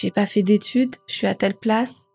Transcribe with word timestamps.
j'ai 0.00 0.10
pas 0.10 0.26
fait 0.26 0.42
d'études, 0.42 0.96
je 1.06 1.14
suis 1.14 1.26
à 1.26 1.34
telle 1.34 1.54
place. 1.54 2.06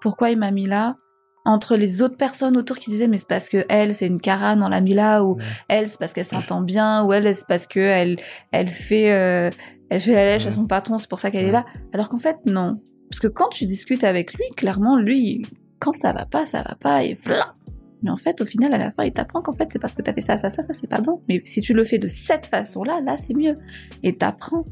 Pourquoi 0.00 0.30
il 0.30 0.38
m'a 0.38 0.50
mis 0.50 0.66
là? 0.66 0.96
Entre 1.44 1.76
les 1.76 2.02
autres 2.02 2.16
personnes 2.16 2.56
autour 2.56 2.78
qui 2.78 2.90
disaient 2.90 3.08
mais 3.08 3.18
c'est 3.18 3.28
parce 3.28 3.48
que 3.48 3.64
elle 3.68 3.94
c'est 3.94 4.06
une 4.06 4.20
carane, 4.20 4.62
on 4.62 4.68
l'a 4.68 4.80
mis 4.80 4.92
là 4.92 5.24
ou 5.24 5.38
elle 5.68 5.88
c'est 5.88 5.98
parce 5.98 6.12
qu'elle 6.12 6.26
s'entend 6.26 6.60
bien 6.60 7.02
ou 7.04 7.12
elle 7.14 7.34
c'est 7.34 7.46
parce 7.46 7.66
que 7.66 7.80
elle 7.80 8.18
elle 8.52 8.68
fait 8.68 9.12
euh, 9.12 9.50
elle 9.88 10.00
fait 10.00 10.12
la 10.12 10.24
lèche 10.24 10.46
à 10.46 10.52
son 10.52 10.66
patron, 10.66 10.98
c'est 10.98 11.08
pour 11.08 11.18
ça 11.18 11.30
qu'elle 11.30 11.46
est 11.46 11.52
là. 11.52 11.64
Alors 11.94 12.10
qu'en 12.10 12.18
fait 12.18 12.36
non, 12.44 12.82
parce 13.08 13.20
que 13.20 13.26
quand 13.26 13.48
tu 13.48 13.64
discutes 13.64 14.04
avec 14.04 14.34
lui, 14.34 14.44
clairement 14.54 14.96
lui 14.96 15.42
quand 15.78 15.94
ça 15.94 16.12
va 16.12 16.26
pas, 16.26 16.46
ça 16.46 16.62
va 16.62 16.74
pas 16.74 17.04
et 17.04 17.18
voilà. 17.24 17.54
Mais 18.02 18.10
en 18.10 18.16
fait, 18.16 18.40
au 18.40 18.46
final, 18.46 18.72
à 18.72 18.78
la 18.78 18.90
fin, 18.90 19.04
il 19.04 19.12
t'apprend 19.12 19.42
qu'en 19.42 19.52
fait, 19.52 19.68
c'est 19.70 19.78
parce 19.78 19.94
que 19.94 20.02
t'as 20.02 20.12
fait 20.12 20.20
ça, 20.20 20.38
ça, 20.38 20.48
ça, 20.48 20.62
ça, 20.62 20.72
c'est 20.72 20.86
pas 20.86 21.00
bon. 21.00 21.22
Mais 21.28 21.42
si 21.44 21.60
tu 21.60 21.74
le 21.74 21.84
fais 21.84 21.98
de 21.98 22.08
cette 22.08 22.46
façon-là, 22.46 23.00
là, 23.02 23.16
c'est 23.18 23.34
mieux. 23.34 23.58
Et 24.02 24.16
t'apprends. 24.16 24.64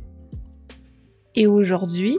Et 1.34 1.46
aujourd'hui, 1.46 2.18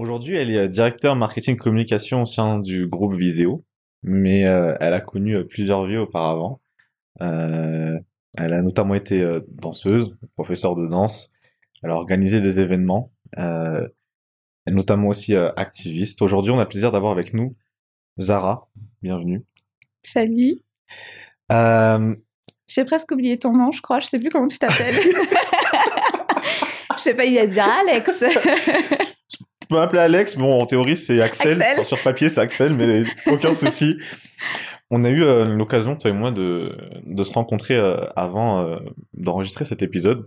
Aujourd'hui, 0.00 0.38
elle 0.38 0.50
est 0.50 0.66
directeur 0.66 1.14
marketing 1.14 1.58
communication 1.58 2.22
au 2.22 2.24
sein 2.24 2.58
du 2.58 2.86
groupe 2.86 3.14
Viséo, 3.14 3.66
mais 4.02 4.48
euh, 4.48 4.74
elle 4.80 4.94
a 4.94 5.00
connu 5.02 5.36
euh, 5.36 5.44
plusieurs 5.44 5.84
vies 5.84 5.98
auparavant. 5.98 6.62
Euh, 7.20 7.98
elle 8.38 8.54
a 8.54 8.62
notamment 8.62 8.94
été 8.94 9.20
euh, 9.20 9.40
danseuse, 9.48 10.16
professeure 10.36 10.74
de 10.74 10.86
danse. 10.86 11.28
Elle 11.82 11.90
a 11.90 11.96
organisé 11.96 12.40
des 12.40 12.60
événements. 12.60 13.12
Elle 13.36 13.90
est 14.66 14.70
notamment 14.70 15.08
aussi 15.08 15.36
activiste. 15.36 16.22
Aujourd'hui, 16.22 16.50
on 16.50 16.58
a 16.58 16.62
le 16.62 16.68
plaisir 16.68 16.92
d'avoir 16.92 17.12
avec 17.12 17.34
nous 17.34 17.54
Zara. 18.18 18.70
Bienvenue. 19.02 19.44
salut. 20.02 20.62
J'ai 22.68 22.84
presque 22.86 23.12
oublié 23.12 23.38
ton 23.38 23.52
nom, 23.52 23.70
je 23.70 23.82
crois. 23.82 24.00
Je 24.00 24.06
sais 24.06 24.18
plus 24.18 24.30
comment 24.30 24.48
tu 24.48 24.58
t'appelles. 24.58 24.96
Je 26.96 27.02
sais 27.02 27.14
pas, 27.14 27.26
il 27.26 27.38
a 27.38 27.46
dit 27.46 27.60
Alex. 27.60 28.24
peux 29.70 29.76
m'appeler 29.76 30.00
Alex. 30.00 30.36
Bon, 30.36 30.60
en 30.60 30.66
théorie, 30.66 30.96
c'est 30.96 31.22
Axel. 31.22 31.52
Axel. 31.62 31.72
Enfin, 31.72 31.84
sur 31.84 32.02
papier, 32.02 32.28
c'est 32.28 32.40
Axel, 32.40 32.74
mais 32.74 33.04
aucun 33.26 33.54
souci. 33.54 33.96
On 34.90 35.04
a 35.04 35.10
eu 35.10 35.22
euh, 35.22 35.44
l'occasion, 35.44 35.96
toi 35.96 36.10
et 36.10 36.12
moi, 36.12 36.32
de, 36.32 36.76
de 37.06 37.24
se 37.24 37.32
rencontrer 37.32 37.76
euh, 37.76 38.04
avant 38.16 38.66
euh, 38.66 38.78
d'enregistrer 39.14 39.64
cet 39.64 39.82
épisode. 39.82 40.26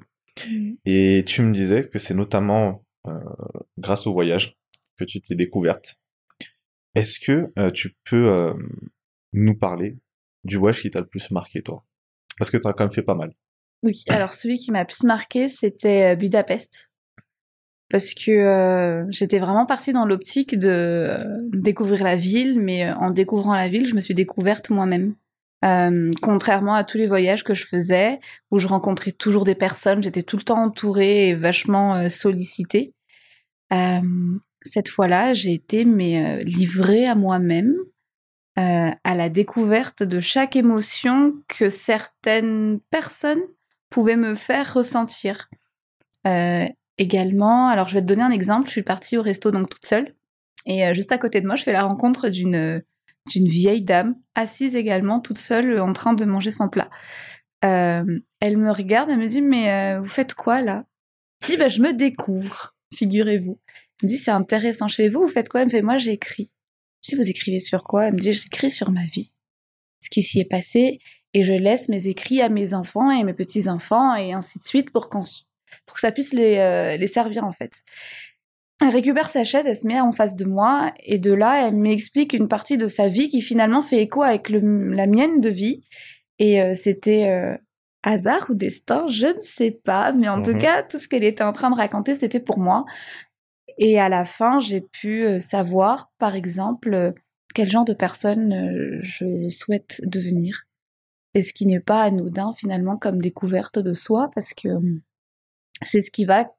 Et 0.85 1.23
tu 1.27 1.44
me 1.44 1.53
disais 1.53 1.88
que 1.88 2.00
c'est 2.00 2.16
notamment 2.16 2.83
grâce 3.77 4.08
au 4.08 4.13
voyage 4.13 4.58
que 4.97 5.03
tu 5.03 5.22
t'es 5.22 5.35
découverte. 5.35 5.97
Est-ce 6.95 7.19
que 7.19 7.69
tu 7.69 7.95
peux 8.03 8.35
nous 9.31 9.55
parler 9.55 10.00
du 10.44 10.57
voyage 10.57 10.81
qui 10.81 10.89
t'a 10.89 11.02
le 11.02 11.05
plus 11.05 11.30
marqué, 11.30 11.61
toi? 11.61 11.85
Parce 12.39 12.50
que 12.50 12.57
tu 12.57 12.67
as 12.67 12.73
quand 12.73 12.85
même 12.85 12.91
fait 12.91 13.03
pas 13.03 13.13
mal. 13.13 13.35
Oui, 13.83 14.03
alors 14.09 14.33
celui 14.33 14.57
qui 14.57 14.72
m'a 14.72 14.80
le 14.80 14.88
plus 14.88 15.03
marqué, 15.03 15.50
c'était 15.50 16.16
Budapest. 16.16 16.89
Parce 17.89 18.14
que 18.14 18.31
euh, 18.31 19.06
j'étais 19.12 19.39
vraiment 19.39 19.66
partie 19.66 19.94
dans 19.94 20.06
l'optique 20.06 20.58
de 20.58 20.67
euh, 20.70 21.38
découvrir 21.52 22.03
la 22.03 22.16
ville, 22.16 22.59
mais 22.59 22.88
euh, 22.88 22.95
en 22.95 23.12
découvrant 23.12 23.56
la 23.56 23.70
ville, 23.70 23.86
je 23.86 23.95
me 23.95 24.02
suis 24.02 24.16
découverte 24.16 24.70
moi-même. 24.70 25.16
Contrairement 26.22 26.73
à 26.73 26.84
tous 26.84 26.98
les 26.98 27.08
voyages 27.08 27.45
que 27.45 27.53
je 27.53 27.66
faisais, 27.66 28.20
où 28.52 28.59
je 28.59 28.67
rencontrais 28.67 29.14
toujours 29.14 29.45
des 29.45 29.56
personnes, 29.56 30.03
j'étais 30.03 30.23
tout 30.23 30.36
le 30.36 30.44
temps 30.44 30.62
entourée 30.62 31.30
et 31.30 31.36
vachement 31.36 32.09
sollicitée. 32.09 32.94
Cette 33.72 34.90
fois-là, 34.90 35.34
j'ai 35.34 35.53
été 35.53 35.86
mais 35.86 36.44
livrée 36.44 37.06
à 37.06 37.16
moi-même, 37.16 37.78
à 38.58 39.16
la 39.16 39.30
découverte 39.30 40.03
de 40.03 40.20
chaque 40.20 40.58
émotion 40.58 41.36
que 41.47 41.70
certaines 41.70 42.81
personnes 42.92 43.44
pouvaient 43.90 44.18
me 44.18 44.36
faire 44.36 44.74
ressentir. 44.74 45.50
Également, 46.98 47.68
alors 47.68 47.88
je 47.88 47.96
vais 47.96 48.02
te 48.02 48.06
donner 48.06 48.24
un 48.24 48.31
exemple. 48.31 48.68
Je 48.68 48.74
suis 48.74 48.84
partie 48.84 49.18
au 49.18 49.22
resto 49.22 49.52
donc 49.52 49.70
toute 49.70 49.86
seule, 49.86 50.14
et 50.66 50.86
euh, 50.86 50.94
juste 50.94 51.12
à 51.12 51.18
côté 51.18 51.42
de 51.42 51.48
moi, 51.48 51.56
je 51.56 51.64
fais 51.64 51.74
la 51.74 51.84
rencontre 51.84 52.30
d'une 52.30 52.84
d'une 53.28 53.48
vieille 53.48 53.81
dame 53.81 54.16
assise 54.36 54.76
également 54.76 55.22
toute 55.22 55.38
seule 55.38 55.80
en 55.80 55.94
train 55.94 56.14
de 56.14 56.26
manger 56.26 56.52
son 56.52 56.68
plat. 56.68 56.90
Euh, 57.64 58.04
elle 58.42 58.58
me 58.58 58.72
regarde, 58.72 59.09
elle 59.09 59.20
me 59.20 59.28
dit 59.28 59.42
mais 59.42 59.72
euh, 59.72 60.02
vous 60.02 60.09
faites 60.09 60.34
quoi 60.34 60.62
là? 60.62 60.86
Je 61.42 61.52
dis 61.52 61.58
bah 61.58 61.70
je 61.70 61.81
me 61.81 61.94
découvre, 61.94 62.76
figurez-vous. 62.94 63.60
Elle 64.02 64.08
me 64.08 64.10
dit 64.10 64.18
c'est 64.18 64.31
intéressant 64.31 64.90
chez 64.90 65.10
vous, 65.10 65.22
vous 65.22 65.30
faites 65.30 65.50
quoi? 65.50 65.62
Elle 65.62 65.68
me 65.68 65.72
fait 65.72 65.81
moi 65.81 65.98
j'écris. 65.98 66.54
Je 67.02 67.12
dis 67.12 67.22
vous 67.22 67.30
écrivez 67.30 67.60
sur 67.60 67.84
quoi? 67.84 68.08
Elle 68.08 68.16
me 68.16 68.20
dit 68.20 68.34
j'écris 68.34 68.70
sur 68.70 68.92
ma 68.92 69.06
vie, 69.06 69.36
ce 70.02 70.10
qui 70.10 70.22
s'y 70.22 70.40
est 70.42 70.46
passé 70.46 71.00
et 71.34 71.44
je 71.44 71.54
laisse 71.54 71.90
mes 71.90 72.08
écrits 72.08 72.42
à 72.42 72.50
mes 72.50 72.74
enfants 72.74 73.12
et 73.12 73.24
mes 73.24 73.34
petits 73.34 73.70
enfants 73.70 74.16
et 74.16 74.34
ainsi 74.34 74.60
de 74.60 74.64
suite 74.64 74.92
pour 74.92 75.10
qu'on 75.10 75.22
pour 75.85 75.95
que 75.95 76.01
ça 76.01 76.11
puisse 76.11 76.34
les, 76.34 76.57
euh, 76.57 76.97
les 76.97 77.07
servir 77.07 77.44
en 77.44 77.51
fait. 77.51 77.72
Elle 78.81 78.89
récupère 78.89 79.29
sa 79.29 79.44
chaise, 79.44 79.66
elle 79.66 79.78
se 79.78 79.88
met 79.88 80.00
en 80.01 80.11
face 80.11 80.35
de 80.35 80.45
moi, 80.45 80.91
et 81.03 81.17
de 81.17 81.31
là, 81.31 81.67
elle 81.67 81.75
m'explique 81.75 82.34
une 82.34 82.47
partie 82.47 82.78
de 82.78 82.88
sa 82.88 83.07
vie 83.07 83.29
qui 83.29 83.41
finalement 83.41 83.81
fait 83.81 84.01
écho 84.01 84.23
avec 84.23 84.50
le- 84.50 84.89
la 84.94 85.07
mienne 85.07 85.39
de 85.41 85.50
vie. 85.50 85.83
Et 86.39 86.62
euh, 86.62 86.73
c'était 86.73 87.29
euh, 87.29 87.56
hasard 88.01 88.47
ou 88.50 88.56
destin, 88.56 89.06
je 89.07 89.28
ne 89.28 89.41
sais 89.41 89.72
pas, 89.85 90.12
mais 90.12 90.28
en 90.28 90.41
tout 90.41 90.51
Mhm. 90.51 90.57
cas, 90.59 90.83
tout 90.83 91.00
ce 91.00 91.07
qu'elle 91.07 91.23
était 91.23 91.44
en 91.44 91.53
train 91.53 91.69
de 91.69 91.75
raconter, 91.75 92.16
c'était 92.16 92.41
pour 92.41 92.57
moi. 92.59 92.83
Et 93.78 94.00
à 94.00 94.09
la 94.09 94.25
fin, 94.25 94.59
j'ai 94.59 94.81
pu 94.81 95.23
euh, 95.25 95.39
savoir, 95.39 96.12
par 96.17 96.35
exemple, 96.35 97.13
quel 97.56 97.69
genre 97.69 97.85
de 97.85 97.94
personne 97.94 99.00
je 99.03 99.47
souhaite 99.47 100.01
devenir. 100.03 100.63
Et 101.35 101.41
ce 101.44 101.53
qui 101.53 101.66
n'est 101.67 101.79
pas 101.79 102.01
anodin 102.03 102.51
finalement 102.57 102.97
comme 102.97 103.22
découverte 103.22 103.79
de 103.79 103.94
soi, 103.94 104.29
parce 104.35 104.53
que 104.53 104.67
euh, 104.67 105.01
c'est 105.85 106.01
ce 106.01 106.11
qui 106.11 106.25
va, 106.25 106.51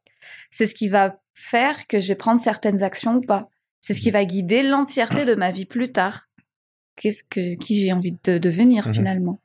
c'est 0.51 0.67
ce 0.67 0.75
qui 0.75 0.89
va 0.89 1.21
faire 1.35 1.87
que 1.87 1.99
je 1.99 2.09
vais 2.09 2.15
prendre 2.15 2.41
certaines 2.41 2.83
actions 2.83 3.17
ou 3.17 3.21
pas. 3.21 3.49
C'est 3.81 3.95
ce 3.95 4.01
qui 4.01 4.11
va 4.11 4.25
guider 4.25 4.63
l'entièreté 4.63 5.25
de 5.25 5.35
ma 5.35 5.51
vie 5.51 5.67
plus 5.67 5.93
tard. 5.93 6.29
Qu'est-ce 6.97 7.23
que 7.25 7.57
qui 7.57 7.77
j'ai 7.81 7.93
envie 7.93 8.17
de 8.25 8.39
devenir 8.39 8.87
Mhm. 8.89 8.95
finalement. 8.95 9.41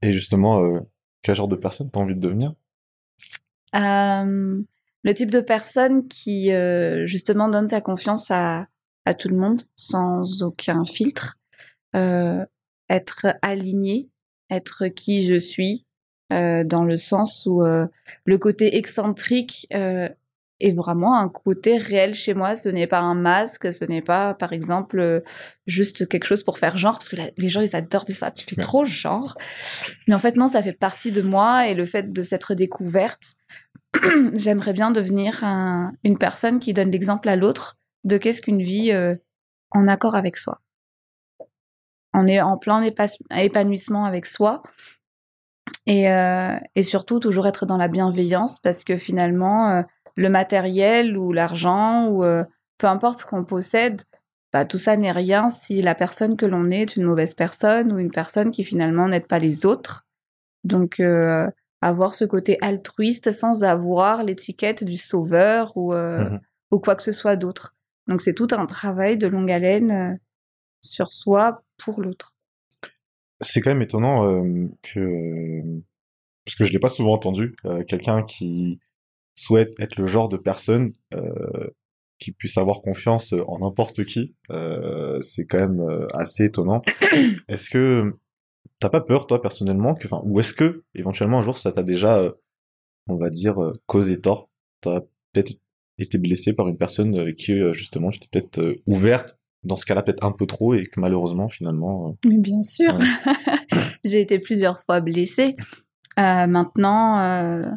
Et 0.00 0.12
justement, 0.12 0.62
euh, 0.62 0.80
quel 1.22 1.34
genre 1.34 1.48
de 1.48 1.56
personne 1.56 1.90
t'as 1.90 2.00
envie 2.00 2.14
de 2.14 2.20
devenir? 2.20 2.54
Euh, 3.74 4.62
le 5.02 5.14
type 5.14 5.30
de 5.30 5.40
personne 5.40 6.06
qui 6.08 6.52
euh, 6.52 7.06
justement 7.06 7.48
donne 7.48 7.68
sa 7.68 7.80
confiance 7.80 8.30
à, 8.30 8.68
à 9.04 9.14
tout 9.14 9.28
le 9.28 9.36
monde 9.36 9.62
sans 9.76 10.42
aucun 10.42 10.84
filtre, 10.84 11.36
être 12.88 13.26
aligné, 13.42 14.08
être 14.50 14.88
qui 14.88 15.26
je 15.26 15.36
suis, 15.38 15.83
dans 16.64 16.84
le 16.84 16.96
sens 16.96 17.46
où 17.46 17.62
euh, 17.62 17.86
le 18.24 18.38
côté 18.38 18.76
excentrique 18.76 19.66
euh, 19.74 20.08
est 20.60 20.72
vraiment 20.72 21.18
un 21.18 21.28
côté 21.28 21.78
réel 21.78 22.14
chez 22.14 22.32
moi. 22.34 22.56
Ce 22.56 22.68
n'est 22.68 22.86
pas 22.86 23.00
un 23.00 23.14
masque, 23.14 23.72
ce 23.72 23.84
n'est 23.84 24.02
pas, 24.02 24.34
par 24.34 24.52
exemple, 24.52 25.00
euh, 25.00 25.20
juste 25.66 26.08
quelque 26.08 26.24
chose 26.26 26.42
pour 26.44 26.58
faire 26.58 26.76
genre, 26.76 26.94
parce 26.94 27.08
que 27.08 27.16
la- 27.16 27.30
les 27.36 27.48
gens, 27.48 27.60
ils 27.60 27.74
adorent 27.76 28.04
dire 28.04 28.16
ça, 28.16 28.30
tu 28.30 28.44
fais 28.46 28.56
Ouais. 28.56 28.62
trop 28.62 28.84
genre. 28.84 29.36
Mais 30.06 30.14
en 30.14 30.18
fait, 30.18 30.36
non, 30.36 30.48
ça 30.48 30.62
fait 30.62 30.72
partie 30.72 31.12
de 31.12 31.22
moi 31.22 31.66
et 31.68 31.74
le 31.74 31.86
fait 31.86 32.12
de 32.12 32.22
s'être 32.22 32.54
découverte, 32.54 33.34
j'aimerais 34.34 34.72
bien 34.72 34.90
devenir 34.90 35.42
un- 35.44 35.92
une 36.04 36.18
personne 36.18 36.58
qui 36.60 36.72
donne 36.72 36.90
l'exemple 36.90 37.28
à 37.28 37.36
l'autre 37.36 37.76
de 38.04 38.16
qu'est-ce 38.16 38.40
qu'une 38.42 38.62
vie 38.62 38.92
euh, 38.92 39.14
en 39.70 39.88
accord 39.88 40.14
avec 40.14 40.36
soi. 40.36 40.60
On 42.14 42.26
est 42.28 42.40
en 42.40 42.56
plein 42.58 42.80
épa- 42.82 43.18
épanouissement 43.36 44.04
avec 44.04 44.24
soi 44.26 44.62
et, 45.86 46.10
euh, 46.10 46.56
et 46.74 46.82
surtout 46.82 47.20
toujours 47.20 47.46
être 47.46 47.66
dans 47.66 47.76
la 47.76 47.88
bienveillance 47.88 48.58
parce 48.60 48.84
que 48.84 48.96
finalement, 48.96 49.70
euh, 49.70 49.82
le 50.16 50.28
matériel 50.30 51.16
ou 51.16 51.32
l'argent 51.32 52.06
ou 52.08 52.24
euh, 52.24 52.44
peu 52.78 52.86
importe 52.86 53.20
ce 53.20 53.26
qu'on 53.26 53.44
possède, 53.44 54.02
bah, 54.52 54.64
tout 54.64 54.78
ça 54.78 54.96
n'est 54.96 55.12
rien 55.12 55.50
si 55.50 55.82
la 55.82 55.94
personne 55.94 56.36
que 56.36 56.46
l'on 56.46 56.70
est 56.70 56.82
est 56.82 56.96
une 56.96 57.04
mauvaise 57.04 57.34
personne 57.34 57.92
ou 57.92 57.98
une 57.98 58.12
personne 58.12 58.50
qui 58.50 58.64
finalement 58.64 59.08
n'aide 59.08 59.26
pas 59.26 59.38
les 59.40 59.66
autres. 59.66 60.06
Donc, 60.62 61.02
avoir 61.82 62.14
ce 62.14 62.24
côté 62.24 62.56
altruiste 62.62 63.32
sans 63.32 63.64
avoir 63.64 64.22
l'étiquette 64.22 64.84
du 64.84 64.96
sauveur 64.96 65.76
ou, 65.76 65.92
Mhm. 65.92 66.36
ou 66.70 66.78
quoi 66.78 66.94
que 66.96 67.02
ce 67.02 67.12
soit 67.12 67.36
d'autre. 67.36 67.74
Donc, 68.06 68.22
c'est 68.22 68.32
tout 68.34 68.48
un 68.52 68.66
travail 68.66 69.18
de 69.18 69.26
longue 69.26 69.50
haleine 69.50 70.18
sur 70.82 71.12
soi 71.12 71.62
pour 71.78 72.00
l'autre. 72.00 72.33
C'est 73.40 73.60
quand 73.60 73.70
même 73.70 73.82
étonnant 73.82 74.28
euh, 74.28 74.68
que, 74.82 75.60
parce 76.44 76.56
que 76.56 76.64
je 76.64 76.72
l'ai 76.72 76.78
pas 76.78 76.88
souvent 76.88 77.14
entendu, 77.14 77.56
euh, 77.64 77.82
quelqu'un 77.84 78.22
qui 78.22 78.80
souhaite 79.34 79.74
être 79.78 79.96
le 79.96 80.06
genre 80.06 80.28
de 80.28 80.36
personne 80.36 80.92
euh, 81.14 81.68
qui 82.18 82.32
puisse 82.32 82.56
avoir 82.58 82.80
confiance 82.80 83.34
en 83.46 83.58
n'importe 83.58 84.04
qui. 84.04 84.34
Euh, 84.50 85.20
c'est 85.20 85.46
quand 85.46 85.58
même 85.58 86.06
assez 86.14 86.44
étonnant. 86.44 86.82
Est-ce 87.48 87.70
que 87.70 88.12
t'as 88.78 88.88
pas 88.88 89.00
peur, 89.00 89.26
toi, 89.26 89.42
personnellement, 89.42 89.94
que, 89.94 90.06
enfin, 90.06 90.20
ou 90.24 90.40
est-ce 90.40 90.54
que, 90.54 90.84
éventuellement, 90.94 91.38
un 91.38 91.42
jour, 91.42 91.56
ça 91.56 91.72
t'a 91.72 91.82
déjà, 91.82 92.22
on 93.08 93.16
va 93.16 93.30
dire, 93.30 93.56
causé 93.86 94.20
tort? 94.20 94.50
T'as 94.80 95.00
peut-être 95.32 95.54
été 95.98 96.18
blessé 96.18 96.52
par 96.52 96.68
une 96.68 96.76
personne 96.76 97.16
euh, 97.18 97.32
qui, 97.32 97.54
justement, 97.72 98.10
tu 98.10 98.20
t'es 98.20 98.28
peut-être 98.30 98.76
ouverte 98.86 99.38
dans 99.64 99.76
ce 99.76 99.86
cas-là 99.86 100.02
peut-être 100.02 100.24
un 100.24 100.32
peu 100.32 100.46
trop 100.46 100.74
et 100.74 100.86
que 100.86 101.00
malheureusement 101.00 101.48
finalement. 101.48 102.08
Euh, 102.08 102.28
Mais 102.28 102.38
bien 102.38 102.62
sûr, 102.62 102.98
j'ai 104.04 104.20
été 104.20 104.38
plusieurs 104.38 104.82
fois 104.82 105.00
blessée. 105.00 105.56
Euh, 106.18 106.46
maintenant, 106.46 107.18
euh, 107.20 107.70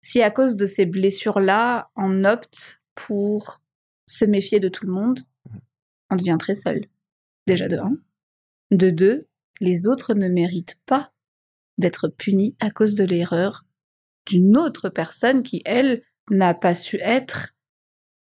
si 0.00 0.22
à 0.22 0.30
cause 0.30 0.56
de 0.56 0.66
ces 0.66 0.86
blessures-là, 0.86 1.90
on 1.96 2.24
opte 2.24 2.80
pour 2.94 3.60
se 4.06 4.24
méfier 4.24 4.60
de 4.60 4.68
tout 4.68 4.86
le 4.86 4.92
monde, 4.92 5.20
on 6.10 6.16
devient 6.16 6.36
très 6.38 6.54
seul. 6.54 6.86
Déjà 7.46 7.68
de 7.68 7.76
un. 7.76 7.96
De 8.70 8.90
deux, 8.90 9.20
les 9.60 9.86
autres 9.86 10.14
ne 10.14 10.28
méritent 10.28 10.78
pas 10.86 11.12
d'être 11.78 12.08
punis 12.08 12.56
à 12.60 12.70
cause 12.70 12.94
de 12.94 13.04
l'erreur 13.04 13.64
d'une 14.26 14.56
autre 14.56 14.88
personne 14.88 15.42
qui, 15.42 15.62
elle, 15.64 16.02
n'a 16.30 16.54
pas 16.54 16.74
su 16.74 16.98
être 17.02 17.54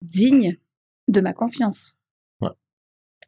digne 0.01 0.57
de 1.07 1.21
ma 1.21 1.33
confiance. 1.33 1.97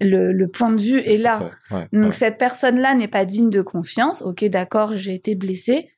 Le, 0.01 0.45
point 0.47 0.71
de 0.71 0.81
vue 0.81 0.99
est, 0.99 1.17
là. 1.17 1.51
Donc 1.93 2.13
cette 2.13 2.37
personne-là 2.37 2.95
n'est 2.95 3.07
pas 3.07 3.25
digne 3.25 3.49
de 3.49 3.61
confiance. 3.61 4.21
Ok, 4.21 4.43
d'accord, 4.45 4.95
j'ai 4.95 5.13
été 5.13 5.35
blessée. 5.35 5.91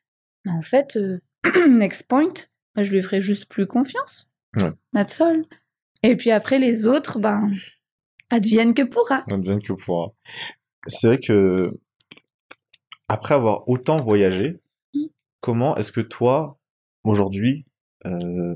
Mais 0.46 0.52
en 0.52 0.62
fait, 0.62 0.98
euh, 0.98 1.20
next 1.68 2.08
point, 2.08 2.34
je 2.76 2.92
lui 2.92 3.02
ferai 3.02 3.22
juste 3.22 3.48
plus 3.48 3.68
confiance. 3.68 4.30
That's 4.94 5.22
all. 5.22 5.46
Et 6.04 6.16
puis 6.16 6.32
après, 6.32 6.60
les 6.60 6.86
autres, 6.86 7.20
ben, 7.20 7.52
adviennent 8.30 8.74
que 8.74 8.84
pourra. 8.84 9.24
Adviennent 9.32 9.62
que 9.62 9.74
pourra. 9.74 10.14
C'est 10.88 11.08
vrai 11.08 11.20
que, 11.20 11.70
après 13.08 13.36
avoir 13.36 13.68
autant 13.68 13.98
voyagé, 13.98 14.60
mmh. 14.94 15.06
comment 15.42 15.76
est-ce 15.76 15.92
que 15.92 16.02
toi, 16.02 16.60
aujourd'hui, 17.04 17.66
euh, 18.06 18.56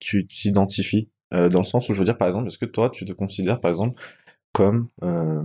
tu 0.00 0.26
t'identifies? 0.26 1.08
Euh, 1.32 1.48
dans 1.48 1.60
le 1.60 1.64
sens 1.64 1.88
où 1.88 1.94
je 1.94 1.98
veux 1.98 2.04
dire 2.04 2.18
par 2.18 2.28
exemple 2.28 2.46
est-ce 2.48 2.58
que 2.58 2.66
toi 2.66 2.90
tu 2.90 3.06
te 3.06 3.12
considères 3.12 3.58
par 3.58 3.70
exemple 3.70 4.02
comme 4.52 4.88
euh, 5.02 5.42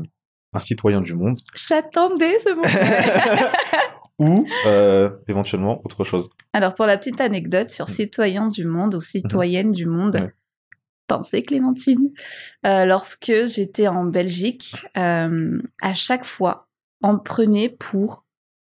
un 0.53 0.59
citoyen 0.59 1.01
du 1.01 1.13
monde 1.13 1.37
J'attendais 1.55 2.39
ce 2.39 2.53
moment. 2.53 3.51
ou 4.19 4.47
éventuellement 5.27 5.79
autre 5.85 6.03
chose. 6.03 6.29
Alors 6.53 6.73
pour 6.73 6.87
la 6.87 6.97
petite 6.97 7.21
anecdote 7.21 7.69
sur 7.69 7.85
mmh. 7.85 7.93
citoyen 7.93 8.47
du 8.47 8.65
monde 8.65 8.95
ou 8.95 9.01
citoyenne 9.01 9.71
du 9.71 9.85
monde, 9.85 10.31
pensez 11.05 11.43
Clémentine, 11.43 12.09
lorsque 12.63 13.31
j'étais 13.45 13.87
en 13.87 14.05
Belgique, 14.05 14.87
à 14.95 15.93
chaque 15.93 16.25
fois 16.25 16.67
on 17.03 17.19
prenait 17.19 17.69
pour 17.69 18.23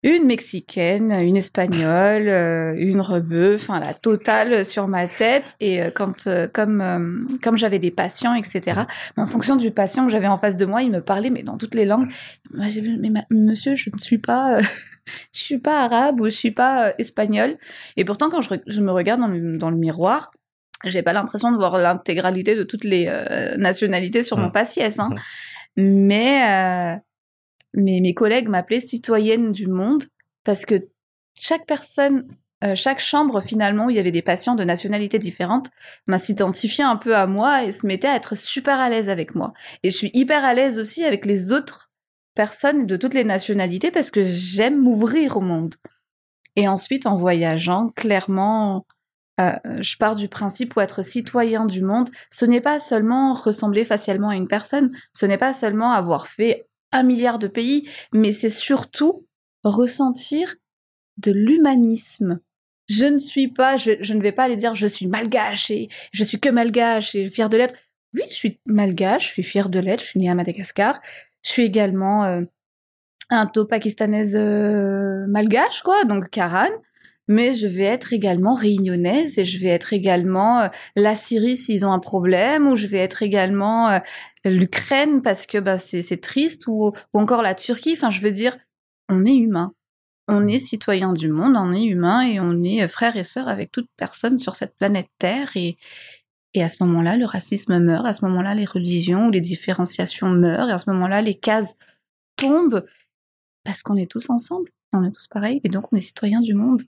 une 0.04 0.26
mexicaine, 0.26 1.10
une 1.10 1.36
espagnole, 1.36 2.28
euh, 2.28 2.74
une 2.78 3.00
rebeu, 3.00 3.56
enfin 3.56 3.80
la 3.80 3.94
totale 3.94 4.64
sur 4.64 4.86
ma 4.86 5.08
tête. 5.08 5.56
Et 5.58 5.82
euh, 5.82 5.90
quand, 5.90 6.26
euh, 6.26 6.46
comme, 6.46 7.38
comme 7.42 7.58
j'avais 7.58 7.80
des 7.80 7.90
patients, 7.90 8.34
etc. 8.34 8.82
En 9.16 9.26
fonction 9.26 9.56
du 9.56 9.72
patient 9.72 10.06
que 10.06 10.12
j'avais 10.12 10.28
en 10.28 10.38
face 10.38 10.56
de 10.56 10.66
moi, 10.66 10.82
il 10.82 10.92
me 10.92 11.00
parlait 11.00 11.30
mais 11.30 11.42
dans 11.42 11.56
toutes 11.56 11.74
les 11.74 11.84
langues. 11.84 12.08
Moi, 12.54 12.68
j'ai 12.68 12.80
mais 12.80 13.10
monsieur, 13.30 13.74
je 13.74 13.90
ne 13.92 13.98
suis 13.98 14.18
pas, 14.18 14.60
je 15.32 15.40
suis 15.40 15.58
pas 15.58 15.82
arabe 15.82 16.20
ou 16.20 16.26
je 16.26 16.30
suis 16.30 16.52
pas 16.52 16.94
espagnol. 16.98 17.56
Et 17.96 18.04
pourtant, 18.04 18.30
quand 18.30 18.40
je, 18.40 18.54
je 18.66 18.80
me 18.80 18.92
regarde 18.92 19.20
dans 19.20 19.28
le, 19.28 19.58
dans 19.58 19.70
le 19.70 19.76
miroir, 19.76 20.30
j'ai 20.84 21.02
pas 21.02 21.12
l'impression 21.12 21.50
de 21.50 21.56
voir 21.56 21.76
l'intégralité 21.76 22.54
de 22.54 22.62
toutes 22.62 22.84
les 22.84 23.10
nationalités 23.56 24.22
sur 24.22 24.36
mon 24.36 24.52
faciès. 24.52 25.00
Hein. 25.00 25.10
Mais 25.76 26.38
mais 26.86 27.00
mes 27.78 28.14
collègues 28.14 28.48
m'appelaient 28.48 28.80
citoyenne 28.80 29.52
du 29.52 29.66
monde 29.66 30.04
parce 30.44 30.66
que 30.66 30.88
chaque 31.34 31.66
personne, 31.66 32.26
euh, 32.64 32.74
chaque 32.74 33.00
chambre 33.00 33.40
finalement 33.40 33.86
où 33.86 33.90
il 33.90 33.96
y 33.96 34.00
avait 34.00 34.10
des 34.10 34.22
patients 34.22 34.54
de 34.54 34.64
nationalités 34.64 35.18
différentes, 35.18 35.68
m'a 36.06 36.18
s'identifiait 36.18 36.84
un 36.84 36.96
peu 36.96 37.16
à 37.16 37.26
moi 37.26 37.64
et 37.64 37.72
se 37.72 37.86
mettait 37.86 38.08
à 38.08 38.16
être 38.16 38.36
super 38.36 38.78
à 38.78 38.90
l'aise 38.90 39.08
avec 39.08 39.34
moi. 39.34 39.52
Et 39.82 39.90
je 39.90 39.96
suis 39.96 40.10
hyper 40.14 40.44
à 40.44 40.54
l'aise 40.54 40.78
aussi 40.78 41.04
avec 41.04 41.26
les 41.26 41.52
autres 41.52 41.90
personnes 42.34 42.86
de 42.86 42.96
toutes 42.96 43.14
les 43.14 43.24
nationalités 43.24 43.90
parce 43.90 44.10
que 44.10 44.22
j'aime 44.24 44.80
m'ouvrir 44.80 45.36
au 45.36 45.40
monde. 45.40 45.74
Et 46.56 46.66
ensuite, 46.66 47.06
en 47.06 47.16
voyageant, 47.16 47.88
clairement, 47.94 48.86
euh, 49.40 49.52
je 49.80 49.96
pars 49.96 50.16
du 50.16 50.28
principe 50.28 50.76
où 50.76 50.80
être 50.80 51.02
citoyen 51.02 51.66
du 51.66 51.82
monde, 51.82 52.10
ce 52.30 52.44
n'est 52.44 52.60
pas 52.60 52.80
seulement 52.80 53.34
ressembler 53.34 53.84
facialement 53.84 54.30
à 54.30 54.36
une 54.36 54.48
personne, 54.48 54.92
ce 55.12 55.26
n'est 55.26 55.38
pas 55.38 55.52
seulement 55.52 55.92
avoir 55.92 56.26
fait 56.26 56.67
un 56.92 57.02
milliard 57.02 57.38
de 57.38 57.48
pays, 57.48 57.88
mais 58.12 58.32
c'est 58.32 58.50
surtout 58.50 59.26
ressentir 59.64 60.56
de 61.16 61.32
l'humanisme. 61.32 62.40
Je 62.88 63.04
ne 63.04 63.18
suis 63.18 63.48
pas, 63.48 63.76
je, 63.76 64.12
ne 64.12 64.20
vais 64.20 64.32
pas 64.32 64.44
aller 64.44 64.56
dire 64.56 64.74
je 64.74 64.86
suis 64.86 65.06
malgache 65.06 65.70
et 65.70 65.88
je 66.12 66.24
suis 66.24 66.40
que 66.40 66.48
malgache 66.48 67.14
et 67.14 67.28
fière 67.28 67.50
de 67.50 67.58
l'être. 67.58 67.74
Oui, 68.14 68.22
je 68.30 68.34
suis 68.34 68.60
malgache, 68.66 69.26
je 69.26 69.32
suis 69.32 69.42
fière 69.42 69.68
de 69.68 69.78
l'être, 69.78 70.00
je 70.00 70.06
suis 70.06 70.20
née 70.20 70.30
à 70.30 70.34
Madagascar. 70.34 71.00
Je 71.42 71.50
suis 71.50 71.62
également 71.62 72.24
euh, 72.24 72.42
un 73.28 73.46
taux 73.46 73.66
pakistanaise 73.66 74.36
euh, 74.36 75.18
malgache, 75.26 75.82
quoi, 75.82 76.04
donc 76.04 76.30
Karan 76.30 76.70
mais 77.28 77.52
je 77.52 77.66
vais 77.66 77.84
être 77.84 78.12
également 78.12 78.54
réunionnaise 78.54 79.38
et 79.38 79.44
je 79.44 79.60
vais 79.60 79.68
être 79.68 79.92
également 79.92 80.60
euh, 80.60 80.68
la 80.96 81.14
Syrie 81.14 81.56
s'ils 81.56 81.84
ont 81.84 81.92
un 81.92 81.98
problème, 81.98 82.66
ou 82.66 82.74
je 82.74 82.86
vais 82.86 82.98
être 82.98 83.22
également 83.22 83.90
euh, 83.90 83.98
l'Ukraine 84.50 85.22
parce 85.22 85.46
que 85.46 85.58
bah, 85.58 85.78
c'est 85.78 86.20
triste, 86.20 86.66
ou, 86.66 86.92
encore 87.12 87.42
la 87.42 87.54
Turquie. 87.54 87.94
Enfin, 87.94 88.10
je 88.10 88.20
veux 88.20 88.30
dire, 88.30 88.56
on 89.08 89.24
est 89.24 89.34
humain. 89.34 89.72
On 90.28 90.46
est 90.46 90.58
citoyen 90.58 91.14
du 91.14 91.28
monde, 91.28 91.54
on 91.56 91.72
est 91.72 91.84
humain 91.84 92.20
et 92.20 92.38
on 92.38 92.62
est 92.62 92.82
euh, 92.82 92.88
frère 92.88 93.16
et 93.16 93.24
sœur 93.24 93.48
avec 93.48 93.72
toute 93.72 93.88
personne 93.96 94.38
sur 94.38 94.56
cette 94.56 94.76
planète 94.76 95.08
Terre. 95.18 95.50
Et, 95.54 95.78
et 96.52 96.62
à 96.62 96.68
ce 96.68 96.82
moment-là, 96.84 97.16
le 97.16 97.24
racisme 97.24 97.78
meurt, 97.78 98.06
à 98.06 98.12
ce 98.12 98.24
moment-là, 98.26 98.54
les 98.54 98.66
religions 98.66 99.28
ou 99.28 99.30
les 99.30 99.40
différenciations 99.40 100.28
meurent, 100.28 100.68
et 100.68 100.72
à 100.72 100.78
ce 100.78 100.90
moment-là, 100.90 101.22
les 101.22 101.34
cases 101.34 101.76
tombent 102.36 102.84
parce 103.64 103.82
qu'on 103.82 103.96
est 103.96 104.10
tous 104.10 104.28
ensemble, 104.28 104.70
on 104.92 105.02
est 105.02 105.10
tous 105.10 105.26
pareils, 105.28 105.60
et 105.64 105.70
donc 105.70 105.90
on 105.92 105.96
est 105.96 106.00
citoyens 106.00 106.42
du 106.42 106.52
monde 106.52 106.82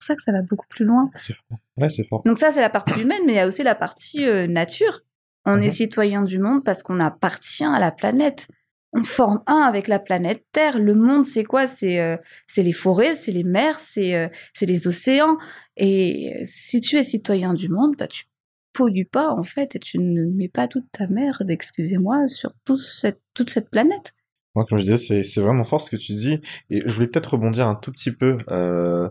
pour 0.00 0.06
ça 0.06 0.16
que 0.16 0.22
ça 0.22 0.32
va 0.32 0.42
beaucoup 0.42 0.66
plus 0.68 0.84
loin. 0.84 1.04
C'est 1.16 1.34
fort. 1.34 1.58
Ouais, 1.76 1.90
c'est 1.90 2.04
fort. 2.04 2.22
Donc 2.24 2.38
ça, 2.38 2.50
c'est 2.50 2.62
la 2.62 2.70
partie 2.70 2.98
humaine, 3.00 3.20
mais 3.26 3.32
il 3.32 3.36
y 3.36 3.40
a 3.40 3.46
aussi 3.46 3.62
la 3.62 3.74
partie 3.74 4.24
euh, 4.24 4.46
nature. 4.46 5.02
On 5.46 5.60
est 5.60 5.66
mhm. 5.66 5.70
citoyen 5.70 6.22
du 6.22 6.38
monde 6.38 6.64
parce 6.64 6.82
qu'on 6.82 7.00
appartient 7.00 7.64
à 7.64 7.78
la 7.78 7.90
planète. 7.90 8.48
On 8.92 9.04
forme 9.04 9.42
un 9.46 9.60
avec 9.60 9.86
la 9.86 10.00
planète 10.00 10.44
Terre. 10.52 10.78
Le 10.78 10.94
monde, 10.94 11.24
c'est 11.24 11.44
quoi? 11.44 11.66
C'est 11.66 12.00
euh, 12.00 12.16
les 12.56 12.72
forêts, 12.72 13.14
c'est 13.14 13.32
les 13.32 13.44
mers, 13.44 13.78
c'est 13.78 14.16
euh, 14.16 14.28
les 14.60 14.88
océans. 14.88 15.38
Et 15.76 16.40
si 16.44 16.80
tu 16.80 16.96
es 16.96 17.02
citoyen 17.02 17.54
du 17.54 17.68
monde, 17.68 17.94
bah 17.96 18.08
tu 18.08 18.24
pollues 18.72 19.06
pas 19.06 19.30
en 19.30 19.44
fait 19.44 19.76
et 19.76 19.78
tu 19.78 19.98
ne 19.98 20.26
mets 20.26 20.48
pas 20.48 20.68
toute 20.68 20.90
ta 20.92 21.06
merde, 21.06 21.50
excusez-moi, 21.50 22.26
sur 22.28 22.52
cette, 22.76 23.20
toute 23.34 23.50
cette 23.50 23.70
planète. 23.70 24.12
Moi, 24.54 24.64
comme 24.68 24.78
je 24.78 24.84
disais, 24.84 25.22
c'est 25.22 25.40
vraiment 25.40 25.64
fort 25.64 25.80
ce 25.80 25.90
que 25.90 25.96
tu 25.96 26.12
dis. 26.12 26.40
Et 26.70 26.82
je 26.84 26.92
voulais 26.92 27.06
peut-être 27.06 27.34
rebondir 27.34 27.68
un 27.68 27.76
tout 27.76 27.92
petit 27.92 28.10
peu 28.10 28.38
euh, 28.50 29.08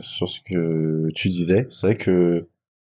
sur 0.00 0.28
ce 0.28 0.40
que 0.40 1.08
tu 1.14 1.28
disais. 1.28 1.66
C'est 1.70 1.88
vrai 1.88 1.96
que 1.96 2.48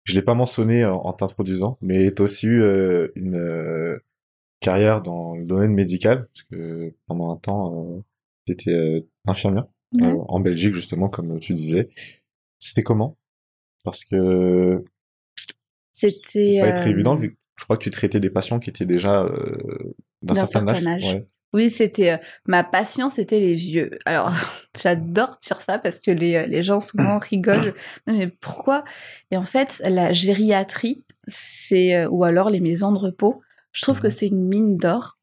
je 0.09 0.15
l'ai 0.15 0.23
pas 0.23 0.35
mentionné 0.35 0.87
en, 0.87 1.13
t'introduisant, 1.13 1.77
mais 1.83 2.13
tu 2.15 2.23
as 2.23 2.25
aussi 2.25 2.47
eu 2.47 2.63
euh, 2.63 3.09
une 3.15 3.37
euh, 3.37 4.03
carrière 4.61 5.03
dans 5.03 5.35
le 5.35 5.45
domaine 5.45 5.73
médical, 5.73 6.29
parce 6.33 6.43
que 6.45 6.95
pendant 7.07 7.31
un 7.31 7.37
temps, 7.37 8.03
tu 8.47 8.53
étais 8.53 9.07
infirmière 9.27 9.67
en 10.01 10.41
Belgique, 10.41 10.75
justement, 10.75 11.09
comme 11.09 11.39
tu 11.41 11.53
disais. 11.53 11.91
C'était 12.59 12.83
comment? 12.83 13.19
Parce 13.85 14.05
que 14.05 14.83
c'était 15.93 16.61
pas 16.61 16.69
être 16.69 16.87
évident, 16.87 17.15
vu 17.15 17.37
je 17.57 17.65
crois 17.65 17.77
que 17.77 17.83
tu 17.83 17.91
traitais 17.91 18.21
des 18.21 18.31
patients 18.31 18.61
qui 18.61 18.71
étaient 18.71 18.87
déjà 18.87 19.29
d'un 20.23 20.35
certain, 20.35 20.69
âge. 20.69 21.25
Oui, 21.55 21.71
c'était 21.71 22.13
euh, 22.13 22.17
ma 22.47 22.63
passion, 22.63 23.09
c'était 23.09 23.41
les 23.41 23.55
vieux. 23.55 23.91
Alors, 24.05 24.31
j'adore 24.81 25.39
dire 25.43 25.61
ça 25.61 25.79
parce 25.79 25.99
que 25.99 26.11
les, 26.11 26.37
euh, 26.37 26.47
les 26.47 26.63
gens 26.63 26.81
souvent 26.81 27.19
rigolent. 27.31 27.75
mais 28.07 28.29
pourquoi? 28.29 28.85
Et 29.31 29.37
en 29.37 29.45
fait, 29.45 29.81
la 29.85 30.13
gériatrie, 30.13 31.05
c'est 31.27 31.95
euh, 31.95 32.09
ou 32.11 32.25
alors 32.25 32.51
les 32.51 32.61
maisons 32.61 32.93
de 32.93 32.99
repos. 32.99 33.41
Je 33.73 33.83
trouve 33.83 34.01
que 34.01 34.09
mmh. 34.09 34.11
c'est 34.11 34.27
une 34.27 34.49
mine 34.49 34.77
d'or 34.77 35.19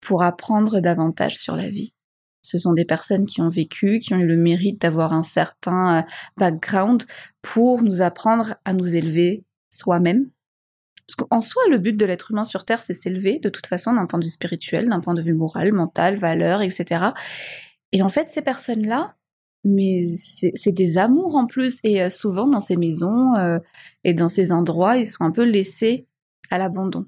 pour 0.00 0.22
apprendre 0.22 0.80
davantage 0.80 1.36
sur 1.36 1.56
la 1.56 1.68
vie. 1.68 1.94
Ce 2.42 2.58
sont 2.58 2.72
des 2.72 2.84
personnes 2.84 3.26
qui 3.26 3.40
ont 3.40 3.48
vécu, 3.48 3.98
qui 3.98 4.14
ont 4.14 4.18
eu 4.18 4.26
le 4.26 4.36
mérite 4.36 4.80
d'avoir 4.80 5.12
un 5.12 5.22
certain 5.22 6.04
background 6.36 7.04
pour 7.42 7.82
nous 7.82 8.02
apprendre 8.02 8.56
à 8.64 8.74
nous 8.74 8.96
élever 8.96 9.44
soi-même, 9.70 10.30
parce 11.08 11.26
qu'en 11.26 11.40
soi, 11.40 11.62
le 11.70 11.78
but 11.78 11.96
de 11.96 12.04
l'être 12.04 12.32
humain 12.32 12.44
sur 12.44 12.66
Terre, 12.66 12.82
c'est 12.82 12.92
s'élever, 12.92 13.38
de 13.38 13.48
toute 13.48 13.66
façon, 13.66 13.94
d'un 13.94 14.04
point 14.04 14.18
de 14.18 14.24
vue 14.24 14.30
spirituel, 14.30 14.90
d'un 14.90 15.00
point 15.00 15.14
de 15.14 15.22
vue 15.22 15.32
moral, 15.32 15.72
mental, 15.72 16.18
valeur, 16.18 16.60
etc. 16.60 17.06
Et 17.92 18.02
en 18.02 18.10
fait, 18.10 18.30
ces 18.30 18.42
personnes-là, 18.42 19.16
mais 19.64 20.06
c'est 20.16 20.72
des 20.72 20.98
amours 20.98 21.34
en 21.36 21.46
plus. 21.46 21.78
Et 21.82 22.02
euh, 22.02 22.10
souvent, 22.10 22.46
dans 22.46 22.60
ces 22.60 22.76
maisons 22.76 23.34
euh, 23.36 23.58
et 24.04 24.12
dans 24.12 24.28
ces 24.28 24.52
endroits, 24.52 24.98
ils 24.98 25.06
sont 25.06 25.24
un 25.24 25.30
peu 25.30 25.44
laissés 25.44 26.06
à 26.50 26.58
l'abandon. 26.58 27.06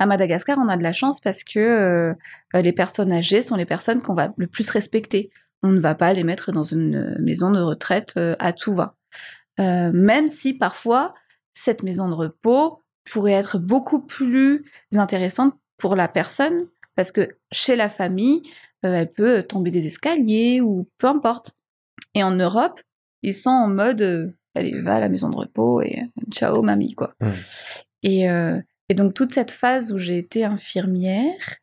À 0.00 0.06
Madagascar, 0.06 0.58
on 0.58 0.68
a 0.68 0.76
de 0.76 0.82
la 0.82 0.92
chance 0.92 1.20
parce 1.20 1.44
que 1.44 1.60
euh, 1.60 2.14
les 2.52 2.72
personnes 2.72 3.12
âgées 3.12 3.42
sont 3.42 3.54
les 3.54 3.64
personnes 3.64 4.02
qu'on 4.02 4.14
va 4.14 4.34
le 4.36 4.48
plus 4.48 4.68
respecter. 4.70 5.30
On 5.62 5.68
ne 5.68 5.80
va 5.80 5.94
pas 5.94 6.12
les 6.12 6.24
mettre 6.24 6.50
dans 6.50 6.64
une 6.64 7.16
maison 7.20 7.52
de 7.52 7.60
retraite 7.60 8.14
à 8.16 8.52
tout 8.52 8.74
va. 8.74 8.96
même 9.58 10.28
si 10.28 10.52
parfois, 10.52 11.14
cette 11.54 11.82
maison 11.82 12.10
de 12.10 12.14
repos, 12.14 12.82
pourrait 13.10 13.32
être 13.32 13.58
beaucoup 13.58 14.00
plus 14.00 14.64
intéressante 14.94 15.54
pour 15.78 15.96
la 15.96 16.08
personne, 16.08 16.66
parce 16.94 17.12
que 17.12 17.36
chez 17.52 17.76
la 17.76 17.88
famille, 17.88 18.42
euh, 18.84 18.92
elle 18.92 19.12
peut 19.12 19.42
tomber 19.42 19.70
des 19.70 19.86
escaliers 19.86 20.60
ou 20.60 20.88
peu 20.98 21.06
importe. 21.06 21.52
Et 22.14 22.22
en 22.22 22.32
Europe, 22.32 22.80
ils 23.22 23.34
sont 23.34 23.50
en 23.50 23.68
mode, 23.68 24.02
euh, 24.02 24.32
allez, 24.54 24.78
va 24.80 24.96
à 24.96 25.00
la 25.00 25.08
maison 25.08 25.28
de 25.28 25.36
repos 25.36 25.82
et 25.82 26.02
ciao 26.30 26.62
mamie, 26.62 26.94
quoi. 26.94 27.14
Mm. 27.20 27.30
Et, 28.02 28.30
euh, 28.30 28.60
et 28.88 28.94
donc 28.94 29.14
toute 29.14 29.34
cette 29.34 29.50
phase 29.50 29.92
où 29.92 29.98
j'ai 29.98 30.18
été 30.18 30.44
infirmière, 30.44 31.56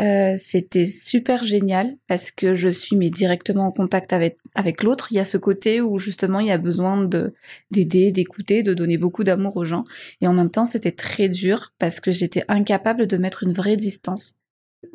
euh, 0.00 0.34
c'était 0.38 0.86
super 0.86 1.44
génial 1.44 1.96
parce 2.08 2.32
que 2.32 2.54
je 2.54 2.68
suis 2.68 2.96
mais 2.96 3.10
directement 3.10 3.66
en 3.66 3.70
contact 3.70 4.12
avec 4.12 4.38
avec 4.54 4.82
l'autre. 4.82 5.08
Il 5.10 5.16
y 5.16 5.20
a 5.20 5.24
ce 5.24 5.36
côté 5.36 5.80
où 5.80 5.98
justement 5.98 6.40
il 6.40 6.48
y 6.48 6.50
a 6.50 6.58
besoin 6.58 7.04
de 7.04 7.34
d'aider, 7.70 8.10
d'écouter, 8.10 8.64
de 8.64 8.74
donner 8.74 8.98
beaucoup 8.98 9.22
d'amour 9.22 9.56
aux 9.56 9.64
gens. 9.64 9.84
Et 10.20 10.26
en 10.26 10.32
même 10.32 10.50
temps, 10.50 10.64
c'était 10.64 10.92
très 10.92 11.28
dur 11.28 11.72
parce 11.78 12.00
que 12.00 12.10
j'étais 12.10 12.44
incapable 12.48 13.06
de 13.06 13.16
mettre 13.16 13.44
une 13.44 13.52
vraie 13.52 13.76
distance. 13.76 14.34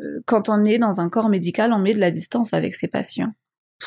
Euh, 0.02 0.22
Quand 0.26 0.50
on 0.50 0.66
est 0.66 0.80
dans 0.80 1.00
un 1.00 1.10
corps 1.10 1.30
médical, 1.30 1.72
on 1.74 1.80
met 1.80 1.94
de 1.94 2.00
la 2.00 2.12
distance 2.12 2.54
avec 2.54 2.76
ses 2.76 2.90
patients 2.90 3.34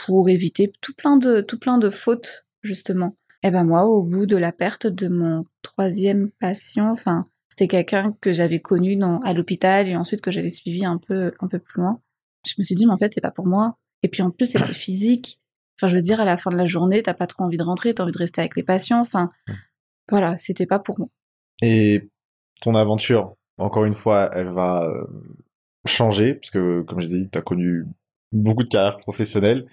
pour 0.07 0.31
éviter 0.31 0.73
tout 0.81 0.95
plein 0.95 1.19
de 1.19 1.42
tout 1.42 1.59
plein 1.59 1.78
de 1.78 1.90
fautes 1.90 2.47
justement. 2.62 3.16
Et 3.42 3.50
ben 3.50 3.64
moi, 3.64 3.85
au 3.87 4.02
bout 4.02 4.25
de 4.26 4.37
la 4.37 4.52
perte 4.52 4.87
de 4.87 5.09
mon 5.09 5.45
troisième 5.62 6.31
patient, 6.38 6.90
enfin 6.90 7.26
c'était 7.52 7.68
quelqu'un 7.68 8.16
que 8.23 8.32
j'avais 8.32 8.61
connu 8.61 8.97
dans, 8.97 9.21
à 9.21 9.35
l'hôpital 9.35 9.87
et 9.87 9.94
ensuite 9.94 10.23
que 10.23 10.30
j'avais 10.30 10.49
suivi 10.49 10.87
un 10.87 10.97
peu, 10.97 11.32
un 11.38 11.49
peu 11.49 11.59
plus 11.59 11.82
loin. 11.82 12.00
Je 12.47 12.54
me 12.56 12.62
suis 12.62 12.75
dit, 12.75 12.87
mais 12.87 12.92
en 12.92 12.97
fait, 12.97 13.12
c'est 13.12 13.21
pas 13.21 13.30
pour 13.30 13.47
moi. 13.47 13.76
Et 14.02 14.09
puis 14.09 14.23
en 14.23 14.30
plus, 14.30 14.47
c'était 14.47 14.73
physique. 14.73 15.38
Enfin, 15.78 15.88
je 15.88 15.94
veux 15.94 16.00
dire, 16.00 16.18
à 16.18 16.25
la 16.25 16.38
fin 16.38 16.50
de 16.50 16.56
la 16.56 16.64
journée, 16.64 17.02
t'as 17.02 17.12
pas 17.12 17.26
trop 17.26 17.44
envie 17.44 17.59
de 17.59 17.62
rentrer, 17.62 17.92
t'as 17.92 18.04
envie 18.04 18.12
de 18.12 18.16
rester 18.16 18.40
avec 18.40 18.56
les 18.56 18.62
patients. 18.62 19.00
Enfin, 19.00 19.28
voilà, 20.09 20.35
c'était 20.35 20.64
pas 20.64 20.78
pour 20.78 20.99
moi. 20.99 21.09
Et 21.61 22.09
ton 22.62 22.75
aventure, 22.75 23.37
encore 23.59 23.85
une 23.85 23.92
fois, 23.92 24.30
elle 24.32 24.49
va 24.49 24.85
euh, 24.88 25.04
changer, 25.87 26.35
parce 26.35 26.50
que, 26.50 26.80
comme 26.82 27.00
je 27.00 27.09
dis, 27.09 27.28
tu 27.30 27.38
as 27.38 27.42
connu 27.42 27.85
beaucoup 28.32 28.62
de 28.62 28.68
carrières 28.71 28.97
professionnelles. 28.97 29.66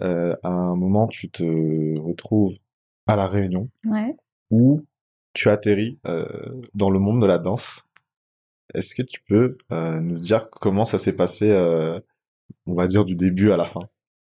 Euh, 0.00 0.34
à 0.42 0.48
un 0.48 0.76
moment, 0.76 1.08
tu 1.08 1.30
te 1.30 1.44
retrouves 2.00 2.56
à 3.06 3.16
La 3.16 3.26
Réunion, 3.26 3.68
Ouais. 3.84 4.16
où 4.50 4.80
tu 5.34 5.48
atterris 5.48 5.98
euh, 6.06 6.26
dans 6.74 6.90
le 6.90 6.98
monde 6.98 7.22
de 7.22 7.26
la 7.26 7.38
danse. 7.38 7.88
Est-ce 8.74 8.94
que 8.94 9.02
tu 9.02 9.20
peux 9.28 9.58
euh, 9.70 10.00
nous 10.00 10.18
dire 10.18 10.48
comment 10.50 10.84
ça 10.84 10.98
s'est 10.98 11.12
passé, 11.12 11.50
euh, 11.50 12.00
on 12.66 12.74
va 12.74 12.86
dire, 12.86 13.04
du 13.04 13.14
début 13.14 13.52
à 13.52 13.56
la 13.56 13.66
fin? 13.66 13.80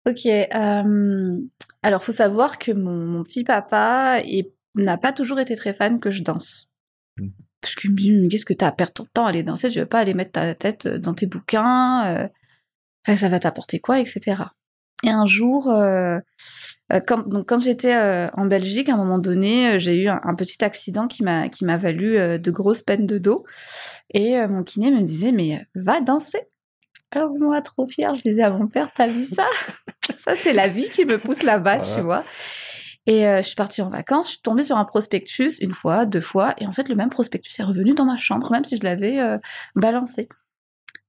Ok. 0.08 0.26
euh, 0.26 1.38
alors, 1.84 2.04
faut 2.04 2.12
savoir 2.12 2.58
que 2.60 2.72
mon, 2.72 3.06
mon 3.06 3.24
petit 3.24 3.44
papa 3.44 4.22
n'a 4.76 4.98
pas 4.98 5.12
toujours 5.12 5.40
été 5.40 5.56
très 5.56 5.74
fan 5.74 6.00
que 6.00 6.10
je 6.10 6.24
danse. 6.24 6.70
Mhm. 7.18 7.34
Parce 7.62 7.76
mais 7.90 8.28
qu'est-ce 8.30 8.46
que 8.46 8.54
t'as 8.54 8.68
à 8.68 8.72
perdre 8.72 8.94
ton 8.94 9.06
temps 9.06 9.26
à 9.26 9.30
aller 9.30 9.44
danser? 9.44 9.70
Tu 9.70 9.80
veux 9.80 9.86
pas 9.86 10.00
aller 10.00 10.14
mettre 10.14 10.34
ta 10.34 10.54
tête 10.54 10.88
dans 10.88 11.14
tes 11.14 11.26
bouquins 11.26 12.06
euh, 13.08 13.16
Ça 13.16 13.30
va 13.30 13.40
t'apporter 13.40 13.80
quoi, 13.80 14.00
etc. 14.00 14.44
Et 15.04 15.10
un 15.10 15.28
jour, 15.28 15.70
euh, 15.70 16.18
euh, 16.92 17.00
quand, 17.06 17.28
donc 17.28 17.48
quand 17.48 17.60
j'étais 17.60 17.96
euh, 17.96 18.30
en 18.34 18.46
Belgique, 18.46 18.90
à 18.90 18.94
un 18.96 18.98
moment 18.98 19.20
donné, 19.20 19.80
j'ai 19.80 19.96
eu 20.02 20.08
un, 20.08 20.20
un 20.24 20.34
petit 20.36 20.64
accident 20.64 21.08
qui 21.08 21.24
m'a 21.24 21.50
qui 21.50 21.66
m'a 21.66 21.78
valu 21.78 22.18
euh, 22.18 22.38
de 22.40 22.50
grosses 22.52 22.82
peines 22.82 23.06
de 23.06 23.18
dos. 23.20 23.46
Et 24.14 24.38
mon 24.48 24.64
kiné 24.64 24.90
me 24.90 25.02
disait, 25.02 25.32
mais 25.32 25.66
va 25.76 26.00
danser. 26.02 26.42
Alors 27.12 27.32
moi, 27.38 27.62
trop 27.62 27.88
fière, 27.88 28.16
je 28.16 28.22
disais 28.24 28.42
à 28.44 28.50
mon 28.52 28.68
père, 28.68 28.90
t'as 28.96 29.08
vu 29.08 29.24
ça? 29.24 29.46
Ça, 30.18 30.36
c'est 30.36 30.54
la 30.54 30.68
vie 30.68 30.90
qui 30.90 31.06
me 31.06 31.18
pousse 31.18 31.44
là-bas, 31.44 31.78
Voilà. 31.78 31.96
tu 31.96 32.02
vois. 32.02 32.24
Et 33.06 33.22
je 33.24 33.42
suis 33.44 33.56
partie 33.56 33.82
en 33.82 33.90
vacances, 33.90 34.26
je 34.28 34.32
suis 34.32 34.42
tombée 34.42 34.64
sur 34.64 34.78
un 34.78 34.84
prospectus 34.84 35.60
une 35.62 35.72
fois, 35.72 36.06
deux 36.06 36.20
fois, 36.22 36.54
et 36.58 36.68
en 36.68 36.72
fait, 36.74 36.90
le 36.90 36.96
même 36.96 37.10
prospectus 37.10 37.58
est 37.60 37.64
revenu 37.64 37.94
dans 37.94 38.04
ma 38.06 38.18
chambre, 38.18 38.52
même 38.52 38.66
si 38.66 38.76
je 38.78 38.84
l'avais 38.84 39.20
balancé. 39.76 40.28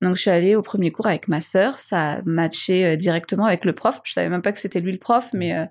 Donc, 0.02 0.16
je 0.16 0.20
suis 0.22 0.30
allée 0.30 0.54
au 0.54 0.62
premier 0.62 0.90
cours 0.92 1.06
avec 1.06 1.28
ma 1.28 1.40
sœur, 1.40 1.78
ça 1.78 2.12
a 2.12 2.22
matché 2.24 2.86
euh, 2.86 2.96
directement 2.96 3.46
avec 3.46 3.64
le 3.64 3.72
prof. 3.72 4.00
Je 4.04 4.12
savais 4.12 4.28
même 4.28 4.42
pas 4.42 4.52
que 4.52 4.60
c'était 4.60 4.80
lui 4.80 4.92
le 4.92 4.98
prof, 4.98 5.28
mais, 5.32 5.56
euh, 5.56 5.64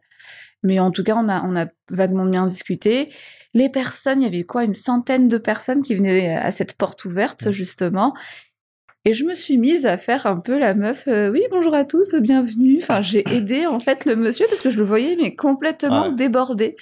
mais 0.64 0.80
en 0.80 0.92
tout 0.92 1.04
cas, 1.04 1.16
on 1.16 1.30
a, 1.30 1.42
on 1.46 1.56
a 1.56 1.68
vaguement 1.90 2.26
bien 2.26 2.46
discuté. 2.48 3.10
Les 3.54 3.70
personnes, 3.70 4.22
il 4.22 4.26
y 4.26 4.28
avait 4.28 4.44
quoi, 4.44 4.64
une 4.66 4.74
centaine 4.74 5.30
de 5.30 5.38
personnes 5.38 5.82
qui 5.82 5.96
venaient 5.96 6.36
à 6.36 6.52
cette 6.52 6.76
porte 6.76 7.06
ouverte, 7.06 7.52
justement. 7.52 8.14
Et 9.06 9.14
je 9.14 9.24
me 9.24 9.36
suis 9.36 9.58
mise 9.58 9.86
à 9.86 9.98
faire 9.98 10.26
un 10.28 10.38
peu 10.38 10.60
la 10.60 10.74
meuf, 10.74 11.08
euh, 11.08 11.32
oui, 11.32 11.42
bonjour 11.50 11.74
à 11.74 11.86
tous, 11.86 12.14
bienvenue. 12.16 12.80
Enfin, 12.82 13.02
j'ai 13.02 13.24
aidé 13.34 13.66
en 13.66 13.80
fait 13.80 14.04
le 14.04 14.18
monsieur 14.18 14.46
parce 14.50 14.60
que 14.60 14.70
je 14.70 14.78
le 14.78 14.84
voyais 14.84 15.16
mais 15.16 15.34
complètement 15.34 16.10
Ouais. 16.10 16.16
débordé. 16.16 16.76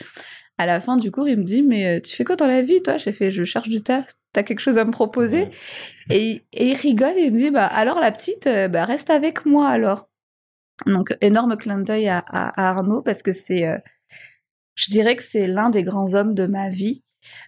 À 0.58 0.66
la 0.66 0.80
fin 0.80 0.96
du 0.98 1.12
cours, 1.12 1.28
il 1.28 1.38
me 1.38 1.44
dit, 1.44 1.62
mais 1.64 1.98
euh, 1.98 2.02
tu 2.02 2.16
fais 2.16 2.24
quoi 2.24 2.36
dans 2.38 2.48
la 2.48 2.62
vie, 2.62 2.82
toi? 2.82 2.98
J'ai 2.98 3.12
fait, 3.12 3.32
je 3.32 3.44
cherche 3.44 3.68
du 3.70 3.82
taf, 3.82 4.14
t'as 4.34 4.44
quelque 4.44 4.62
chose 4.62 4.78
à 4.78 4.86
me 4.86 4.92
proposer? 4.92 5.44
Ouais. 5.44 5.52
et, 6.18 6.46
et 6.54 6.68
il 6.70 6.76
rigole 6.76 7.18
et 7.18 7.26
il 7.26 7.34
me 7.34 7.38
dit, 7.38 7.52
bah 7.52 7.66
alors 7.66 8.00
la 8.00 8.12
petite, 8.12 8.48
euh, 8.48 8.68
bah 8.70 8.86
reste 8.86 9.10
avec 9.10 9.46
moi 9.46 9.68
alors. 9.68 10.10
Donc, 10.86 11.18
énorme 11.22 11.58
clin 11.58 11.80
d'œil 11.80 12.08
à, 12.10 12.20
à- 12.20 12.50
à 12.62 12.70
Arnaud 12.70 13.02
parce 13.02 13.22
que 13.24 13.32
c'est, 13.34 13.68
euh, 13.68 13.78
je 14.76 14.92
dirais 14.92 15.16
que 15.16 15.24
c'est 15.24 15.48
l'un 15.48 15.70
des 15.70 15.84
grands 15.84 16.14
hommes 16.14 16.34
de 16.34 16.46
ma 16.48 16.70
vie. 16.70 17.02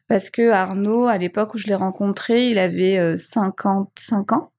Parce 0.07 0.29
que 0.29 0.49
Arnaud, 0.49 1.05
à 1.05 1.17
l'époque 1.17 1.53
où 1.53 1.57
je 1.57 1.67
l'ai 1.67 1.75
rencontré, 1.75 2.49
il 2.49 2.57
avait 2.57 2.97
euh, 2.97 3.15
55 3.17 4.31
ans, 4.31 4.51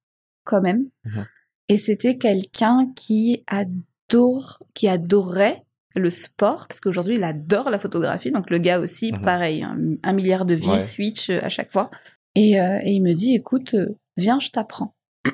quand 0.45 0.61
même. 0.61 0.87
Mhm. 1.05 1.27
Et 1.71 1.77
c'était 1.77 2.17
quelqu'un 2.19 2.91
qui 2.95 3.43
adore, 3.47 4.59
qui 4.75 4.89
adorait 4.89 5.65
le 5.99 6.11
sport, 6.11 6.67
parce 6.69 6.81
qu'aujourd'hui, 6.81 7.17
il 7.17 7.25
adore 7.25 7.71
la 7.71 7.79
photographie. 7.79 8.31
Donc, 8.31 8.51
le 8.51 8.59
gars 8.59 8.81
aussi, 8.81 9.13
Mhm. 9.13 9.23
pareil, 9.23 9.63
un, 9.63 9.79
un 10.03 10.13
milliard 10.13 10.45
de 10.45 10.55
vies, 10.55 10.69
Ouais. 10.69 10.79
switch 10.87 11.31
euh, 11.31 11.41
à 11.43 11.49
chaque 11.49 11.71
fois. 11.73 11.91
Et, 12.35 12.61
euh, 12.61 12.79
et 12.83 12.91
il 12.93 13.01
me 13.03 13.13
dit, 13.15 13.35
écoute, 13.35 13.75
euh, 13.75 13.99
viens, 14.17 14.39
je 14.41 14.51
t'apprends. 14.51 14.95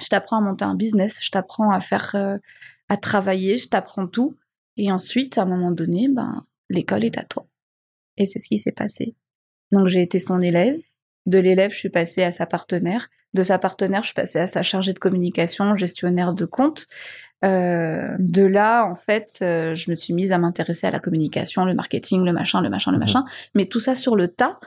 je 0.00 0.08
t'apprends 0.08 0.38
à 0.38 0.40
monter 0.40 0.64
un 0.64 0.74
business, 0.74 1.18
je 1.22 1.30
t'apprends 1.30 1.70
à 1.70 1.80
faire, 1.80 2.12
euh, 2.14 2.38
à 2.88 2.96
travailler, 2.96 3.56
je 3.56 3.68
t'apprends 3.68 4.06
tout. 4.06 4.36
Et 4.76 4.92
ensuite, 4.92 5.38
à 5.38 5.42
un 5.42 5.46
moment 5.46 5.70
donné, 5.72 6.08
ben, 6.08 6.44
l'école 6.68 7.04
est 7.04 7.18
à 7.18 7.22
toi. 7.24 7.46
Et 8.16 8.26
c'est 8.26 8.38
ce 8.38 8.48
qui 8.48 8.58
s'est 8.58 8.72
passé. 8.72 9.14
Donc, 9.72 9.88
j'ai 9.88 10.02
été 10.02 10.18
son 10.18 10.40
élève. 10.40 10.78
De 11.26 11.38
l'élève, 11.38 11.72
je 11.72 11.78
suis 11.78 11.88
passée 11.90 12.22
à 12.22 12.30
sa 12.30 12.46
partenaire. 12.46 13.08
De 13.34 13.42
sa 13.42 13.58
partenaire, 13.58 14.02
je 14.02 14.08
suis 14.08 14.14
passée 14.14 14.38
à 14.38 14.46
sa 14.46 14.62
chargée 14.62 14.92
de 14.92 14.98
communication, 14.98 15.76
gestionnaire 15.76 16.32
de 16.32 16.44
compte. 16.44 16.86
Euh, 17.44 18.16
de 18.18 18.42
là, 18.42 18.86
en 18.86 18.94
fait, 18.94 19.38
euh, 19.42 19.74
je 19.74 19.90
me 19.90 19.94
suis 19.94 20.14
mise 20.14 20.32
à 20.32 20.38
m'intéresser 20.38 20.86
à 20.86 20.90
la 20.90 21.00
communication, 21.00 21.64
le 21.64 21.74
marketing, 21.74 22.24
le 22.24 22.32
machin, 22.32 22.60
le 22.60 22.70
machin, 22.70 22.90
le 22.90 22.96
Mhm. 22.96 23.04
machin. 23.04 23.24
Mais 23.54 23.66
tout 23.66 23.80
ça 23.80 23.94
sur 23.94 24.16
le 24.16 24.28
tas. 24.28 24.58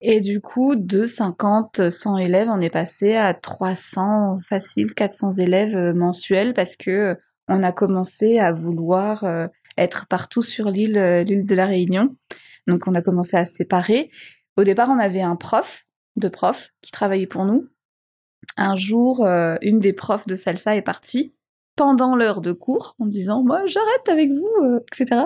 Et 0.00 0.20
du 0.20 0.40
coup, 0.40 0.76
de 0.76 1.04
50, 1.04 1.90
100 1.90 2.18
élèves, 2.18 2.48
on 2.48 2.60
est 2.60 2.70
passé 2.70 3.16
à 3.16 3.34
300, 3.34 4.38
facile, 4.48 4.94
400 4.94 5.32
élèves 5.32 5.76
euh, 5.76 5.92
mensuels 5.92 6.54
parce 6.54 6.76
que 6.76 7.16
on 7.48 7.62
a 7.62 7.72
commencé 7.72 8.38
à 8.38 8.52
vouloir 8.52 9.24
être 9.78 10.06
partout 10.06 10.42
sur 10.42 10.70
l'île, 10.70 11.02
l'île 11.26 11.46
de 11.46 11.54
la 11.54 11.64
Réunion. 11.64 12.14
Donc, 12.66 12.86
on 12.86 12.94
a 12.94 13.00
commencé 13.00 13.38
à 13.38 13.46
se 13.46 13.54
séparer. 13.54 14.10
Au 14.58 14.64
départ, 14.64 14.90
on 14.90 14.98
avait 14.98 15.22
un 15.22 15.34
prof, 15.34 15.86
deux 16.16 16.28
profs, 16.28 16.74
qui 16.82 16.90
travaillaient 16.90 17.26
pour 17.26 17.46
nous. 17.46 17.66
Un 18.58 18.76
jour, 18.76 19.26
une 19.62 19.78
des 19.78 19.94
profs 19.94 20.26
de 20.26 20.36
salsa 20.36 20.76
est 20.76 20.82
partie 20.82 21.32
pendant 21.78 22.14
l'heure 22.16 22.42
de 22.42 22.52
cours 22.52 22.94
en 22.98 23.06
disant 23.06 23.42
moi 23.42 23.62
j'arrête 23.66 24.08
avec 24.10 24.30
vous 24.30 24.50
euh, 24.62 24.80
etc 24.92 25.22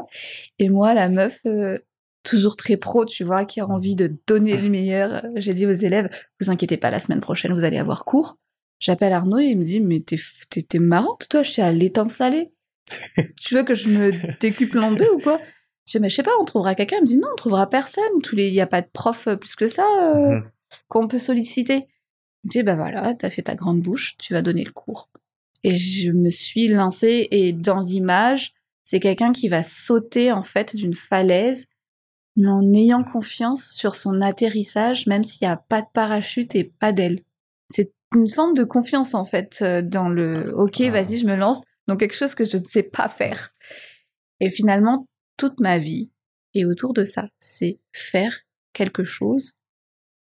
et 0.61 0.69
moi 0.69 0.95
la 0.95 1.09
meuf 1.09 1.39
euh, 1.47 1.77
toujours 2.23 2.55
très 2.57 2.77
pro 2.77 3.05
tu 3.05 3.25
vois 3.25 3.45
qui 3.45 3.59
a 3.61 3.67
envie 3.67 3.97
de 3.97 4.15
donner 4.29 4.57
le 4.57 4.69
meilleur 4.69 5.25
euh, 5.25 5.29
j'ai 5.37 5.55
dit 5.55 5.67
aux 5.67 5.73
élèves 5.73 6.09
vous 6.41 6.51
inquiétez 6.51 6.77
pas 6.77 6.91
la 6.91 7.01
semaine 7.01 7.21
prochaine 7.21 7.53
vous 7.53 7.65
allez 7.65 7.79
avoir 7.79 8.05
cours 8.05 8.37
j'appelle 8.79 9.13
Arnaud 9.13 9.39
et 9.41 9.47
il 9.47 9.59
me 9.59 9.65
dit 9.65 9.81
mais 9.81 10.01
t'es 10.01 10.79
marrante 10.79 11.27
toi 11.29 11.43
je 11.43 11.51
suis 11.51 11.63
à 11.63 11.73
l'étang 11.73 12.09
salé 12.09 12.53
tu 13.41 13.55
veux 13.55 13.65
que 13.65 13.75
je 13.75 13.89
me 13.89 14.13
décuple 14.41 14.79
en 14.79 14.93
deux 14.93 15.11
ou 15.15 15.19
quoi? 15.19 15.41
Je 15.87 15.93
dis 15.93 16.01
mais 16.01 16.11
je 16.11 16.15
sais 16.17 16.23
pas 16.23 16.31
on 16.41 16.45
trouvera 16.45 16.75
quelqu'un 16.75 16.97
il 16.99 17.03
me 17.03 17.07
dit 17.07 17.19
non 17.19 17.29
on 17.33 17.37
trouvera 17.37 17.69
personne 17.69 18.21
tous 18.23 18.37
les 18.37 18.49
il 18.49 18.55
y 18.55 18.61
a 18.61 18.67
pas 18.67 18.83
de 18.83 18.89
prof 18.93 19.29
plus 19.41 19.55
que 19.57 19.67
ça 19.67 19.87
euh, 20.03 20.37
Mhm. 20.37 20.51
qu'on 20.89 21.09
peut 21.09 21.19
solliciter. 21.19 21.87
Je 22.45 22.51
dis, 22.51 22.63
bah 22.63 22.75
voilà, 22.77 23.15
t'as 23.15 23.31
fait 23.31 23.43
ta 23.43 23.55
grande 23.55 23.81
bouche, 23.81 24.17
tu 24.19 24.33
vas 24.33 24.43
donner 24.43 24.65
le 24.65 24.73
cours. 24.73 25.09
Et 25.65 25.77
je 25.77 26.11
me 26.11 26.31
suis 26.31 26.69
lancée, 26.69 27.29
et 27.31 27.53
dans 27.53 27.81
l'image, 27.81 28.53
c'est 28.85 29.01
quelqu'un 29.01 29.33
qui 29.33 29.49
va 29.49 29.63
sauter, 29.63 30.33
en 30.33 30.43
fait, 30.43 30.75
d'une 30.75 30.95
falaise, 30.95 31.67
mais 32.37 32.49
en 32.49 32.73
ayant 32.73 33.05
confiance 33.05 33.73
sur 33.73 33.95
son 33.95 34.21
atterrissage, 34.21 35.07
même 35.07 35.25
s'il 35.25 35.47
n'y 35.47 35.53
a 35.53 35.57
pas 35.57 35.83
de 35.83 35.87
parachute 35.93 36.55
et 36.55 36.65
pas 36.65 36.93
d'aile. 36.93 37.21
C'est 37.71 37.93
une 38.15 38.29
forme 38.29 38.55
de 38.55 38.65
confiance, 38.65 39.15
en 39.15 39.25
fait, 39.25 39.61
euh, 39.63 39.83
dans 39.83 40.09
le, 40.09 40.53
ok, 40.55 40.81
Ah. 40.81 40.91
vas-y, 40.91 41.19
je 41.19 41.27
me 41.27 41.37
lance, 41.37 41.63
dans 41.87 41.97
quelque 41.97 42.17
chose 42.17 42.35
que 42.35 42.45
je 42.45 42.57
ne 42.57 42.65
sais 42.65 42.83
pas 42.83 43.09
faire. 43.09 43.51
Et 44.41 44.51
finalement, 44.51 45.07
toute 45.37 45.61
ma 45.61 45.79
vie 45.79 46.11
est 46.55 46.65
autour 46.65 46.93
de 46.93 47.05
ça. 47.05 47.29
C'est 47.39 47.81
faire 47.93 48.41
quelque 48.73 49.05
chose 49.05 49.53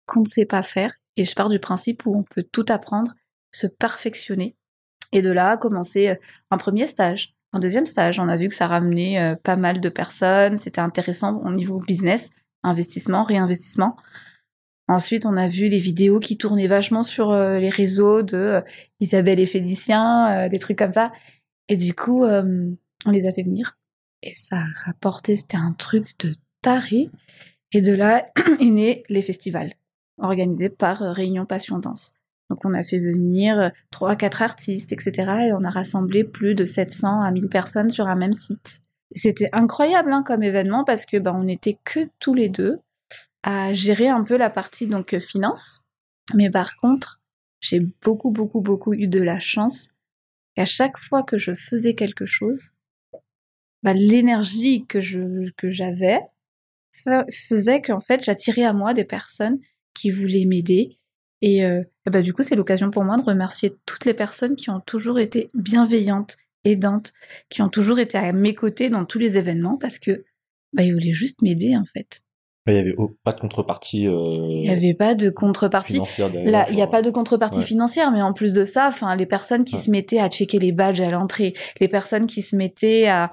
qu'on 0.06 0.22
ne 0.22 0.28
sait 0.28 0.46
pas 0.46 0.64
faire. 0.64 0.94
Et 1.18 1.24
je 1.24 1.36
pars 1.36 1.50
du 1.50 1.60
principe 1.60 2.06
où 2.06 2.16
on 2.16 2.24
peut 2.24 2.44
tout 2.44 2.66
apprendre, 2.70 3.14
se 3.52 3.68
perfectionner. 3.68 4.56
Et 5.12 5.22
de 5.22 5.32
là, 5.32 5.58
commencer 5.58 6.10
euh, 6.10 6.16
un 6.52 6.58
premier 6.58 6.88
stage, 6.88 7.36
un 7.54 7.60
deuxième 7.60 7.86
stage. 7.86 8.20
On 8.20 8.30
a 8.30 8.38
vu 8.38 8.48
que 8.48 8.56
ça 8.56 8.68
ramenait 8.68 9.20
euh, 9.20 9.36
pas 9.36 9.58
mal 9.58 9.82
de 9.82 9.90
personnes. 9.90 10.58
C'était 10.58 10.82
intéressant 10.82 11.38
au 11.44 11.52
niveau 11.52 11.80
business, 11.80 12.30
investissement, 12.64 13.24
réinvestissement. 13.24 13.96
Ensuite, 14.88 15.26
on 15.26 15.38
a 15.38 15.48
vu 15.48 15.68
les 15.68 15.80
vidéos 15.80 16.20
qui 16.20 16.38
tournaient 16.38 16.68
vachement 16.68 17.04
sur 17.04 17.32
euh, 17.32 17.60
les 17.60 17.70
réseaux 17.70 18.24
de 18.24 18.62
Isabelle 19.00 19.40
et 19.40 19.46
Félicien, 19.46 20.50
des 20.50 20.60
trucs 20.60 20.78
comme 20.78 20.92
ça. 20.92 21.12
Et 21.70 21.78
du 21.78 21.94
coup, 21.94 22.26
on 22.26 23.12
les 23.12 23.26
a 23.26 23.32
fait 23.32 23.44
venir. 23.44 23.78
Et 24.22 24.34
ça 24.36 24.58
a 24.58 24.86
rapporté, 24.86 25.38
c'était 25.38 25.58
un 25.58 25.72
truc 25.72 26.08
de 26.20 26.36
taré. 26.62 27.08
Et 27.72 27.82
de 27.82 27.94
là 27.94 28.26
est 28.60 28.66
né 28.66 29.04
les 29.08 29.22
festivals, 29.22 29.74
organisés 30.18 30.70
par 30.70 31.00
Réunion 31.00 31.46
Passion 31.46 31.80
Danse. 31.80 32.14
Donc 32.52 32.66
on 32.66 32.74
a 32.74 32.84
fait 32.84 33.00
venir 33.00 33.72
trois, 33.92 34.18
quatre 34.18 34.42
artistes, 34.42 34.92
etc. 34.92 35.14
Et 35.48 35.54
on 35.54 35.64
a 35.64 35.70
rassemblé 35.70 36.26
plus 36.26 36.54
de 36.54 36.66
700 36.66 37.22
à 37.22 37.32
1000 37.32 37.48
personnes 37.48 37.92
sur 37.92 38.08
un 38.08 38.18
même 38.18 38.34
site. 38.34 38.82
C'était 39.16 39.48
incroyable 39.54 40.12
hein, 40.12 40.22
comme 40.22 40.44
événement 40.44 40.84
parce 40.84 41.06
que 41.06 41.16
ben, 41.16 41.32
on 41.34 41.46
n'était 41.46 41.78
que 41.86 42.10
tous 42.20 42.34
les 42.34 42.50
deux 42.50 42.76
à 43.44 43.74
gérer 43.74 44.10
un 44.10 44.26
peu 44.26 44.36
la 44.36 44.50
partie 44.50 44.88
donc 44.88 45.18
finance. 45.20 45.86
Mais 46.34 46.50
par 46.50 46.76
contre, 46.76 47.22
j'ai 47.62 47.80
beaucoup, 47.80 48.32
beaucoup, 48.32 48.60
beaucoup 48.60 48.92
eu 48.92 49.08
de 49.08 49.22
la 49.22 49.40
chance 49.40 49.92
qu'à 50.58 50.66
chaque 50.66 50.98
fois 50.98 51.24
que 51.24 51.38
je 51.38 51.54
faisais 51.54 51.96
quelque 51.96 52.26
chose, 52.26 52.72
bah, 53.82 53.94
l'énergie 53.94 54.86
que 54.88 55.00
je 55.00 55.52
que 55.56 55.72
j'avais 55.72 56.20
faisait 57.48 57.82
qu'en 57.82 58.02
fait 58.02 58.22
j'attirais 58.22 58.66
à 58.66 58.74
moi 58.74 58.94
des 58.94 59.06
personnes 59.06 59.60
qui 59.94 60.12
voulaient 60.12 60.44
m'aider 60.46 60.98
et, 61.42 61.66
euh, 61.66 61.84
bah, 62.06 62.22
du 62.22 62.34
coup 62.34 62.44
c'est 62.44 62.56
l'occasion 62.56 62.92
pour 62.92 63.04
moi 63.04 63.18
de 63.18 63.24
remercier 63.24 63.74
toutes 63.86 64.06
les 64.06 64.14
personnes 64.14 64.56
qui 64.56 64.70
ont 64.70 64.80
toujours 64.80 65.20
été 65.20 65.48
bienveillantes 65.54 66.38
aidantes 66.64 67.14
qui 67.50 67.62
ont 67.62 67.70
toujours 67.70 68.00
été 68.00 68.18
à 68.18 68.32
mes 68.34 68.54
côtés 68.54 68.90
dans 68.90 69.06
tous 69.06 69.20
les 69.20 69.38
événements 69.38 69.78
parce 69.78 70.00
que 70.00 70.24
bah, 70.74 70.84
ils 70.84 70.94
voulaient 70.94 71.12
juste 71.12 71.42
m'aider 71.42 71.76
en 71.76 71.86
fait 71.86 72.22
il 72.68 72.74
n'y 72.74 72.80
avait 72.80 72.94
pas 73.24 73.34
de 73.34 73.40
contrepartie. 73.40 74.08
Euh, 74.08 74.14
il 74.14 74.62
n'y 74.62 74.70
avait 74.70 74.94
pas 74.94 75.16
de 75.16 75.30
contrepartie. 75.32 76.00
Là, 76.46 76.68
il 76.70 76.76
n'y 76.76 76.82
a 76.82 76.88
pas 76.88 77.02
de 77.02 77.10
contrepartie 77.10 77.64
financière, 77.64 78.12
mais 78.12 78.22
en 78.22 78.34
plus 78.34 78.54
de 78.54 78.66
ça, 78.66 78.88
enfin, 78.88 79.16
les 79.16 79.26
personnes 79.26 79.64
qui 79.64 79.78
se 79.78 79.90
mettaient 79.90 80.20
à 80.20 80.30
checker 80.30 80.60
les 80.60 80.72
badges 80.72 81.02
à 81.02 81.10
l'entrée, 81.10 81.56
les 81.80 81.88
personnes 81.88 82.28
qui 82.28 82.44
se 82.44 82.56
mettaient 82.56 83.08
à, 83.08 83.32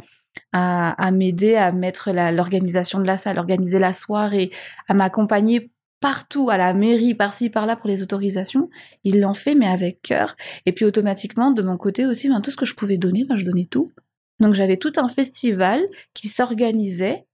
à, 0.52 1.10
m'aider 1.10 1.56
à 1.56 1.72
mettre 1.72 2.10
l'organisation 2.10 3.00
de 3.00 3.06
la 3.06 3.16
salle, 3.16 3.38
organiser 3.38 3.78
la 3.78 3.92
soirée, 3.92 4.50
à 4.88 4.94
m'accompagner 4.94 5.70
partout, 6.00 6.50
à 6.50 6.56
la 6.56 6.74
mairie, 6.74 7.14
par-ci, 7.14 7.50
par-là 7.50 7.76
pour 7.76 7.88
les 7.88 8.02
autorisations. 8.02 8.70
Ils 9.04 9.20
l'ont 9.20 9.34
fait, 9.34 9.54
mais 9.54 9.66
avec 9.66 10.02
cœur. 10.02 10.36
Et 10.66 10.72
puis 10.72 10.84
automatiquement, 10.84 11.50
de 11.50 11.62
mon 11.62 11.76
côté 11.76 12.06
aussi, 12.06 12.28
ben, 12.28 12.40
tout 12.40 12.50
ce 12.50 12.56
que 12.56 12.66
je 12.66 12.74
pouvais 12.74 12.98
donner, 12.98 13.24
ben, 13.24 13.36
je 13.36 13.44
donnais 13.44 13.66
tout. 13.66 13.88
Donc 14.40 14.54
j'avais 14.54 14.76
tout 14.76 14.92
un 14.96 15.08
festival 15.08 15.80
qui 16.14 16.28
s'organisait 16.28 17.24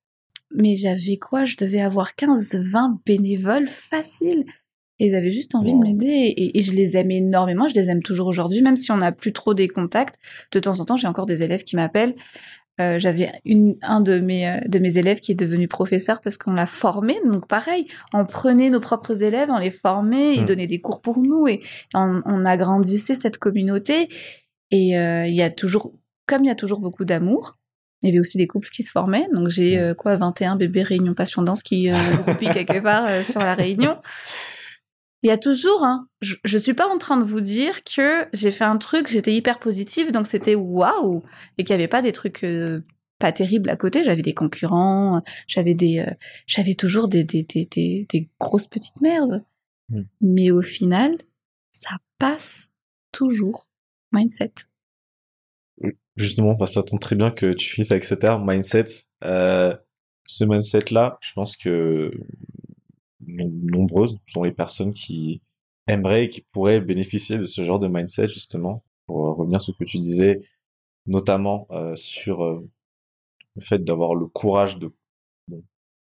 mais 0.55 0.77
j'avais 0.77 1.17
quoi? 1.17 1.45
Je 1.45 1.57
devais 1.57 1.81
avoir 1.81 2.13
15-20 2.13 2.99
bénévoles 3.05 3.69
faciles. 3.69 4.45
Et 5.01 5.09
ils 5.09 5.15
avaient 5.17 5.33
juste 5.33 5.57
envie 5.57 5.73
de 5.73 5.79
m'aider. 5.79 6.35
Et, 6.37 6.63
je 6.63 6.73
les 6.73 6.97
aime 6.97 7.11
énormément, 7.11 7.67
je 7.67 7.75
les 7.75 7.91
aime 7.91 8.03
toujours 8.03 8.29
aujourd'hui, 8.29 8.63
même 8.63 8.77
si 8.77 8.93
on 8.93 8.99
n'a 8.99 9.11
plus 9.11 9.33
trop 9.33 9.53
des 9.53 9.67
contacts. 9.67 10.17
De 10.53 10.61
temps 10.61 10.79
en 10.79 10.85
temps, 10.85 10.97
j'ai 10.97 11.09
encore 11.09 11.27
des 11.27 11.43
élèves 11.43 11.65
qui 11.65 11.75
m'appellent. 11.75 12.15
Euh, 12.81 12.99
j'avais 12.99 13.31
un 13.83 14.01
de 14.01 14.19
mes, 14.19 14.49
euh, 14.49 14.59
de 14.67 14.81
mes 14.81 14.99
élèves 14.99 15.21
qui 15.21 15.31
est 15.31 15.37
devenu 15.37 15.69
professeur 15.69 16.21
parce 16.21 16.37
qu'on 16.37 16.53
l'a 16.53 16.67
formé. 16.67 17.17
Donc 17.25 17.47
pareil, 17.47 17.87
on 18.13 18.27
prenait 18.27 18.69
nos 18.71 18.81
propres 18.81 19.23
élèves, 19.23 19.49
on 19.51 19.59
les 19.59 19.71
formait, 19.71 20.35
ils 20.35 20.43
mmh. 20.43 20.47
donnaient 20.47 20.67
des 20.67 20.81
cours 20.81 21.01
pour 21.01 21.19
nous 21.19 21.47
et 21.47 21.63
on, 21.95 22.45
agrandissait 22.45 23.15
cette 23.15 23.39
communauté. 23.39 24.09
Et 24.73 24.99
euh, 24.99 25.27
il 25.27 25.35
y 25.35 25.43
a 25.43 25.51
toujours, 25.51 25.93
comme 26.27 26.45
il 26.45 26.49
y 26.49 26.51
a 26.51 26.57
toujours 26.57 26.81
beaucoup 26.81 27.05
d'amour, 27.05 27.59
il 28.03 28.09
y 28.09 28.11
avait 28.11 28.19
aussi 28.19 28.39
des 28.39 28.49
couples 28.49 28.69
qui 28.71 28.83
se 28.83 28.91
formaient. 28.91 29.29
Donc 29.33 29.49
j'ai 29.49 29.79
euh, 29.79 29.95
quoi 29.95 30.17
21 30.17 30.57
bébés 30.57 30.83
réunion 30.83 31.15
passion 31.15 31.43
danse 31.43 31.63
qui 31.63 31.91
euh, 31.91 31.97
quelque 32.41 32.81
part 32.83 33.25
sur 33.25 33.41
la 33.41 33.55
réunion. 33.55 33.97
Il 35.25 35.29
y 35.29 35.31
a 35.31 35.39
toujours, 35.39 35.83
hein, 35.83 36.07
je, 36.21 36.35
je 36.45 36.59
suis 36.59 36.75
pas 36.75 36.87
en 36.87 36.99
train 36.99 37.17
de 37.17 37.25
vous 37.25 37.41
dire 37.41 37.83
que 37.83 38.27
j'ai 38.35 38.51
fait 38.51 38.65
un 38.65 38.77
truc, 38.77 39.09
j'étais 39.09 39.33
hyper 39.33 39.59
positive, 39.59 40.13
donc 40.13 40.27
c'était 40.27 40.55
waouh, 40.55 41.23
et 41.57 41.65
qu'il 41.65 41.71
y 41.71 41.75
avait 41.75 41.89
pas 41.89 42.03
des 42.03 42.13
trucs 42.13 42.45
euh, 42.45 42.83
pas 43.19 43.33
terribles 43.33 43.71
à 43.71 43.77
côté. 43.77 44.05
J'avais 44.05 44.21
des 44.21 44.35
concurrents, 44.35 45.23
j'avais 45.47 45.75
des, 45.75 46.05
j'avais 46.47 46.75
toujours 46.75 47.09
des 47.09 47.25
des, 47.25 47.43
des, 47.43 47.65
des, 47.65 48.07
des, 48.11 48.29
grosses 48.39 48.67
petites 48.67 49.01
merdes. 49.01 49.43
Mm. 49.89 50.03
Mais 50.21 50.51
au 50.51 50.61
final, 50.61 51.17
ça 51.73 51.97
passe 52.19 52.69
toujours. 53.11 53.71
Mindset. 54.13 54.53
Justement, 56.17 56.53
bah, 56.53 56.67
ça 56.67 56.83
tombe 56.83 57.01
très 57.01 57.17
bien 57.17 57.31
que 57.31 57.55
tu 57.55 57.69
finisses 57.69 57.91
avec 57.91 58.05
ce 58.05 58.15
terme, 58.15 58.49
mindset. 58.49 58.87
Euh, 59.25 59.75
ce 60.27 60.45
mindset-là, 60.45 61.17
je 61.21 61.33
pense 61.33 61.57
que 61.57 62.13
nombreuses 63.27 64.19
sont 64.27 64.43
les 64.43 64.53
personnes 64.53 64.93
qui 64.93 65.43
aimeraient 65.87 66.25
et 66.25 66.29
qui 66.29 66.43
pourraient 66.53 66.81
bénéficier 66.81 67.39
de 67.39 67.47
ce 67.47 67.65
genre 67.65 67.79
de 67.79 67.89
mindset, 67.89 68.29
justement, 68.29 68.85
pour 69.07 69.37
revenir 69.37 69.61
sur 69.61 69.75
ce 69.75 69.79
que 69.79 69.89
tu 69.89 69.99
disais, 69.99 70.41
notamment 71.07 71.67
euh, 71.71 71.95
sur 71.97 72.45
euh, 72.45 72.69
le 73.57 73.63
fait 73.63 73.85
d'avoir 73.85 74.15
le 74.15 74.27
courage 74.27 74.79
de 74.79 74.93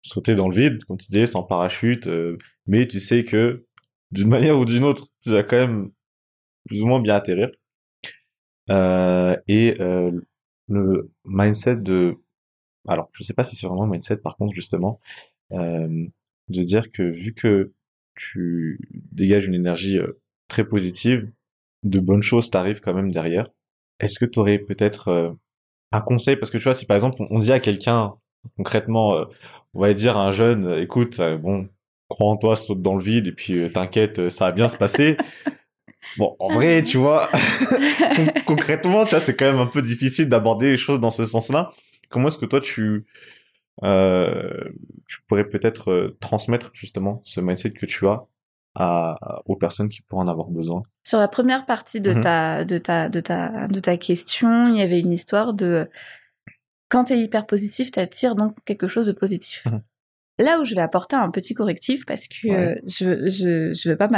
sauter 0.01 0.35
dans 0.35 0.47
le 0.47 0.55
vide, 0.55 0.83
comme 0.85 0.97
tu 0.97 1.07
disais, 1.07 1.25
sans 1.25 1.43
parachute, 1.43 2.07
euh, 2.07 2.37
mais 2.67 2.87
tu 2.87 2.99
sais 2.99 3.23
que 3.23 3.65
d'une 4.11 4.29
manière 4.35 4.57
ou 4.57 4.65
d'une 4.65 4.83
autre, 4.83 5.07
tu 5.21 5.31
vas 5.31 5.43
quand 5.43 5.57
même 5.57 5.91
plus 6.65 6.83
ou 6.83 6.87
moins 6.87 7.01
bien 7.01 7.15
atterrir. 7.15 7.49
Euh, 8.69 9.35
et 9.47 9.73
euh, 9.79 10.11
le 10.67 11.11
mindset 11.25 11.77
de... 11.77 12.17
Alors, 12.87 13.09
je 13.13 13.23
sais 13.23 13.33
pas 13.33 13.43
si 13.43 13.55
c'est 13.55 13.67
vraiment 13.67 13.85
le 13.85 13.91
mindset, 13.91 14.17
par 14.17 14.35
contre, 14.37 14.53
justement, 14.53 14.99
euh, 15.53 16.07
de 16.49 16.61
dire 16.61 16.91
que 16.91 17.03
vu 17.03 17.33
que 17.33 17.71
tu 18.15 18.79
dégages 19.11 19.45
une 19.45 19.55
énergie 19.55 19.99
très 20.47 20.63
positive, 20.63 21.29
de 21.83 21.99
bonnes 21.99 22.23
choses 22.23 22.49
t'arrivent 22.49 22.81
quand 22.81 22.93
même 22.93 23.11
derrière. 23.11 23.47
Est-ce 23.99 24.19
que 24.19 24.25
tu 24.25 24.39
aurais 24.39 24.59
peut-être 24.59 25.35
un 25.91 26.01
conseil? 26.01 26.35
Parce 26.35 26.51
que 26.51 26.57
tu 26.57 26.63
vois, 26.63 26.73
si 26.73 26.85
par 26.85 26.95
exemple 26.95 27.23
on 27.29 27.39
dit 27.39 27.51
à 27.51 27.59
quelqu'un, 27.59 28.13
concrètement, 28.57 29.25
on 29.73 29.81
va 29.81 29.93
dire 29.93 30.17
à 30.17 30.27
un 30.27 30.31
jeune, 30.31 30.77
écoute, 30.79 31.19
bon, 31.41 31.67
crois 32.07 32.29
en 32.29 32.37
toi, 32.37 32.55
saute 32.55 32.81
dans 32.81 32.95
le 32.95 33.03
vide 33.03 33.27
et 33.27 33.31
puis 33.31 33.69
t'inquiète, 33.71 34.29
ça 34.29 34.45
va 34.45 34.51
bien 34.51 34.67
se 34.67 34.77
passer. 34.77 35.17
Bon, 36.17 36.35
en 36.39 36.47
vrai, 36.47 36.83
tu 36.83 36.97
vois, 36.97 37.29
concrètement, 38.45 39.05
tu 39.05 39.11
vois, 39.11 39.19
c'est 39.19 39.35
quand 39.35 39.45
même 39.45 39.59
un 39.59 39.65
peu 39.65 39.81
difficile 39.81 40.29
d'aborder 40.29 40.69
les 40.69 40.77
choses 40.77 40.99
dans 40.99 41.11
ce 41.11 41.25
sens-là. 41.25 41.71
Comment 42.09 42.29
est-ce 42.29 42.37
que 42.37 42.45
toi, 42.45 42.61
tu, 42.61 42.81
euh, 42.83 43.05
tu 43.81 45.21
pourrais 45.27 45.47
peut-être 45.47 45.91
euh, 45.91 46.17
transmettre 46.19 46.71
justement 46.73 47.21
ce 47.23 47.41
mindset 47.41 47.71
que 47.71 47.85
tu 47.85 48.07
as 48.07 48.25
à, 48.75 49.41
aux 49.45 49.55
personnes 49.55 49.89
qui 49.89 50.01
pourraient 50.01 50.23
en 50.23 50.27
avoir 50.27 50.49
besoin 50.49 50.83
Sur 51.03 51.19
la 51.19 51.27
première 51.27 51.65
partie 51.65 52.01
de, 52.01 52.13
mhm. 52.13 52.21
ta, 52.21 52.65
de, 52.65 52.77
ta, 52.77 53.09
de, 53.09 53.19
ta, 53.19 53.67
de 53.67 53.79
ta 53.79 53.97
question, 53.97 54.67
il 54.67 54.77
y 54.77 54.81
avait 54.81 54.99
une 54.99 55.11
histoire 55.11 55.53
de 55.53 55.89
quand 56.89 57.05
tu 57.05 57.13
es 57.13 57.19
hyper 57.19 57.45
positif, 57.45 57.91
tu 57.91 57.99
attires 57.99 58.35
donc 58.35 58.57
quelque 58.65 58.87
chose 58.87 59.07
de 59.07 59.11
positif. 59.11 59.65
Mhm. 59.65 59.81
Là 60.37 60.59
où 60.59 60.65
je 60.65 60.75
vais 60.75 60.81
apporter 60.81 61.15
un 61.15 61.31
petit 61.31 61.53
correctif 61.53 62.05
parce 62.05 62.27
que 62.27 62.47
euh, 62.49 62.75
je, 62.85 63.29
je, 63.29 63.73
je 63.73 63.89
veux 63.89 63.97
pas 63.97 64.09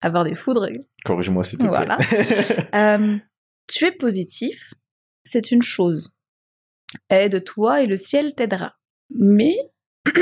avoir 0.00 0.24
des 0.24 0.36
foudres. 0.36 0.68
Corrige-moi 1.04 1.42
s'il 1.42 1.58
te 1.58 1.64
plaît. 1.64 1.70
Voilà. 1.70 1.98
Euh, 2.74 3.16
tu 3.66 3.84
es 3.84 3.92
positif, 3.92 4.74
c'est 5.24 5.50
une 5.50 5.62
chose. 5.62 6.12
Aide-toi 7.10 7.82
et 7.82 7.86
le 7.86 7.96
ciel 7.96 8.34
t'aidera. 8.34 8.77
Mais 9.10 9.56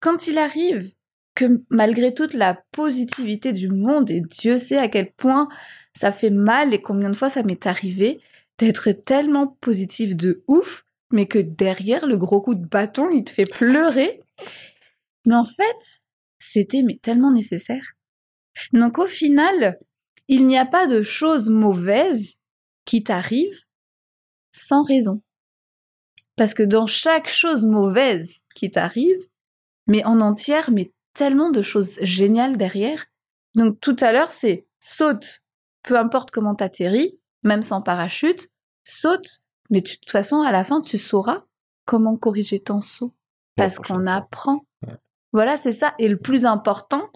quand 0.00 0.26
il 0.26 0.38
arrive 0.38 0.92
que 1.34 1.62
malgré 1.68 2.14
toute 2.14 2.34
la 2.34 2.62
positivité 2.72 3.52
du 3.52 3.68
monde, 3.68 4.10
et 4.10 4.22
Dieu 4.22 4.58
sait 4.58 4.78
à 4.78 4.88
quel 4.88 5.12
point 5.12 5.48
ça 5.94 6.12
fait 6.12 6.30
mal 6.30 6.74
et 6.74 6.80
combien 6.80 7.10
de 7.10 7.16
fois 7.16 7.30
ça 7.30 7.42
m'est 7.42 7.66
arrivé 7.66 8.20
d'être 8.58 8.90
tellement 8.92 9.46
positif 9.60 10.16
de 10.16 10.42
ouf, 10.48 10.86
mais 11.12 11.26
que 11.26 11.38
derrière 11.38 12.06
le 12.06 12.16
gros 12.16 12.40
coup 12.40 12.54
de 12.54 12.66
bâton, 12.66 13.10
il 13.10 13.22
te 13.22 13.30
fait 13.30 13.44
pleurer. 13.44 14.20
Mais 15.26 15.34
en 15.34 15.44
fait, 15.44 16.00
c'était 16.38 16.82
mais 16.82 16.98
tellement 17.00 17.32
nécessaire. 17.32 17.92
Donc 18.72 18.98
au 18.98 19.06
final, 19.06 19.78
il 20.28 20.46
n'y 20.46 20.58
a 20.58 20.66
pas 20.66 20.86
de 20.86 21.02
choses 21.02 21.48
mauvaises 21.48 22.38
qui 22.84 23.02
t'arrivent 23.02 23.62
sans 24.52 24.82
raison. 24.82 25.22
Parce 26.36 26.54
que 26.54 26.62
dans 26.62 26.86
chaque 26.86 27.28
chose 27.28 27.64
mauvaise 27.64 28.40
qui 28.54 28.70
t'arrive, 28.70 29.18
mais 29.86 30.04
en 30.04 30.20
entière, 30.20 30.70
mais 30.70 30.92
tellement 31.14 31.50
de 31.50 31.62
choses 31.62 31.98
géniales 32.02 32.56
derrière. 32.56 33.06
Donc 33.54 33.80
tout 33.80 33.96
à 34.00 34.12
l'heure, 34.12 34.30
c'est 34.30 34.66
saute, 34.80 35.42
peu 35.82 35.96
importe 35.96 36.30
comment 36.30 36.54
t'atterris, 36.54 37.18
même 37.42 37.62
sans 37.62 37.80
parachute, 37.80 38.50
saute, 38.84 39.40
mais 39.70 39.80
de 39.80 39.88
toute 39.88 40.10
façon, 40.10 40.42
à 40.42 40.52
la 40.52 40.64
fin, 40.64 40.80
tu 40.80 40.98
sauras 40.98 41.44
comment 41.86 42.16
corriger 42.16 42.60
ton 42.60 42.80
saut. 42.80 43.14
Parce 43.56 43.78
qu'on 43.78 44.06
apprend. 44.06 44.66
Voilà, 45.32 45.56
c'est 45.56 45.72
ça. 45.72 45.94
Et 45.98 46.08
le 46.08 46.18
plus 46.18 46.44
important, 46.44 47.10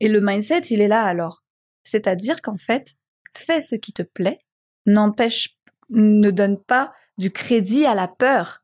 et 0.00 0.08
le 0.08 0.20
mindset, 0.20 0.60
il 0.70 0.82
est 0.82 0.88
là 0.88 1.04
alors. 1.04 1.42
C'est-à-dire 1.82 2.42
qu'en 2.42 2.58
fait, 2.58 2.94
fais 3.34 3.62
ce 3.62 3.74
qui 3.74 3.92
te 3.92 4.02
plaît, 4.02 4.44
n'empêche, 4.84 5.56
ne 5.88 6.30
donne 6.30 6.58
pas 6.58 6.92
du 7.18 7.30
crédit 7.30 7.86
à 7.86 7.94
la 7.94 8.08
peur. 8.08 8.62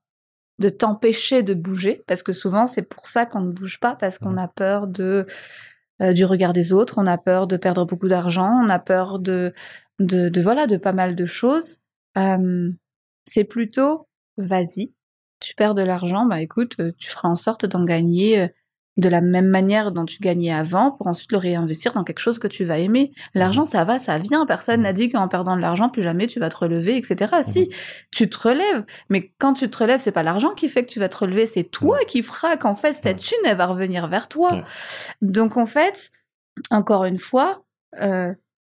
de 0.59 0.69
t'empêcher 0.69 1.43
de 1.43 1.55
bouger, 1.55 2.05
parce 2.07 2.23
que 2.23 2.33
souvent 2.33 2.67
c'est 2.67 2.83
pour 2.83 3.07
ça 3.07 3.27
qu'on 3.27 3.41
ne 3.41 3.53
bouge 3.53 3.81
pas, 3.81 3.97
parce 3.97 4.19
qu'on 4.19 4.37
a 4.37 4.49
peur 4.49 4.87
de 4.87 5.27
euh, 6.03 6.13
du 6.13 6.25
regard 6.25 6.53
des 6.53 6.73
autres, 6.73 6.97
on 6.99 7.07
a 7.07 7.19
peur 7.19 7.47
de 7.47 7.57
perdre 7.57 7.85
beaucoup 7.87 8.09
d'argent, 8.09 8.51
on 8.65 8.69
a 8.71 8.79
peur 8.79 9.19
de, 9.19 9.55
de, 10.01 10.29
de, 10.29 10.41
voilà 10.43 10.67
de 10.67 10.77
pas 10.77 10.93
mal 10.93 11.15
de 11.17 11.27
choses. 11.27 11.79
Euh, 12.19 12.71
c'est 13.25 13.45
plutôt 13.45 14.09
vas-y, 14.37 14.93
tu 15.41 15.55
perds 15.55 15.75
de 15.75 15.83
l'argent, 15.83 16.27
bah 16.27 16.41
écoute, 16.41 16.77
euh, 16.81 16.93
tu 16.99 17.11
feras 17.11 17.29
en 17.29 17.37
sorte 17.37 17.67
d'en 17.67 17.85
gagner 17.85 18.41
euh, 18.43 18.49
de 18.99 19.09
la 19.09 19.23
même 19.23 19.49
manière 19.49 19.91
dont 19.91 20.05
tu 20.05 20.19
gagnais 20.21 20.53
avant 20.53 20.91
pour 20.91 21.07
ensuite 21.07 21.33
le 21.33 21.39
réinvestir 21.39 21.93
dans 21.93 22.05
quelque 22.05 22.19
chose 22.19 22.39
que 22.39 22.47
tu 22.47 22.65
vas 22.65 22.79
aimer. 22.79 23.13
L'argent, 23.35 23.65
ça 23.65 23.85
va, 23.85 23.99
ça 23.99 24.19
vient. 24.19 24.45
Personne 24.45 24.83
n'a 24.83 24.93
dit 24.93 25.09
qu'en 25.11 25.29
perdant 25.29 25.57
de 25.57 25.63
l'argent, 25.63 25.89
plus 25.89 26.03
jamais 26.03 26.27
tu 26.27 26.41
vas 26.41 26.51
te 26.51 26.57
relever, 26.57 26.97
etc. 26.97 27.37
Si, 27.43 27.71
tu 28.11 28.29
te 28.29 28.39
relèves. 28.39 28.85
Mais 29.09 29.33
quand 29.39 29.55
tu 29.55 29.71
te 29.71 29.79
relèves, 29.79 30.01
c'est 30.01 30.13
pas 30.13 30.23
l'argent 30.23 30.51
qui 30.51 30.69
fait 30.69 30.85
que 30.85 30.91
tu 30.91 30.99
vas 30.99 31.09
te 31.09 31.17
relever, 31.17 31.47
c'est 31.47 31.65
toi 31.65 31.99
qui 32.07 32.23
fera 32.23 32.57
qu'en 32.59 32.75
fait, 32.75 32.99
cette 33.03 33.21
thune, 33.21 33.39
elle 33.45 33.57
va 33.57 33.67
revenir 33.67 34.09
vers 34.09 34.29
toi. 34.29 34.63
Donc, 35.23 35.57
en 35.57 35.67
fait, 35.67 36.11
encore 36.71 37.05
une 37.05 37.19
fois, 37.19 37.65
euh, 38.01 38.35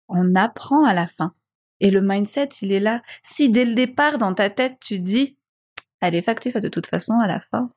on 0.09 0.35
apprend 0.37 0.85
à 0.85 0.95
la 0.95 1.09
fin. 1.09 1.33
Et 1.81 1.91
le 1.91 2.01
mindset, 2.01 2.51
il 2.63 2.71
est 2.71 2.81
là. 2.81 3.03
Si 3.25 3.51
dès 3.51 3.65
le 3.65 3.75
départ, 3.75 4.19
dans 4.19 4.33
ta 4.33 4.49
tête, 4.49 4.77
tu 4.81 5.01
dis, 5.01 5.37
allez, 6.01 6.23
factif, 6.23 6.55
de 6.57 6.69
toute 6.69 6.87
façon, 6.87 7.15
à 7.15 7.27
la 7.27 7.41
fin, 7.41 7.73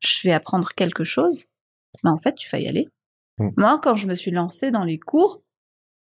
je 0.00 0.20
vais 0.24 0.32
apprendre 0.32 0.68
quelque 0.74 1.04
chose, 1.04 1.46
mais 2.04 2.10
en 2.10 2.18
fait, 2.18 2.34
tu 2.34 2.48
vas 2.50 2.58
y 2.58 2.68
aller. 2.68 2.88
Mm. 3.38 3.48
Moi, 3.56 3.80
quand 3.82 3.96
je 3.96 4.06
me 4.06 4.14
suis 4.14 4.30
lancée 4.30 4.70
dans 4.70 4.84
les 4.84 4.98
cours, 4.98 5.42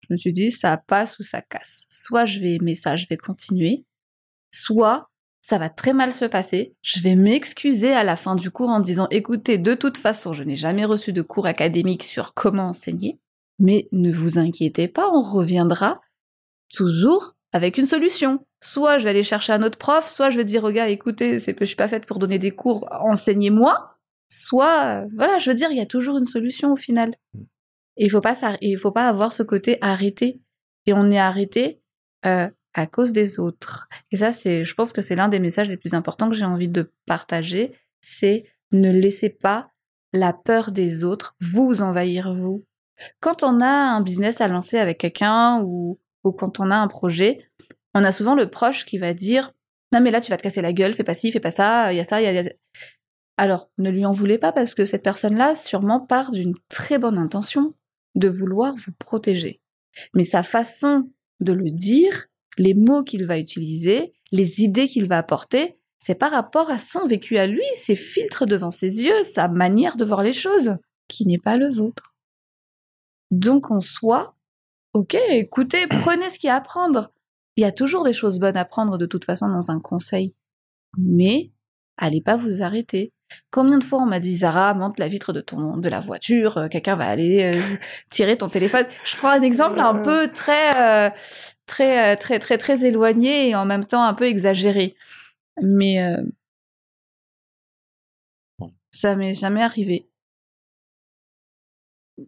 je 0.02 0.12
me 0.12 0.18
suis 0.18 0.32
dit, 0.32 0.50
ça 0.50 0.76
passe 0.76 1.18
ou 1.18 1.22
ça 1.22 1.42
casse. 1.42 1.84
Soit 1.90 2.26
je 2.26 2.40
vais 2.40 2.54
aimer 2.54 2.74
ça, 2.74 2.96
je 2.96 3.06
vais 3.08 3.16
continuer, 3.16 3.84
soit 4.52 5.10
ça 5.42 5.58
va 5.58 5.68
très 5.68 5.92
mal 5.92 6.12
se 6.12 6.24
passer, 6.24 6.74
je 6.82 7.00
vais 7.00 7.14
m'excuser 7.14 7.92
à 7.92 8.02
la 8.02 8.16
fin 8.16 8.34
du 8.34 8.50
cours 8.50 8.68
en 8.68 8.80
disant, 8.80 9.06
écoutez, 9.12 9.58
de 9.58 9.74
toute 9.74 9.96
façon, 9.96 10.32
je 10.32 10.42
n'ai 10.42 10.56
jamais 10.56 10.84
reçu 10.84 11.12
de 11.12 11.22
cours 11.22 11.46
académiques 11.46 12.02
sur 12.02 12.34
comment 12.34 12.64
enseigner, 12.64 13.20
mais 13.60 13.88
ne 13.92 14.12
vous 14.12 14.38
inquiétez 14.38 14.88
pas, 14.88 15.08
on 15.08 15.22
reviendra 15.22 16.00
toujours 16.74 17.36
avec 17.52 17.78
une 17.78 17.86
solution. 17.86 18.44
Soit 18.60 18.98
je 18.98 19.04
vais 19.04 19.10
aller 19.10 19.22
chercher 19.22 19.52
un 19.52 19.62
autre 19.62 19.78
prof, 19.78 20.08
soit 20.08 20.30
je 20.30 20.36
vais 20.36 20.44
dire 20.44 20.70
gars, 20.72 20.88
écoutez, 20.88 21.38
c'est 21.38 21.54
que 21.54 21.60
je 21.60 21.66
suis 21.66 21.76
pas 21.76 21.86
faite 21.86 22.06
pour 22.06 22.18
donner 22.18 22.40
des 22.40 22.50
cours, 22.50 22.88
enseignez-moi 22.90 23.95
soit 24.28 25.04
euh, 25.04 25.06
voilà 25.16 25.38
je 25.38 25.50
veux 25.50 25.56
dire 25.56 25.70
il 25.70 25.76
y 25.76 25.82
a 25.82 25.86
toujours 25.86 26.18
une 26.18 26.24
solution 26.24 26.72
au 26.72 26.76
final. 26.76 27.14
Et 27.96 28.04
il 28.04 28.10
faut 28.10 28.20
pas 28.20 28.36
il 28.60 28.78
faut 28.78 28.92
pas 28.92 29.08
avoir 29.08 29.32
ce 29.32 29.42
côté 29.42 29.78
arrêté. 29.80 30.38
Et 30.86 30.92
on 30.92 31.10
est 31.10 31.18
arrêté 31.18 31.80
euh, 32.26 32.48
à 32.74 32.86
cause 32.86 33.12
des 33.12 33.38
autres. 33.38 33.88
Et 34.10 34.16
ça 34.16 34.32
c'est 34.32 34.64
je 34.64 34.74
pense 34.74 34.92
que 34.92 35.00
c'est 35.00 35.16
l'un 35.16 35.28
des 35.28 35.40
messages 35.40 35.68
les 35.68 35.76
plus 35.76 35.94
importants 35.94 36.28
que 36.28 36.36
j'ai 36.36 36.44
envie 36.44 36.68
de 36.68 36.92
partager. 37.06 37.72
C'est 38.00 38.44
ne 38.72 38.90
laissez 38.90 39.30
pas 39.30 39.70
la 40.12 40.32
peur 40.32 40.72
des 40.72 41.04
autres 41.04 41.36
vous 41.40 41.82
envahir 41.82 42.34
vous. 42.34 42.60
Quand 43.20 43.42
on 43.42 43.60
a 43.60 43.66
un 43.66 44.00
business 44.00 44.40
à 44.40 44.48
lancer 44.48 44.78
avec 44.78 44.98
quelqu'un 44.98 45.62
ou, 45.62 46.00
ou 46.24 46.32
quand 46.32 46.60
on 46.60 46.70
a 46.70 46.76
un 46.76 46.88
projet 46.88 47.46
on 47.96 48.04
a 48.04 48.12
souvent 48.12 48.34
le 48.34 48.50
proche 48.50 48.84
qui 48.84 48.98
va 48.98 49.14
dire 49.14 49.52
non 49.92 50.00
mais 50.00 50.10
là 50.10 50.20
tu 50.20 50.30
vas 50.30 50.36
te 50.36 50.42
casser 50.42 50.60
la 50.60 50.72
gueule 50.72 50.92
fais 50.92 51.04
pas 51.04 51.14
ci 51.14 51.32
fais 51.32 51.40
pas 51.40 51.50
ça 51.50 51.92
il 51.92 51.96
y 51.96 52.00
a 52.00 52.04
ça 52.04 52.20
il 52.20 52.34
y 52.34 52.38
a 52.38 52.42
alors, 53.36 53.68
ne 53.78 53.90
lui 53.90 54.06
en 54.06 54.12
voulez 54.12 54.38
pas 54.38 54.52
parce 54.52 54.74
que 54.74 54.86
cette 54.86 55.02
personne-là 55.02 55.54
sûrement 55.54 56.00
part 56.00 56.30
d'une 56.30 56.54
très 56.68 56.98
bonne 56.98 57.18
intention 57.18 57.74
de 58.14 58.28
vouloir 58.28 58.74
vous 58.76 58.92
protéger. 58.98 59.60
Mais 60.14 60.24
sa 60.24 60.42
façon 60.42 61.10
de 61.40 61.52
le 61.52 61.70
dire, 61.70 62.26
les 62.56 62.74
mots 62.74 63.04
qu'il 63.04 63.26
va 63.26 63.38
utiliser, 63.38 64.14
les 64.32 64.62
idées 64.62 64.88
qu'il 64.88 65.08
va 65.08 65.18
apporter, 65.18 65.78
c'est 65.98 66.14
par 66.14 66.30
rapport 66.30 66.70
à 66.70 66.78
son 66.78 67.06
vécu 67.06 67.36
à 67.36 67.46
lui, 67.46 67.64
ses 67.74 67.96
filtres 67.96 68.46
devant 68.46 68.70
ses 68.70 69.02
yeux, 69.02 69.22
sa 69.22 69.48
manière 69.48 69.96
de 69.96 70.04
voir 70.04 70.22
les 70.22 70.32
choses, 70.32 70.76
qui 71.08 71.26
n'est 71.26 71.38
pas 71.38 71.56
le 71.56 71.70
vôtre. 71.70 72.14
Donc 73.30 73.70
en 73.70 73.80
soi, 73.80 74.34
ok, 74.94 75.14
écoutez, 75.30 75.86
prenez 75.88 76.30
ce 76.30 76.38
qu'il 76.38 76.48
y 76.48 76.50
a 76.50 76.54
à 76.54 76.58
apprendre. 76.58 77.12
Il 77.56 77.62
y 77.62 77.66
a 77.66 77.72
toujours 77.72 78.04
des 78.04 78.12
choses 78.12 78.38
bonnes 78.38 78.56
à 78.56 78.64
prendre 78.64 78.98
de 78.98 79.06
toute 79.06 79.24
façon 79.24 79.48
dans 79.48 79.70
un 79.70 79.80
conseil. 79.80 80.34
Mais 80.96 81.50
allez 81.96 82.20
pas 82.20 82.36
vous 82.36 82.62
arrêter. 82.62 83.12
Combien 83.50 83.78
de 83.78 83.84
fois 83.84 84.00
on 84.02 84.06
m'a 84.06 84.20
dit 84.20 84.36
Zara, 84.36 84.74
monte 84.74 84.98
la 84.98 85.08
vitre 85.08 85.32
de 85.32 85.40
ton 85.40 85.76
de 85.76 85.88
la 85.88 86.00
voiture, 86.00 86.58
euh, 86.58 86.68
quelqu'un 86.68 86.96
va 86.96 87.08
aller 87.08 87.54
euh, 87.54 87.76
tirer 88.10 88.36
ton 88.36 88.48
téléphone. 88.48 88.86
Je 89.04 89.16
prends 89.16 89.30
un 89.30 89.42
exemple 89.42 89.80
un 89.80 89.94
peu 89.94 90.28
très 90.32 91.08
euh, 91.08 91.10
très 91.66 92.16
très 92.16 92.38
très 92.38 92.58
très 92.58 92.84
éloigné 92.84 93.48
et 93.48 93.54
en 93.54 93.64
même 93.64 93.86
temps 93.86 94.04
un 94.04 94.14
peu 94.14 94.24
exagéré. 94.24 94.96
Mais 95.62 95.98
ça 98.90 99.14
m'est 99.16 99.34
jamais 99.34 99.62
arrivé. 99.62 100.08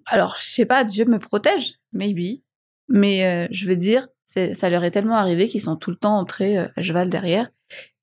Alors, 0.06 0.36
je 0.36 0.44
sais 0.44 0.66
pas, 0.66 0.84
Dieu 0.84 1.04
me 1.04 1.18
protège, 1.18 1.74
maybe. 1.92 2.42
Mais 2.88 3.48
je 3.50 3.66
veux 3.68 3.76
dire, 3.76 4.08
ça 4.26 4.70
leur 4.70 4.84
est 4.84 4.90
tellement 4.90 5.16
arrivé 5.16 5.48
qu'ils 5.48 5.60
sont 5.60 5.76
tout 5.76 5.90
le 5.90 5.96
temps 5.96 6.16
entrés 6.16 6.56
à 6.56 6.82
cheval 6.82 7.08
derrière. 7.10 7.50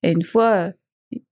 Et 0.03 0.11
une 0.11 0.23
fois, 0.23 0.71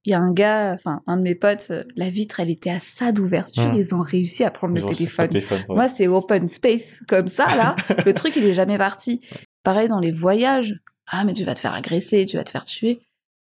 il 0.06 0.12
y 0.12 0.14
a 0.14 0.20
un 0.20 0.32
gars, 0.32 0.74
enfin 0.74 1.02
un 1.08 1.18
de 1.18 1.22
mes 1.22 1.36
potes, 1.36 1.68
euh, 1.72 1.84
la 1.96 2.10
vitre, 2.10 2.40
elle 2.40 2.50
était 2.50 2.70
à 2.72 2.80
ça 2.80 3.12
d'ouverture. 3.12 3.64
Ah. 3.72 3.74
Ils 3.76 3.94
ont 3.96 4.02
réussi 4.02 4.44
à 4.44 4.52
prendre 4.52 4.76
Ils 4.78 4.82
le 4.82 4.88
téléphone. 4.88 5.26
le 5.26 5.32
téléphone, 5.32 5.60
ouais. 5.70 5.76
Moi, 5.76 5.90
c'est 5.90 6.08
open 6.08 6.48
space 6.50 7.02
comme 7.08 7.28
ça 7.28 7.56
là. 7.56 7.76
le 8.06 8.14
truc, 8.14 8.36
il 8.36 8.46
est 8.46 8.54
jamais 8.54 8.78
parti. 8.78 9.22
Pareil 9.64 9.88
dans 9.88 10.00
les 10.00 10.12
voyages. 10.12 10.76
Ah, 11.08 11.24
mais 11.26 11.34
tu 11.34 11.44
vas 11.44 11.54
te 11.56 11.60
faire 11.60 11.74
agresser, 11.74 12.26
tu 12.26 12.38
vas 12.38 12.44
te 12.44 12.50
faire 12.52 12.66
tuer. 12.66 13.02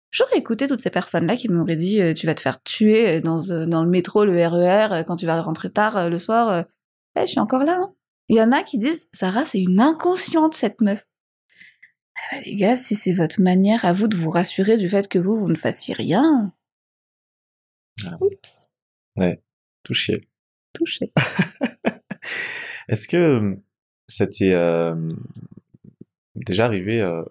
J'aurais 0.09 0.37
écouté 0.37 0.67
toutes 0.67 0.81
ces 0.81 0.89
personnes-là 0.89 1.35
qui 1.37 1.47
m'auraient 1.47 1.75
dit 1.77 2.01
euh, 2.01 2.13
tu 2.13 2.25
vas 2.25 2.33
te 2.35 2.41
faire 2.41 2.61
tuer 2.63 3.21
dans, 3.21 3.39
euh, 3.51 3.65
dans 3.65 3.83
le 3.83 3.89
métro, 3.89 4.25
le 4.25 4.33
RER, 4.45 4.87
euh, 4.91 5.03
quand 5.03 5.15
tu 5.15 5.25
vas 5.25 5.41
rentrer 5.41 5.69
tard 5.71 6.09
le 6.09 6.19
soir. 6.19 6.65
Eh, 7.15 7.21
je 7.21 7.25
suis 7.27 7.39
encore 7.39 7.63
là. 7.63 7.77
hein. 7.81 7.93
Il 8.27 8.35
y 8.37 8.41
en 8.41 8.51
a 8.51 8.61
qui 8.63 8.77
disent 8.77 9.07
Sarah, 9.13 9.45
c'est 9.45 9.59
une 9.61 9.79
inconsciente 9.79 10.53
cette 10.53 10.81
meuf. 10.81 11.05
Ah 12.29 12.35
bah, 12.35 12.41
les 12.45 12.55
gars, 12.55 12.75
si 12.75 12.95
c'est 12.95 13.13
votre 13.13 13.41
manière 13.41 13.85
à 13.85 13.93
vous 13.93 14.07
de 14.07 14.15
vous 14.15 14.29
rassurer 14.29 14.77
du 14.77 14.89
fait 14.89 15.07
que 15.07 15.19
vous, 15.19 15.35
vous 15.35 15.49
ne 15.49 15.57
fassiez 15.57 15.93
rien. 15.93 16.53
Voilà. 18.01 18.17
Oups, 18.21 18.69
Touché. 19.83 20.21
touché. 20.73 21.11
Est-ce 22.87 23.07
que 23.07 23.17
euh, 23.17 23.55
ça 24.07 24.27
t'est 24.27 24.53
euh, 24.53 25.13
déjà 26.35 26.65
arrivé 26.65 27.01
euh, 27.01 27.23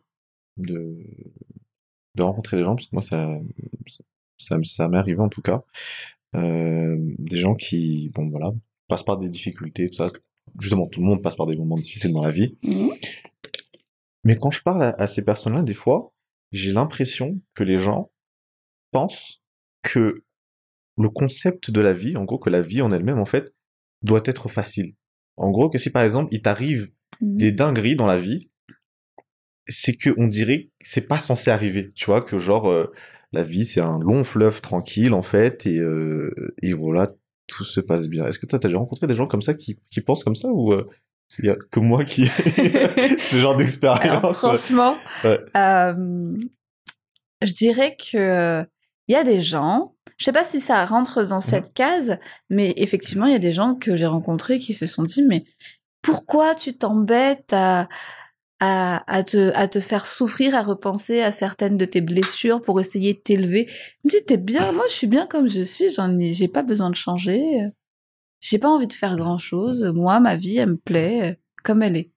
de, 0.56 0.96
de 2.16 2.22
rencontrer 2.22 2.56
des 2.56 2.64
gens, 2.64 2.74
parce 2.74 2.86
que 2.86 2.94
moi 2.94 3.02
ça, 3.02 3.38
ça, 4.38 4.58
ça 4.64 4.88
m'est 4.88 4.98
arrivé 4.98 5.20
en 5.20 5.28
tout 5.28 5.42
cas, 5.42 5.62
euh, 6.34 6.96
des 7.18 7.36
gens 7.38 7.54
qui, 7.54 8.10
bon 8.14 8.28
voilà, 8.30 8.52
passent 8.88 9.04
par 9.04 9.18
des 9.18 9.28
difficultés, 9.28 9.88
tout 9.90 9.96
ça. 9.96 10.08
Justement, 10.58 10.86
tout 10.88 11.00
le 11.00 11.06
monde 11.06 11.22
passe 11.22 11.36
par 11.36 11.46
des 11.46 11.56
moments 11.56 11.76
difficiles 11.78 12.12
dans 12.12 12.22
la 12.24 12.32
vie. 12.32 12.56
Mhm. 12.64 12.90
Mais 14.24 14.36
quand 14.36 14.50
je 14.50 14.62
parle 14.62 14.82
à, 14.82 14.90
à 14.90 15.06
ces 15.06 15.22
personnes-là, 15.24 15.62
des 15.62 15.74
fois, 15.74 16.12
j'ai 16.52 16.72
l'impression 16.72 17.40
que 17.54 17.64
les 17.64 17.78
gens 17.78 18.10
pensent 18.90 19.42
que 19.82 20.24
le 20.98 21.08
concept 21.08 21.70
de 21.70 21.80
la 21.80 21.92
vie, 21.92 22.16
en 22.16 22.24
gros, 22.24 22.38
que 22.38 22.50
la 22.50 22.60
vie 22.60 22.82
en 22.82 22.90
elle-même, 22.90 23.18
en 23.18 23.24
fait, 23.24 23.54
doit 24.02 24.22
être 24.24 24.48
facile. 24.48 24.94
En 25.36 25.50
gros, 25.50 25.70
que 25.70 25.78
si 25.78 25.90
par 25.90 26.02
exemple, 26.02 26.28
il 26.32 26.42
t'arrive 26.42 26.90
Mhm. 27.20 27.36
des 27.36 27.52
dingueries 27.52 27.96
dans 27.96 28.06
la 28.06 28.18
vie, 28.18 28.50
c'est 29.68 29.94
que 29.94 30.10
on 30.16 30.26
dirait 30.26 30.64
que 30.64 30.70
c'est 30.80 31.06
pas 31.06 31.18
censé 31.18 31.50
arriver. 31.50 31.92
Tu 31.94 32.06
vois, 32.06 32.22
que 32.22 32.38
genre, 32.38 32.68
euh, 32.70 32.92
la 33.32 33.42
vie, 33.42 33.64
c'est 33.64 33.80
un 33.80 33.98
long 34.00 34.24
fleuve 34.24 34.60
tranquille, 34.60 35.12
en 35.12 35.22
fait, 35.22 35.66
et, 35.66 35.78
euh, 35.78 36.54
et 36.62 36.72
voilà, 36.72 37.12
tout 37.46 37.64
se 37.64 37.80
passe 37.80 38.08
bien. 38.08 38.26
Est-ce 38.26 38.38
que 38.38 38.46
toi, 38.46 38.58
t'as 38.58 38.68
déjà 38.68 38.78
rencontré 38.78 39.06
des 39.06 39.14
gens 39.14 39.26
comme 39.26 39.42
ça 39.42 39.54
qui, 39.54 39.78
qui 39.90 40.00
pensent 40.00 40.24
comme 40.24 40.34
ça, 40.36 40.48
ou 40.48 40.72
euh, 40.72 40.88
il 41.38 41.46
y 41.46 41.50
a 41.50 41.56
que 41.70 41.80
moi 41.80 42.04
qui 42.04 42.26
ce 43.20 43.38
genre 43.38 43.56
d'expérience. 43.56 44.38
Franchement, 44.38 44.96
Ouais. 45.24 45.38
euh, 45.56 46.36
je 47.42 47.52
dirais 47.54 47.96
que 47.96 48.64
il 49.08 49.12
y 49.12 49.16
a 49.16 49.24
des 49.24 49.40
gens, 49.40 49.94
je 50.18 50.24
sais 50.24 50.32
pas 50.32 50.44
si 50.44 50.60
ça 50.60 50.84
rentre 50.86 51.24
dans 51.24 51.40
cette 51.40 51.72
case, 51.74 52.18
mais 52.48 52.72
effectivement, 52.76 53.26
il 53.26 53.32
y 53.32 53.36
a 53.36 53.40
des 53.40 53.52
gens 53.52 53.74
que 53.74 53.96
j'ai 53.96 54.06
rencontrés 54.06 54.58
qui 54.60 54.72
se 54.72 54.86
sont 54.86 55.02
dit, 55.02 55.22
mais 55.24 55.44
pourquoi 56.02 56.54
tu 56.54 56.74
t'embêtes 56.76 57.52
à, 57.52 57.88
à, 58.60 59.02
à, 59.12 59.24
te, 59.24 59.50
à 59.56 59.66
te 59.66 59.80
faire 59.80 60.06
souffrir, 60.06 60.54
à 60.54 60.62
repenser 60.62 61.22
à 61.22 61.32
certaines 61.32 61.76
de 61.76 61.84
tes 61.86 62.00
blessures 62.02 62.62
pour 62.62 62.78
essayer 62.80 63.14
de 63.14 63.18
t'élever? 63.18 63.66
Je 63.68 63.74
me 64.04 64.10
dis, 64.10 64.24
t'es 64.24 64.36
bien, 64.36 64.70
moi 64.72 64.84
je 64.88 64.94
suis 64.94 65.06
bien 65.08 65.26
comme 65.26 65.48
je 65.48 65.62
suis, 65.62 65.90
j'en 65.90 66.16
ai, 66.18 66.32
j'ai 66.32 66.48
pas 66.48 66.62
besoin 66.62 66.90
de 66.90 66.94
changer, 66.96 67.42
j'ai 68.40 68.58
pas 68.58 68.68
envie 68.68 68.86
de 68.86 68.92
faire 68.92 69.16
grand 69.16 69.38
chose, 69.38 69.82
moi, 69.94 70.20
ma 70.20 70.36
vie, 70.36 70.56
elle 70.56 70.70
me 70.70 70.76
plaît 70.76 71.32
euh, 71.32 71.34
comme 71.62 71.82
elle 71.82 71.96
est. 71.96 72.10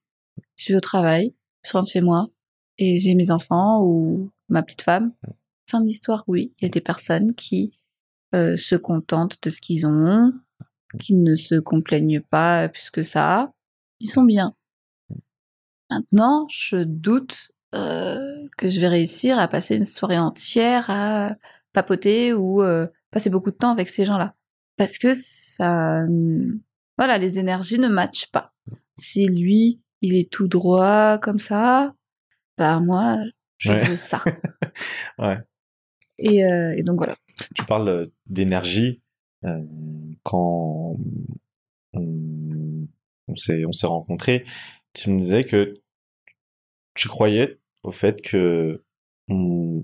Je 0.55 0.71
vais 0.71 0.77
au 0.77 0.81
travail, 0.81 1.35
je 1.65 1.71
rentre 1.71 1.89
chez 1.89 2.01
moi 2.01 2.29
et 2.77 2.97
j'ai 2.97 3.15
mes 3.15 3.31
enfants 3.31 3.83
ou 3.83 4.31
ma 4.49 4.63
petite 4.63 4.81
femme. 4.81 5.13
Fin 5.69 5.81
de 5.81 5.85
l'histoire, 5.85 6.23
oui, 6.27 6.53
il 6.59 6.65
y 6.65 6.67
a 6.67 6.69
des 6.69 6.81
personnes 6.81 7.33
qui 7.35 7.73
euh, 8.33 8.57
se 8.57 8.75
contentent 8.75 9.37
de 9.43 9.49
ce 9.49 9.61
qu'ils 9.61 9.85
ont, 9.85 10.33
qui 10.99 11.15
ne 11.15 11.35
se 11.35 11.55
complaignent 11.55 12.21
pas 12.21 12.69
plus 12.69 12.89
que 12.89 13.03
ça. 13.03 13.51
Ils 13.99 14.09
sont 14.09 14.23
bien. 14.23 14.55
Maintenant, 15.89 16.47
je 16.49 16.77
doute 16.77 17.51
euh, 17.75 18.45
que 18.57 18.67
je 18.67 18.79
vais 18.79 18.87
réussir 18.87 19.39
à 19.39 19.47
passer 19.47 19.75
une 19.75 19.85
soirée 19.85 20.17
entière 20.17 20.89
à 20.89 21.35
papoter 21.73 22.33
ou 22.33 22.61
euh, 22.61 22.87
passer 23.11 23.29
beaucoup 23.29 23.51
de 23.51 23.55
temps 23.55 23.71
avec 23.71 23.89
ces 23.89 24.05
gens-là. 24.05 24.33
Parce 24.77 24.97
que 24.97 25.13
ça, 25.13 26.05
voilà, 26.97 27.17
les 27.17 27.39
énergies 27.39 27.79
ne 27.79 27.87
matchent 27.87 28.31
pas. 28.31 28.53
Si 28.95 29.27
lui, 29.27 29.81
il 30.01 30.15
est 30.15 30.31
tout 30.31 30.47
droit 30.47 31.17
comme 31.19 31.39
ça, 31.39 31.95
bah 32.57 32.79
moi, 32.79 33.17
je 33.57 33.73
veux 33.73 33.95
ça. 33.95 34.23
ouais. 35.17 35.37
Et, 36.19 36.45
euh, 36.45 36.73
et, 36.77 36.83
donc 36.83 36.97
voilà. 36.97 37.15
Tu 37.55 37.65
parles 37.65 37.89
euh, 37.89 38.05
d'énergie 38.27 39.01
euh, 39.45 39.63
quand 40.23 40.95
on, 41.93 42.87
s'est 43.35 43.65
on 43.65 43.71
s'est 43.71 43.87
rencontrés. 43.87 44.43
Tu 44.93 45.09
me 45.09 45.19
disais 45.19 45.43
que 45.43 45.81
tu 46.93 47.07
croyais 47.07 47.59
au 47.81 47.91
fait 47.91 48.21
que 48.21 48.83
on, 49.27 49.83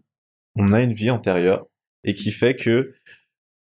on 0.56 0.71
a 0.71 0.82
une 0.82 0.93
vie 0.93 1.10
antérieure 1.10 1.65
et 2.04 2.13
qui 2.13 2.32
fait 2.32 2.56
que 2.56 2.93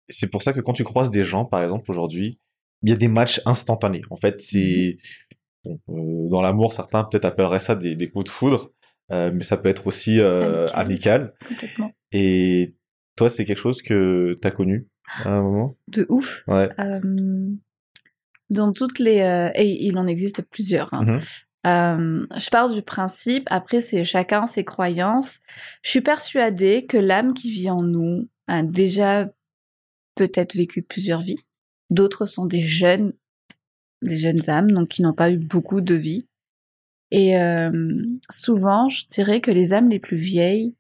c'est 0.10 0.30
pour 0.30 0.42
ça 0.42 0.54
que 0.54 0.60
quand 0.60 0.74
tu 0.74 0.84
croises 0.84 1.10
des 1.10 1.24
gens, 1.24 1.46
par 1.46 1.64
exemple 1.64 1.90
aujourd'hui, 1.90 2.40
il 2.82 2.90
y 2.90 2.94
a 2.94 2.98
des 2.98 3.08
matchs 3.08 3.42
instantanés. 3.46 4.02
En 4.10 4.16
fait, 4.16 4.42
c'est 4.42 4.98
bon, 5.64 5.80
euh, 5.90 6.30
dans 6.30 6.42
l'amour, 6.42 6.74
certains 6.74 7.04
peut-être 7.04 7.26
appelleraient 7.26 7.60
ça 7.60 7.76
des, 7.76 7.96
des 7.96 8.10
coups 8.10 8.26
de 8.26 8.30
foudre, 8.30 8.72
euh, 9.12 9.32
mais 9.34 9.44
ça 9.44 9.58
peut 9.58 9.70
être 9.70 9.88
aussi 9.88 10.20
euh, 10.20 10.68
amical. 10.74 11.34
Complètement. 11.48 11.92
Et 12.12 12.76
toi, 13.16 13.30
c'est 13.30 13.46
quelque 13.46 13.58
chose 13.58 13.82
que 13.82 14.36
tu 14.42 14.48
as 14.48 14.52
connu 14.52 14.88
à 15.24 15.30
un 15.30 15.42
moment? 15.42 15.78
De 15.88 16.06
ouf. 16.10 16.44
Ouais. 16.48 16.70
Dans 18.50 18.74
toutes 18.74 19.00
les 19.00 19.52
et 19.56 19.86
il 19.86 19.98
en 19.98 20.08
existe 20.08 20.42
plusieurs. 20.44 20.94
Hein. 20.94 21.06
Mhm. 21.06 21.20
Euh, 21.66 22.28
je 22.38 22.50
pars 22.50 22.70
du 22.70 22.82
principe, 22.82 23.48
après 23.50 23.80
c'est 23.80 24.04
chacun 24.04 24.48
ses 24.48 24.66
croyances. 24.66 25.40
Je 25.82 25.92
suis 25.92 26.02
persuadée 26.02 26.86
que 26.86 26.98
l'âme 26.98 27.34
qui 27.34 27.50
vit 27.50 27.70
en 27.70 27.82
nous 27.82 28.28
a 28.48 28.64
déjà 28.64 29.30
peut-être 30.16 30.56
vécu 30.56 30.82
plusieurs 30.82 31.22
vies. 31.22 31.44
D'autres 31.90 32.26
sont 32.26 32.46
des 32.46 32.64
jeunes, 32.64 33.14
des 34.02 34.18
jeunes 34.18 34.50
âmes, 34.50 34.72
donc 34.72 34.90
qui 34.90 35.02
n'ont 35.02 35.14
pas 35.14 35.32
eu 35.32 35.38
beaucoup 35.38 35.82
de 35.82 35.96
vie. 35.96 36.28
Et 37.12 37.38
euh, 37.38 37.94
souvent, 38.30 38.90
je 38.90 39.06
dirais 39.08 39.40
que 39.40 39.52
les 39.52 39.74
âmes 39.74 39.90
les 39.90 40.00
plus 40.00 40.18
vieilles 40.18 40.74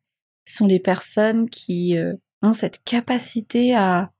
sont 0.45 0.65
les 0.65 0.79
personnes 0.79 1.49
qui 1.49 1.97
euh, 1.97 2.15
ont 2.41 2.53
cette 2.53 2.83
capacité 2.83 3.75
à, 3.75 4.11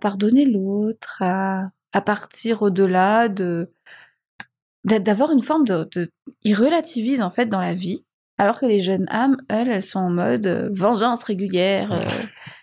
pardonner 0.00 0.44
l'autre, 0.44 1.22
à, 1.22 1.70
partir 2.04 2.62
au-delà 2.62 3.28
de 3.28 3.70
d'avoir 4.84 5.30
une 5.30 5.40
forme 5.40 5.64
de, 5.64 6.10
ils 6.42 6.54
relativisent 6.54 7.22
en 7.22 7.30
fait 7.30 7.46
dans 7.46 7.60
la 7.60 7.72
vie 7.72 8.04
alors 8.36 8.60
que 8.60 8.66
les 8.66 8.80
jeunes 8.80 9.06
âmes 9.08 9.38
elles 9.48 9.68
elles 9.68 9.82
sont 9.82 10.00
en 10.00 10.10
mode 10.10 10.46
euh, 10.46 10.68
vengeance 10.72 11.24
régulière 11.24 12.06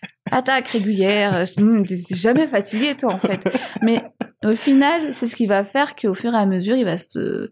attaque 0.31 0.67
régulière 0.69 1.35
euh, 1.35 1.45
hum, 1.59 1.85
t'es 1.85 1.97
jamais 2.15 2.47
fatigué 2.47 2.95
toi 2.97 3.13
en 3.13 3.17
fait. 3.17 3.47
Mais 3.81 4.01
au 4.43 4.55
final 4.55 5.13
c'est 5.13 5.27
ce 5.27 5.35
qui 5.35 5.47
va 5.47 5.63
faire 5.63 5.95
qu'au 5.95 6.13
fur 6.13 6.33
et 6.33 6.37
à 6.37 6.45
mesure 6.45 6.75
il 6.75 6.85
va 6.85 6.97
se 6.97 7.51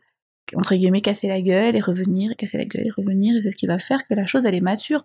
entre 0.55 0.75
guillemets 0.75 1.01
casser 1.01 1.27
la 1.27 1.41
gueule 1.41 1.75
et 1.75 1.79
revenir 1.79 2.31
et 2.31 2.35
casser 2.35 2.57
la 2.57 2.65
gueule 2.65 2.87
et 2.87 2.91
revenir. 2.91 3.37
Et 3.37 3.41
c'est 3.41 3.51
ce 3.51 3.55
qui 3.57 3.67
va 3.67 3.77
faire 3.79 4.07
que 4.07 4.13
la 4.15 4.25
chose 4.25 4.45
elle 4.45 4.55
est 4.55 4.61
mature. 4.61 5.03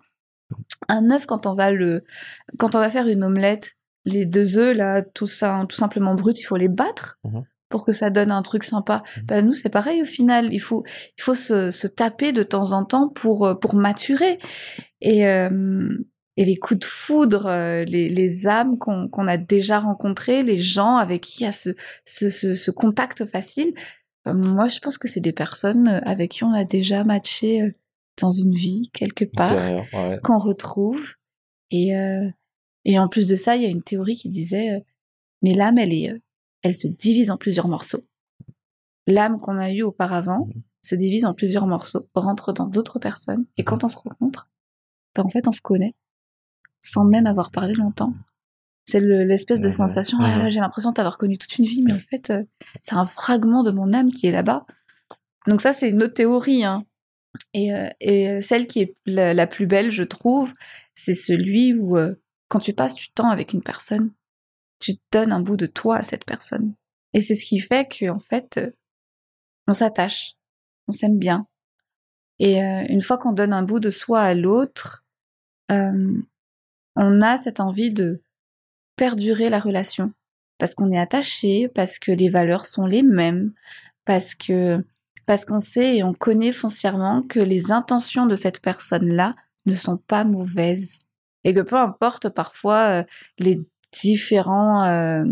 Un 0.89 1.11
œuf 1.11 1.25
quand 1.25 1.45
on 1.47 1.53
va 1.53 1.71
le 1.71 2.03
quand 2.57 2.75
on 2.75 2.79
va 2.79 2.89
faire 2.89 3.07
une 3.07 3.23
omelette 3.23 3.73
les 4.05 4.25
deux 4.25 4.57
œufs 4.57 4.75
là 4.75 5.01
tout 5.01 5.27
ça 5.27 5.65
tout 5.67 5.77
simplement 5.77 6.13
brut 6.15 6.39
il 6.39 6.43
faut 6.43 6.57
les 6.57 6.67
battre 6.69 7.17
Mhm. 7.23 7.43
pour 7.69 7.83
que 7.85 7.93
ça 7.93 8.09
donne 8.11 8.31
un 8.31 8.43
truc 8.43 8.63
sympa. 8.63 9.01
Bah 9.23 9.41
nous 9.41 9.53
c'est 9.53 9.69
pareil 9.69 10.01
au 10.01 10.05
final. 10.05 10.53
Il 10.53 10.59
faut 10.59 10.83
il 11.17 11.23
faut 11.23 11.33
se, 11.35 11.71
se 11.71 11.87
taper 11.87 12.31
de 12.31 12.43
temps 12.43 12.71
en 12.71 12.85
temps 12.85 13.09
pour 13.09 13.45
euh, 13.47 13.55
pour 13.55 13.73
maturer. 13.73 14.37
Et 15.01 15.27
euh, 15.27 15.89
et 16.37 16.45
les 16.45 16.57
coups 16.57 16.79
de 16.81 16.85
foudre 16.85 17.45
euh, 17.45 17.83
les, 17.85 18.09
les 18.09 18.47
âmes 18.47 18.77
qu'on 18.77 19.07
qu'on 19.07 19.27
a 19.27 19.37
déjà 19.37 19.79
rencontrées 19.79 20.43
les 20.43 20.57
gens 20.57 20.97
avec 20.97 21.21
qui 21.21 21.41
il 21.41 21.43
y 21.45 21.47
a 21.47 21.51
ce 21.51 21.69
ce, 22.03 22.29
ce, 22.29 22.55
ce 22.55 22.71
contact 22.71 23.25
facile 23.25 23.73
euh, 24.27 24.33
moi 24.33 24.67
je 24.67 24.79
pense 24.79 24.97
que 24.97 25.07
c'est 25.07 25.21
des 25.21 25.33
personnes 25.33 25.87
euh, 25.87 25.99
avec 26.03 26.31
qui 26.31 26.43
on 26.43 26.53
a 26.53 26.65
déjà 26.65 27.03
matché 27.03 27.75
dans 28.21 28.31
une 28.31 28.53
vie 28.53 28.89
quelque 28.93 29.25
part 29.25 29.85
ouais. 29.93 30.15
qu'on 30.23 30.37
retrouve. 30.39 31.15
Et, 31.71 31.95
euh, 31.97 32.29
et 32.85 32.99
en 32.99 33.07
plus 33.07 33.27
de 33.27 33.35
ça, 33.35 33.55
il 33.55 33.63
y 33.63 33.65
a 33.65 33.69
une 33.69 33.83
théorie 33.83 34.15
qui 34.15 34.29
disait, 34.29 34.75
euh, 34.75 34.79
mais 35.41 35.53
l'âme, 35.53 35.77
elle 35.77 35.93
est, 35.93 36.13
elle 36.61 36.75
se 36.75 36.87
divise 36.87 37.31
en 37.31 37.37
plusieurs 37.37 37.67
morceaux. 37.67 38.05
L'âme 39.07 39.37
qu'on 39.39 39.57
a 39.57 39.71
eue 39.71 39.83
auparavant 39.83 40.47
Mhm. 40.47 40.61
se 40.81 40.95
divise 40.95 41.25
en 41.25 41.33
plusieurs 41.33 41.67
morceaux, 41.67 42.07
rentre 42.15 42.53
dans 42.53 42.67
d'autres 42.67 42.99
personnes, 42.99 43.45
et 43.57 43.63
quand 43.63 43.83
on 43.83 43.87
se 43.87 43.97
rencontre, 43.97 44.49
ben, 45.15 45.23
en 45.23 45.29
fait, 45.29 45.47
on 45.47 45.51
se 45.51 45.61
connaît, 45.61 45.95
sans 46.85 47.03
même 47.05 47.25
avoir 47.27 47.51
parlé 47.51 47.73
longtemps. 47.73 48.13
C'est 48.85 48.99
le- 48.99 49.23
l'espèce 49.23 49.59
de 49.61 49.69
sensation, 49.69 50.17
ah 50.21 50.37
là 50.37 50.49
j'ai 50.49 50.59
l'impression 50.59 50.91
de 50.91 50.95
t'avoir 50.95 51.17
connu 51.17 51.37
toute 51.37 51.57
une 51.57 51.65
vie, 51.65 51.81
mais 51.83 51.93
en 51.93 51.99
fait, 51.99 52.29
euh, 52.29 52.43
c'est 52.83 52.95
un 52.95 53.05
fragment 53.07 53.63
de 53.63 53.71
mon 53.71 53.93
âme 53.93 54.11
qui 54.11 54.27
est 54.27 54.31
là-bas. 54.31 54.65
Donc 55.47 55.61
ça, 55.61 55.73
c'est 55.73 55.89
une 55.89 56.03
autre 56.03 56.13
théorie, 56.13 56.63
hein. 56.63 56.85
Et, 57.53 57.73
euh, 57.73 57.89
et 57.99 58.29
euh, 58.29 58.41
celle 58.41 58.67
qui 58.67 58.81
est 58.81 58.95
la, 59.05 59.33
la 59.33 59.47
plus 59.47 59.65
belle, 59.67 59.91
je 59.91 60.03
trouve, 60.03 60.53
c'est 60.93 61.13
celui 61.15 61.73
où, 61.73 61.97
quand 62.47 62.59
tu 62.59 62.73
passes 62.73 62.95
du 62.95 63.09
temps 63.09 63.29
avec 63.29 63.53
une 63.53 63.63
personne, 63.63 64.11
tu 64.79 64.93
donnes 65.11 65.31
un 65.33 65.41
bout 65.41 65.57
de 65.57 65.65
toi 65.65 65.97
à 65.97 66.03
cette 66.03 66.23
personne. 66.25 66.73
Et 67.13 67.21
c'est 67.21 67.35
ce 67.35 67.43
qui 67.45 67.59
fait 67.59 67.87
qu'en 67.99 68.19
fait, 68.19 68.61
on 69.67 69.73
s'attache, 69.73 70.35
on 70.87 70.93
s'aime 70.93 71.17
bien. 71.17 71.47
Et 72.39 72.59
une 72.59 73.01
fois 73.01 73.17
qu'on 73.17 73.31
donne 73.33 73.51
un 73.53 73.63
bout 73.63 73.79
de 73.79 73.89
soi 73.89 74.21
à 74.21 74.33
l'autre, 74.33 75.05
euh, 75.71 76.21
on 76.95 77.21
a 77.21 77.37
cette 77.37 77.59
envie 77.59 77.91
de 77.91 78.21
perdurer 78.95 79.49
la 79.49 79.59
relation. 79.59 80.11
Parce 80.57 80.73
qu'on 80.73 80.91
est 80.91 80.99
attaché, 80.99 81.67
parce 81.67 81.99
que 81.99 82.11
les 82.11 82.29
valeurs 82.29 82.65
sont 82.65 82.85
les 82.85 83.03
mêmes, 83.03 83.51
parce 84.05 84.35
que 84.35 84.83
parce 85.25 85.43
qu'on 85.43 85.59
sait 85.59 85.97
et 85.97 86.03
on 86.03 86.13
connaît 86.13 86.53
foncièrement 86.53 87.23
que 87.23 87.39
les 87.39 87.71
intentions 87.71 88.27
de 88.27 88.35
cette 88.35 88.61
personne-là 88.61 89.35
ne 89.65 89.75
sont 89.75 89.97
pas 89.97 90.23
mauvaises. 90.23 90.99
Et 91.43 91.53
que 91.53 91.61
peu 91.61 91.77
importe 91.77 92.29
parfois 92.29 93.01
euh, 93.01 93.03
les 93.39 93.59
différents 93.91 94.83
euh, 94.85 95.25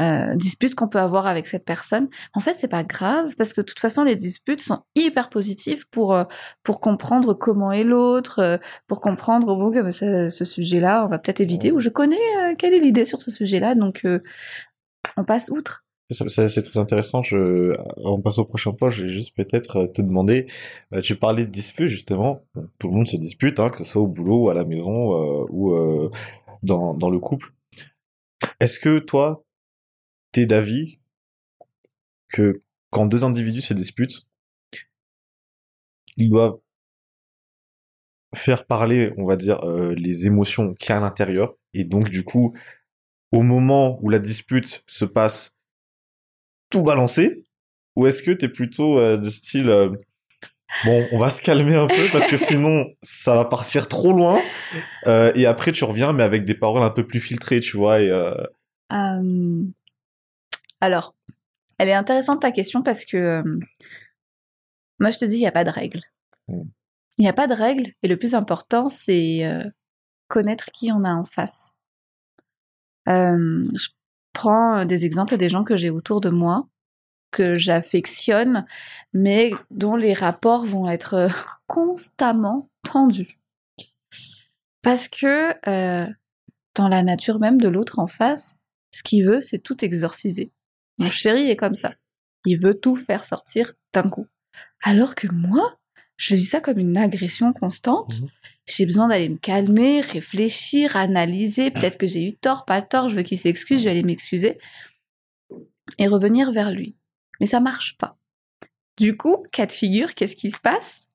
euh, 0.00 0.34
disputes 0.36 0.74
qu'on 0.74 0.88
peut 0.88 0.98
avoir 0.98 1.26
avec 1.26 1.46
cette 1.46 1.64
personne, 1.64 2.08
en 2.34 2.40
fait 2.40 2.54
c'est 2.58 2.68
pas 2.68 2.84
grave 2.84 3.34
parce 3.36 3.52
que 3.52 3.60
de 3.60 3.66
toute 3.66 3.80
façon 3.80 4.02
les 4.04 4.16
disputes 4.16 4.60
sont 4.60 4.80
hyper 4.94 5.28
positives 5.28 5.86
pour 5.90 6.14
euh, 6.14 6.24
pour 6.62 6.80
comprendre 6.80 7.34
comment 7.34 7.70
est 7.72 7.84
l'autre, 7.84 8.38
euh, 8.38 8.56
pour 8.86 9.00
comprendre 9.00 9.54
bon 9.56 9.70
que 9.70 9.90
ce, 9.90 10.30
ce 10.30 10.44
sujet-là 10.44 11.04
on 11.04 11.08
va 11.08 11.18
peut-être 11.18 11.40
éviter 11.40 11.70
ou 11.72 11.80
je 11.80 11.88
connais 11.90 12.16
euh, 12.38 12.54
quelle 12.56 12.72
est 12.74 12.80
l'idée 12.80 13.04
sur 13.04 13.20
ce 13.20 13.30
sujet-là 13.30 13.74
donc 13.74 14.06
on 15.16 15.24
passe 15.24 15.50
outre. 15.50 15.84
C'est- 16.10 16.62
très 16.62 16.80
intéressant. 16.80 17.22
On 17.98 18.20
passe 18.20 18.38
au 18.38 18.44
prochain 18.44 18.72
point. 18.72 18.88
Je 18.88 19.04
vais 19.04 19.08
juste 19.10 19.36
peut-être 19.36 19.86
te 19.86 20.02
demander. 20.02 20.46
euh, 20.92 21.00
tu 21.00 21.14
parlais 21.14 21.46
de 21.46 21.50
disputes 21.52 21.86
justement. 21.86 22.40
Tout 22.80 22.88
le 22.88 22.94
monde 22.94 23.06
se 23.06 23.16
dispute, 23.16 23.60
hein, 23.60 23.68
que 23.68 23.78
ce 23.78 23.84
soit 23.84 24.02
au 24.02 24.08
boulot 24.08 24.44
ou 24.44 24.50
à 24.50 24.54
la 24.54 24.64
maison 24.64 25.46
ou 25.50 25.72
dans 26.64 26.94
dans 26.94 27.10
le 27.10 27.18
couple. 27.20 27.52
Est-ce 28.58 28.80
que 28.80 28.98
toi, 28.98 29.44
t'es 30.32 30.46
d'avis 30.46 30.98
que 32.28 32.62
quand 32.90 33.06
deux 33.06 33.24
individus 33.24 33.62
se 33.62 33.74
disputent, 33.74 34.26
ils 36.16 36.30
doivent 36.30 36.58
faire 38.34 38.66
parler, 38.66 39.12
on 39.16 39.24
va 39.24 39.36
dire, 39.36 39.64
euh, 39.64 39.94
les 39.96 40.26
émotions 40.26 40.74
qu'il 40.74 40.90
y 40.90 40.92
a 40.92 40.98
à 40.98 41.00
l'intérieur, 41.00 41.54
et 41.74 41.84
donc 41.84 42.10
du 42.10 42.24
coup, 42.24 42.54
au 43.32 43.42
moment 43.42 43.98
où 44.02 44.08
la 44.08 44.18
dispute 44.18 44.82
se 44.86 45.04
passe, 45.04 45.54
tout 46.70 46.82
balancer, 46.82 47.44
ou 47.96 48.06
est-ce 48.06 48.22
que 48.22 48.30
t'es 48.30 48.48
plutôt 48.48 48.98
euh, 48.98 49.16
de 49.16 49.28
style, 49.28 49.68
euh, 49.68 49.90
bon, 50.84 51.06
on 51.12 51.18
va 51.18 51.30
se 51.30 51.42
calmer 51.42 51.74
un 51.74 51.86
peu 51.86 52.08
parce 52.12 52.26
que 52.26 52.36
sinon 52.38 52.86
ça 53.02 53.34
va 53.34 53.44
partir 53.44 53.88
trop 53.88 54.12
loin, 54.12 54.40
euh, 55.06 55.32
et 55.34 55.46
après 55.46 55.72
tu 55.72 55.84
reviens 55.84 56.12
mais 56.12 56.22
avec 56.22 56.44
des 56.44 56.54
paroles 56.54 56.82
un 56.82 56.90
peu 56.90 57.06
plus 57.06 57.20
filtrées, 57.20 57.60
tu 57.60 57.76
vois, 57.76 58.00
et 58.00 58.10
alors, 60.80 61.14
elle 61.78 61.88
est 61.88 61.94
intéressante 61.94 62.42
ta 62.42 62.52
question 62.52 62.82
parce 62.82 63.04
que 63.04 63.16
euh, 63.16 63.58
moi 64.98 65.10
je 65.10 65.18
te 65.18 65.24
dis, 65.24 65.36
il 65.36 65.40
n'y 65.40 65.46
a 65.46 65.52
pas 65.52 65.64
de 65.64 65.70
règle. 65.70 66.02
Mm. 66.48 66.62
Il 67.18 67.22
n'y 67.22 67.28
a 67.28 67.34
pas 67.34 67.46
de 67.46 67.54
règle 67.54 67.92
et 68.02 68.08
le 68.08 68.16
plus 68.16 68.34
important 68.34 68.88
c'est 68.88 69.44
euh, 69.44 69.62
connaître 70.28 70.66
qui 70.72 70.90
on 70.92 71.04
a 71.04 71.12
en 71.12 71.24
face. 71.24 71.72
Euh, 73.08 73.68
je 73.74 73.88
prends 74.32 74.84
des 74.84 75.04
exemples 75.04 75.36
des 75.36 75.48
gens 75.48 75.64
que 75.64 75.76
j'ai 75.76 75.90
autour 75.90 76.20
de 76.20 76.30
moi, 76.30 76.68
que 77.30 77.54
j'affectionne, 77.54 78.66
mais 79.12 79.50
dont 79.70 79.96
les 79.96 80.14
rapports 80.14 80.64
vont 80.66 80.88
être 80.88 81.14
euh, 81.14 81.28
constamment 81.66 82.68
tendus. 82.82 83.38
Parce 84.82 85.08
que 85.08 85.54
euh, 85.68 86.06
dans 86.74 86.88
la 86.88 87.02
nature 87.02 87.38
même 87.38 87.60
de 87.60 87.68
l'autre 87.68 87.98
en 87.98 88.06
face, 88.06 88.56
ce 88.92 89.02
qu'il 89.02 89.26
veut, 89.26 89.40
c'est 89.40 89.58
tout 89.58 89.84
exorciser. 89.84 90.52
Mon 91.00 91.10
chéri 91.10 91.50
est 91.50 91.56
comme 91.56 91.74
ça. 91.74 91.94
Il 92.44 92.60
veut 92.60 92.78
tout 92.78 92.96
faire 92.96 93.24
sortir 93.24 93.72
d'un 93.92 94.08
coup. 94.08 94.26
Alors 94.82 95.14
que 95.14 95.26
moi, 95.32 95.78
je 96.16 96.34
vis 96.34 96.44
ça 96.44 96.60
comme 96.60 96.78
une 96.78 96.96
agression 96.96 97.52
constante. 97.52 98.20
Mhm. 98.20 98.28
J'ai 98.66 98.86
besoin 98.86 99.08
d'aller 99.08 99.28
me 99.28 99.38
calmer, 99.38 100.00
réfléchir, 100.00 100.96
analyser. 100.96 101.70
Peut-être 101.70 101.98
que 101.98 102.06
j'ai 102.06 102.22
eu 102.22 102.36
tort, 102.36 102.64
pas 102.64 102.82
tort. 102.82 103.08
Je 103.08 103.16
veux 103.16 103.22
qu'il 103.22 103.38
s'excuse, 103.38 103.80
je 103.80 103.84
vais 103.84 103.90
aller 103.90 104.02
m'excuser 104.02 104.58
et 105.98 106.06
revenir 106.06 106.52
vers 106.52 106.70
lui. 106.70 106.96
Mais 107.40 107.46
ça 107.46 107.60
marche 107.60 107.96
pas. 107.96 108.16
Du 108.98 109.16
coup, 109.16 109.44
cas 109.52 109.66
de 109.66 109.72
figure, 109.72 110.14
qu'est-ce 110.14 110.36
qui 110.36 110.50
se 110.50 110.60
passe? 110.60 111.06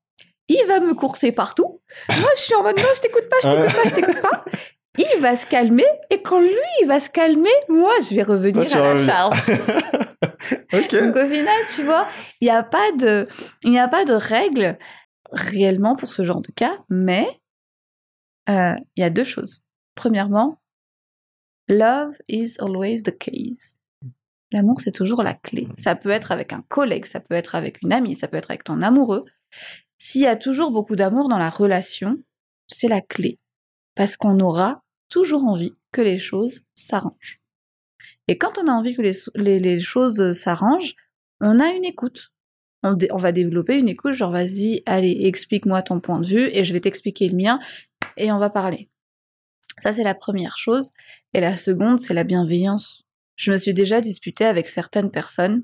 Il 0.48 0.64
va 0.68 0.80
me 0.80 0.94
courser 0.94 1.32
partout. 1.32 1.82
Moi, 2.10 2.30
je 2.36 2.42
suis 2.42 2.56
en 2.56 2.64
mode 2.64 2.78
non, 2.78 2.84
je 2.96 3.02
t'écoute 3.02 3.30
pas, 3.30 3.38
je 3.44 3.50
t'écoute 3.50 3.76
pas, 3.76 3.90
je 3.90 3.96
t'écoute 3.96 4.22
pas. 4.22 4.46
Il 4.98 5.22
va 5.22 5.36
se 5.36 5.46
calmer 5.46 5.86
et 6.10 6.22
quand 6.22 6.40
lui 6.40 6.50
il 6.82 6.88
va 6.88 7.00
se 7.00 7.10
calmer, 7.10 7.50
moi 7.70 7.92
je 8.08 8.16
vais 8.16 8.24
revenir 8.24 8.68
Toi, 8.70 8.78
à 8.78 8.94
la 8.94 9.06
charge. 9.06 9.50
ok. 10.74 10.92
Donc 10.92 11.16
au 11.16 11.30
final, 11.30 11.56
tu 11.74 11.84
vois, 11.84 12.08
il 12.42 12.46
n'y 12.46 12.52
a 12.52 12.64
pas 12.64 12.92
de, 12.94 13.28
il 13.64 13.72
n'y 13.72 13.80
a 13.80 13.88
pas 13.88 14.06
de 14.06 14.14
règle 14.14 14.78
réellement 15.32 15.96
pour 15.96 16.14
ce 16.14 16.24
genre 16.24 16.42
de 16.42 16.52
cas, 16.52 16.78
mais 16.90 17.28
euh, 18.50 18.76
il 18.96 19.02
y 19.02 19.04
a 19.04 19.10
deux 19.10 19.24
choses. 19.24 19.64
Premièrement, 19.96 20.62
love 21.68 22.16
is 22.28 22.56
always 22.60 23.04
the 23.04 23.18
case. 23.18 23.80
L'amour, 24.52 24.80
c'est 24.80 24.92
toujours 24.92 25.24
la 25.24 25.34
clé. 25.34 25.68
Ça 25.78 25.96
peut 25.96 26.12
être 26.12 26.32
avec 26.32 26.54
un 26.54 26.62
collègue, 26.70 27.06
ça 27.06 27.20
peut 27.20 27.36
être 27.36 27.56
avec 27.56 27.82
une 27.82 27.92
amie, 27.92 28.16
ça 28.16 28.28
peut 28.28 28.38
être 28.38 28.52
avec 28.52 28.64
ton 28.64 28.82
amoureux. 28.82 29.24
S'il 29.98 30.22
y 30.22 30.28
a 30.28 30.36
toujours 30.36 30.72
beaucoup 30.72 30.96
d'amour 30.96 31.28
dans 31.28 31.40
la 31.40 31.50
relation, 31.50 32.18
c'est 32.68 32.88
la 32.88 33.02
clé. 33.02 33.40
Parce 33.96 34.18
qu'on 34.18 34.40
aura 34.40 34.84
toujours 35.16 35.46
envie 35.46 35.74
que 35.94 36.02
les 36.02 36.18
choses 36.18 36.66
s'arrangent. 36.76 37.38
Et 38.28 38.38
quand 38.38 38.58
on 38.62 38.68
a 38.68 38.74
envie 38.74 38.98
que 38.98 39.02
les, 39.02 39.80
choses 39.80 40.34
s'arrangent, 40.34 40.94
on 41.40 41.62
a 41.62 41.70
une 41.70 41.86
écoute. 41.86 42.34
On 42.84 43.18
va 43.18 43.32
développer 43.32 43.78
une 43.78 43.88
écoute, 43.88 44.12
genre 44.12 44.32
vas-y, 44.32 44.84
allez, 44.86 45.22
explique-moi 45.22 45.84
ton 45.84 46.02
point 46.02 46.20
de 46.20 46.28
vue 46.28 46.50
et 46.52 46.66
je 46.66 46.74
vais 46.74 46.82
t'expliquer 46.82 47.30
le 47.30 47.38
mien 47.38 47.62
et 48.18 48.30
on 48.34 48.40
va 48.40 48.50
parler. 48.50 48.90
Ça, 49.82 49.94
c'est 49.94 50.04
la 50.04 50.16
première 50.16 50.58
chose. 50.58 50.92
Et 51.34 51.40
la 51.40 51.56
seconde, 51.56 52.02
c'est 52.02 52.14
la 52.14 52.26
bienveillance. 52.26 53.06
Je 53.38 53.54
me 53.54 53.58
suis 53.58 53.74
déjà 53.74 54.02
disputée 54.02 54.46
avec 54.46 54.68
certaines 54.68 55.12
personnes. 55.12 55.64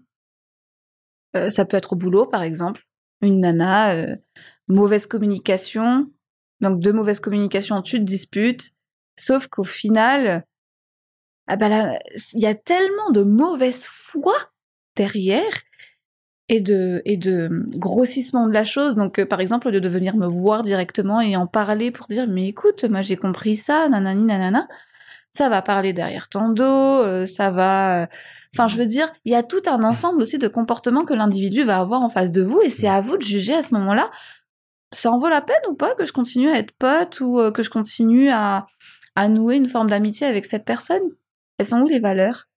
Euh, 1.35 1.49
ça 1.49 1.65
peut 1.65 1.75
être 1.75 1.93
au 1.93 1.97
boulot, 1.97 2.25
par 2.25 2.43
exemple. 2.43 2.87
Une 3.21 3.41
nana, 3.41 3.95
euh, 3.95 4.15
mauvaise 4.69 5.07
communication. 5.07 6.09
Donc, 6.61 6.79
de 6.79 6.91
mauvaise 6.93 7.19
communication, 7.19 7.81
tu 7.81 7.97
te 7.97 8.03
disputes. 8.03 8.73
Sauf 9.21 9.45
qu'au 9.45 9.63
final, 9.63 10.45
ah 11.45 11.55
bah 11.55 11.93
il 12.33 12.39
y 12.39 12.47
a 12.47 12.55
tellement 12.55 13.11
de 13.11 13.21
mauvaise 13.21 13.85
foi 13.85 14.33
derrière 14.95 15.53
et 16.49 16.59
de, 16.59 17.03
grossissement 17.77 18.47
de 18.47 18.51
la 18.51 18.63
chose. 18.63 18.95
Donc, 18.95 19.19
euh, 19.19 19.25
par 19.27 19.39
exemple, 19.39 19.67
au 19.67 19.71
lieu 19.71 19.79
de 19.79 19.87
venir 19.87 20.17
me 20.17 20.25
voir 20.25 20.63
directement 20.63 21.21
et 21.21 21.35
en 21.35 21.45
parler 21.45 21.91
pour 21.91 22.07
dire, 22.07 22.25
mais 22.27 22.47
écoute, 22.47 22.83
moi 22.85 23.01
j'ai 23.01 23.15
compris 23.15 23.55
ça, 23.55 23.87
nanani, 23.89 24.25
nanana, 24.25 24.67
ça 25.31 25.49
va 25.49 25.61
parler 25.61 25.93
derrière 25.93 26.27
ton 26.27 26.49
dos, 26.49 26.63
euh, 26.63 27.27
ça 27.27 27.51
va... 27.51 28.03
euh, 28.03 28.07
Enfin, 28.53 28.67
je 28.67 28.75
veux 28.75 28.87
dire, 28.87 29.13
il 29.23 29.31
y 29.31 29.35
a 29.35 29.43
tout 29.43 29.61
un 29.67 29.83
ensemble 29.83 30.21
aussi 30.23 30.39
de 30.39 30.47
comportements 30.49 31.05
que 31.05 31.13
l'individu 31.13 31.63
va 31.63 31.77
avoir 31.77 32.01
en 32.01 32.09
face 32.09 32.31
de 32.33 32.41
vous 32.41 32.59
et 32.61 32.69
c'est 32.69 32.89
à 32.89 32.99
vous 32.99 33.17
de 33.17 33.21
juger 33.21 33.53
à 33.53 33.61
ce 33.61 33.73
moment-là, 33.75 34.11
ça 34.91 35.09
en 35.11 35.19
vaut 35.19 35.29
la 35.29 35.41
peine 35.41 35.61
ou 35.69 35.75
pas 35.75 35.95
que 35.95 36.05
je 36.05 36.11
continue 36.11 36.49
à 36.49 36.57
être 36.57 36.73
pote 36.73 37.21
ou 37.21 37.39
que 37.53 37.63
je 37.63 37.69
continue 37.69 38.29
à, 38.29 38.67
à 39.15 39.27
nouer 39.27 39.55
une 39.57 39.67
forme 39.67 39.89
d'amitié 39.89 40.27
avec 40.27 40.45
cette 40.45 40.65
personne 40.65 41.01
Elles 41.57 41.65
sont 41.67 41.81
où 41.81 41.87
les 41.87 41.99
valeurs? 41.99 42.47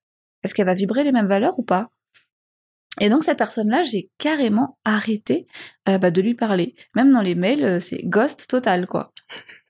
Est-ce 0.43 0.55
qu'elle 0.55 0.67
va 0.67 0.75
vibrer 0.75 1.05
les 1.05 1.12
mêmes 1.12 1.29
valeurs 1.29 1.59
ou 1.59 1.62
pas? 1.62 1.90
Et 3.01 3.09
donc 3.09 3.25
cette 3.25 3.38
personne-là, 3.38 3.83
j'ai 3.83 4.11
carrément 4.19 4.79
arrêté 4.85 5.47
euh, 5.88 5.99
bah, 5.99 6.11
de 6.12 6.23
lui 6.23 6.35
parler. 6.35 6.75
Même 6.95 7.12
dans 7.12 7.23
les 7.23 7.35
mails, 7.35 7.64
euh, 7.64 7.81
c'est 7.81 8.05
ghost 8.05 8.47
total, 8.49 8.87
quoi. 8.87 9.12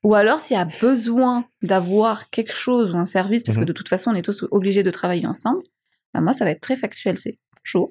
Ou 0.02 0.14
alors 0.14 0.40
s'il 0.40 0.56
y 0.56 0.60
a 0.60 0.68
besoin 0.82 1.46
d'avoir 1.62 2.28
quelque 2.28 2.52
chose 2.52 2.92
ou 2.92 2.96
un 2.96 3.06
service, 3.06 3.42
parce 3.42 3.56
que 3.56 3.62
Mhm. 3.62 3.68
de 3.68 3.72
toute 3.72 3.88
façon 3.88 4.10
on 4.10 4.14
est 4.14 4.22
tous 4.22 4.44
obligés 4.50 4.82
de 4.82 4.90
travailler 4.90 5.26
ensemble, 5.26 5.62
bah, 6.12 6.20
moi 6.20 6.34
ça 6.34 6.44
va 6.44 6.50
être 6.50 6.60
très 6.60 6.76
factuel, 6.76 7.16
c'est 7.16 7.38
bonjour, 7.56 7.90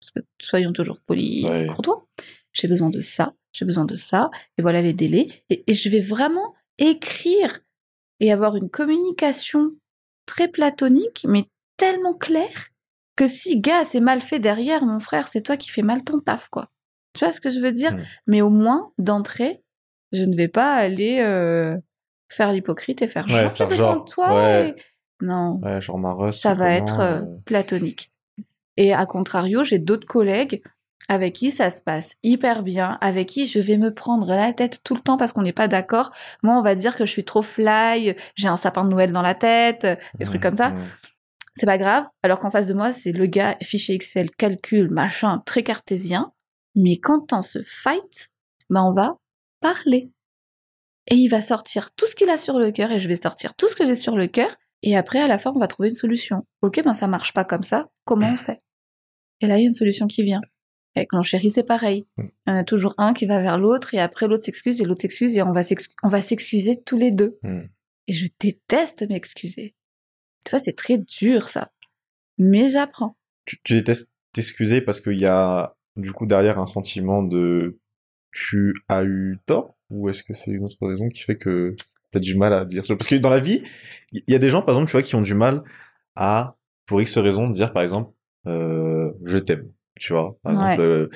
parce 0.00 0.10
que 0.10 0.20
soyons 0.38 0.72
toujours 0.74 1.00
polis 1.00 1.44
et 1.44 1.48
Ouais. 1.48 1.66
courtois. 1.66 2.06
J'ai 2.52 2.68
besoin 2.68 2.90
de 2.90 3.00
ça, 3.00 3.34
j'ai 3.52 3.64
besoin 3.64 3.86
de 3.86 3.94
ça, 3.94 4.30
et 4.58 4.62
voilà 4.62 4.82
les 4.82 4.92
délais. 4.92 5.28
Et, 5.48 5.64
et 5.66 5.72
je 5.72 5.88
vais 5.88 6.00
vraiment 6.00 6.54
écrire 6.76 7.60
et 8.20 8.32
avoir 8.32 8.56
une 8.56 8.68
communication 8.70 9.72
très 10.26 10.48
platonique, 10.48 11.24
mais 11.28 11.44
tellement 11.76 12.14
claire 12.14 12.68
que 13.16 13.26
si 13.26 13.60
gars 13.60 13.84
c'est 13.84 14.00
mal 14.00 14.20
fait 14.20 14.38
derrière, 14.38 14.84
mon 14.84 15.00
frère, 15.00 15.28
c'est 15.28 15.42
toi 15.42 15.56
qui 15.56 15.70
fais 15.70 15.82
mal 15.82 16.04
ton 16.04 16.20
taf, 16.20 16.48
quoi. 16.48 16.66
Tu 17.14 17.24
vois 17.24 17.32
ce 17.32 17.40
que 17.40 17.50
je 17.50 17.60
veux 17.60 17.72
dire? 17.72 17.96
Mais 18.26 18.42
au 18.42 18.50
moins, 18.50 18.92
d'entrée, 18.98 19.62
je 20.12 20.24
ne 20.24 20.36
vais 20.36 20.48
pas 20.48 20.74
aller 20.74 21.18
euh, 21.20 21.76
faire 22.28 22.52
l'hypocrite 22.52 23.02
et 23.02 23.08
faire 23.08 23.26
Ouais, 23.28 23.42
genre, 23.42 23.56
faire 23.56 23.68
besoin 23.68 23.92
genre, 23.94 24.04
de 24.04 24.10
toi. 24.10 24.34
ouais. 24.34 24.68
et- 24.68 24.82
Non, 25.20 25.60
Ouais, 25.62 25.80
genre 25.80 25.98
Maros. 25.98 26.30
ça 26.32 26.54
va 26.54 26.66
comment, 26.66 26.76
être 26.86 27.00
euh, 27.00 27.22
euh, 27.22 27.36
platonique. 27.44 28.12
Et 28.76 28.94
à 28.94 29.04
contrario, 29.06 29.64
j'ai 29.64 29.80
d'autres 29.80 30.06
collègues 30.06 30.62
avec 31.08 31.34
qui 31.34 31.50
ça 31.50 31.70
se 31.70 31.80
passe 31.80 32.16
hyper 32.22 32.62
bien, 32.62 32.98
avec 33.00 33.28
qui 33.28 33.46
je 33.46 33.58
vais 33.58 33.78
me 33.78 33.92
prendre 33.92 34.26
la 34.26 34.52
tête 34.52 34.80
tout 34.84 34.94
le 34.94 35.00
temps 35.00 35.16
parce 35.16 35.32
qu'on 35.32 35.42
n'est 35.42 35.52
pas 35.52 35.68
d'accord. 35.68 36.12
Moi, 36.42 36.56
on 36.56 36.62
va 36.62 36.74
dire 36.74 36.96
que 36.96 37.06
je 37.06 37.10
suis 37.10 37.24
trop 37.24 37.42
fly, 37.42 38.14
j'ai 38.34 38.48
un 38.48 38.58
sapin 38.58 38.84
de 38.84 38.90
Noël 38.90 39.10
dans 39.10 39.22
la 39.22 39.34
tête, 39.34 39.86
des 40.18 40.24
trucs 40.24 40.40
mm, 40.40 40.42
comme 40.42 40.56
ça 40.56 40.70
mm. 40.70 40.86
c'est 41.56 41.66
pas 41.66 41.78
grave. 41.78 42.04
Alors 42.22 42.38
qu'en 42.38 42.50
face 42.50 42.66
de 42.66 42.74
moi, 42.74 42.92
c'est 42.92 43.12
le 43.12 43.26
gars 43.26 43.56
fichier 43.62 43.94
Excel, 43.94 44.30
calcul, 44.30 44.90
machin, 44.90 45.42
très 45.46 45.62
cartésien. 45.62 46.32
Mais 46.74 46.98
quand 46.98 47.32
on 47.32 47.42
se 47.42 47.60
fight, 47.64 48.28
bah 48.68 48.84
on 48.84 48.92
va 48.92 49.16
parler. 49.60 50.12
Et 51.10 51.14
il 51.14 51.28
va 51.28 51.40
sortir 51.40 51.90
tout 51.94 52.06
ce 52.06 52.14
qu'il 52.14 52.28
a 52.28 52.36
sur 52.36 52.58
le 52.58 52.70
cœur 52.70 52.92
et 52.92 52.98
je 52.98 53.08
vais 53.08 53.16
sortir 53.16 53.54
tout 53.54 53.66
ce 53.68 53.74
que 53.74 53.86
j'ai 53.86 53.96
sur 53.96 54.14
le 54.14 54.26
cœur. 54.26 54.50
Et 54.82 54.96
après, 54.96 55.20
à 55.20 55.26
la 55.26 55.38
fin, 55.38 55.52
on 55.54 55.58
va 55.58 55.66
trouver 55.66 55.88
une 55.88 55.94
solution. 55.94 56.44
Ok, 56.62 56.82
ben 56.84 56.92
ça 56.92 57.08
marche 57.08 57.32
pas 57.32 57.44
comme 57.44 57.62
ça. 57.62 57.88
Comment 58.04 58.28
on 58.28 58.36
fait? 58.36 58.60
Et 59.40 59.46
là, 59.46 59.56
il 59.56 59.60
y 59.60 59.64
a 59.64 59.68
une 59.68 59.74
solution 59.74 60.06
qui 60.06 60.22
vient. 60.22 60.42
Avec 60.98 61.12
mon 61.12 61.22
chéri, 61.22 61.50
c'est 61.50 61.64
pareil. 61.64 62.06
Mm. 62.16 62.22
Il 62.22 62.50
y 62.50 62.52
en 62.52 62.56
a 62.56 62.64
toujours 62.64 62.94
un 62.98 63.12
qui 63.14 63.26
va 63.26 63.40
vers 63.40 63.58
l'autre 63.58 63.94
et 63.94 63.98
après 63.98 64.28
l'autre 64.28 64.44
s'excuse 64.44 64.80
et 64.80 64.84
l'autre 64.84 65.02
s'excuse 65.02 65.36
et 65.36 65.42
on 65.42 65.52
va 65.52 66.22
s'excuser 66.22 66.82
tous 66.82 66.96
les 66.96 67.10
deux. 67.10 67.38
Mm. 67.42 67.62
Et 68.08 68.12
je 68.12 68.26
déteste 68.40 69.08
m'excuser. 69.08 69.74
Tu 70.44 70.50
vois, 70.50 70.58
c'est 70.58 70.76
très 70.76 70.98
dur 70.98 71.48
ça. 71.48 71.72
Mais 72.38 72.68
j'apprends. 72.68 73.16
Tu, 73.44 73.58
tu 73.62 73.74
détestes 73.74 74.12
t'excuser 74.32 74.80
parce 74.80 75.00
qu'il 75.00 75.18
y 75.18 75.26
a 75.26 75.74
du 75.96 76.12
coup 76.12 76.26
derrière 76.26 76.58
un 76.58 76.66
sentiment 76.66 77.22
de 77.22 77.78
tu 78.32 78.74
as 78.88 79.04
eu 79.04 79.38
tort 79.46 79.76
ou 79.90 80.08
est-ce 80.08 80.22
que 80.22 80.32
c'est 80.32 80.52
une 80.52 80.64
autre 80.64 80.86
raison 80.86 81.08
qui 81.08 81.22
fait 81.22 81.36
que 81.36 81.74
t'as 82.10 82.20
du 82.20 82.36
mal 82.36 82.52
à 82.52 82.64
dire 82.64 82.84
ça 82.84 82.94
Parce 82.94 83.08
que 83.08 83.16
dans 83.16 83.30
la 83.30 83.40
vie, 83.40 83.62
il 84.12 84.22
y 84.28 84.34
a 84.34 84.38
des 84.38 84.48
gens 84.48 84.62
par 84.62 84.74
exemple, 84.74 84.90
tu 84.90 84.92
vois, 84.92 85.02
qui 85.02 85.14
ont 85.14 85.22
du 85.22 85.34
mal 85.34 85.62
à 86.14 86.56
pour 86.86 87.00
X 87.00 87.16
raison 87.18 87.48
dire 87.48 87.72
par 87.72 87.82
exemple 87.82 88.12
euh, 88.46 89.12
je 89.24 89.38
t'aime, 89.38 89.70
tu 89.98 90.12
vois. 90.12 90.38
Par 90.42 90.52
Ouais. 90.54 90.64
exemple, 90.72 90.82
euh, 90.82 91.10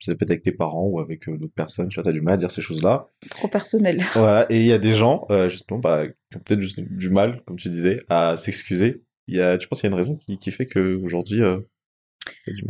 ça 0.00 0.14
peut 0.14 0.24
être 0.24 0.30
avec 0.30 0.42
tes 0.42 0.52
parents 0.52 0.86
ou 0.86 1.00
avec 1.00 1.28
euh, 1.28 1.36
d'autres 1.36 1.54
personnes, 1.54 1.88
tu 1.88 1.96
vois, 1.96 2.04
t'as 2.04 2.12
du 2.12 2.20
mal 2.20 2.34
à 2.34 2.36
dire 2.36 2.50
ces 2.50 2.62
choses-là. 2.62 3.08
Trop 3.30 3.48
personnel. 3.48 3.98
Voilà, 4.14 4.46
et 4.50 4.60
il 4.60 4.66
y 4.66 4.72
a 4.72 4.78
des 4.78 4.94
gens, 4.94 5.26
euh, 5.30 5.48
justement, 5.48 5.80
bah, 5.80 6.06
qui 6.06 6.36
ont 6.36 6.40
peut-être 6.40 6.60
juste 6.60 6.80
du 6.80 7.10
mal, 7.10 7.42
comme 7.46 7.56
tu 7.56 7.68
disais, 7.68 7.98
à 8.08 8.36
s'excuser. 8.36 9.02
Il 9.28 9.36
y 9.36 9.40
a, 9.40 9.56
tu 9.58 9.68
penses 9.68 9.80
qu'il 9.80 9.88
y 9.88 9.92
a 9.92 9.94
une 9.94 10.00
raison 10.00 10.16
qui, 10.16 10.38
qui 10.38 10.50
fait 10.50 10.66
qu'aujourd'hui, 10.66 11.42
euh, 11.42 11.58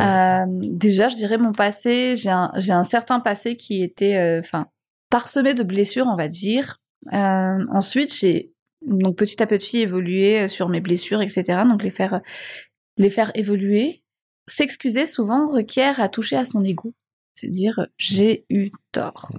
Euh, 0.01 0.45
déjà, 0.49 1.09
je 1.11 1.17
dirais 1.17 1.37
mon 1.39 1.53
passé. 1.53 2.17
J'ai 2.17 2.31
un, 2.31 2.51
un 2.55 2.85
certain 2.85 3.21
passé 3.21 3.57
qui 3.57 3.83
était, 3.83 4.39
enfin, 4.39 4.67
parsemé 5.11 5.53
de 5.55 5.63
blessures, 5.63 6.07
on 6.07 6.17
va 6.17 6.29
dire. 6.29 6.79
Ensuite, 7.11 8.15
j'ai 8.15 8.53
donc 8.87 9.17
petit 9.17 9.43
à 9.43 9.47
petit 9.47 9.81
évolué 9.81 10.49
sur 10.49 10.69
mes 10.69 10.81
blessures, 10.81 11.21
etc. 11.23 11.43
Donc 11.67 11.83
les 11.83 11.91
faire, 11.91 12.21
les 12.97 13.11
faire 13.11 13.31
évoluer. 13.35 14.02
S'excuser 14.47 15.07
souvent 15.07 15.47
requiert 15.47 16.01
à 16.01 16.09
toucher 16.09 16.37
à 16.37 16.45
son 16.45 16.65
ego, 16.65 16.93
c'est 17.35 17.49
dire 17.49 17.87
j'ai 17.99 18.45
eu 18.51 18.71
tort. 18.93 19.33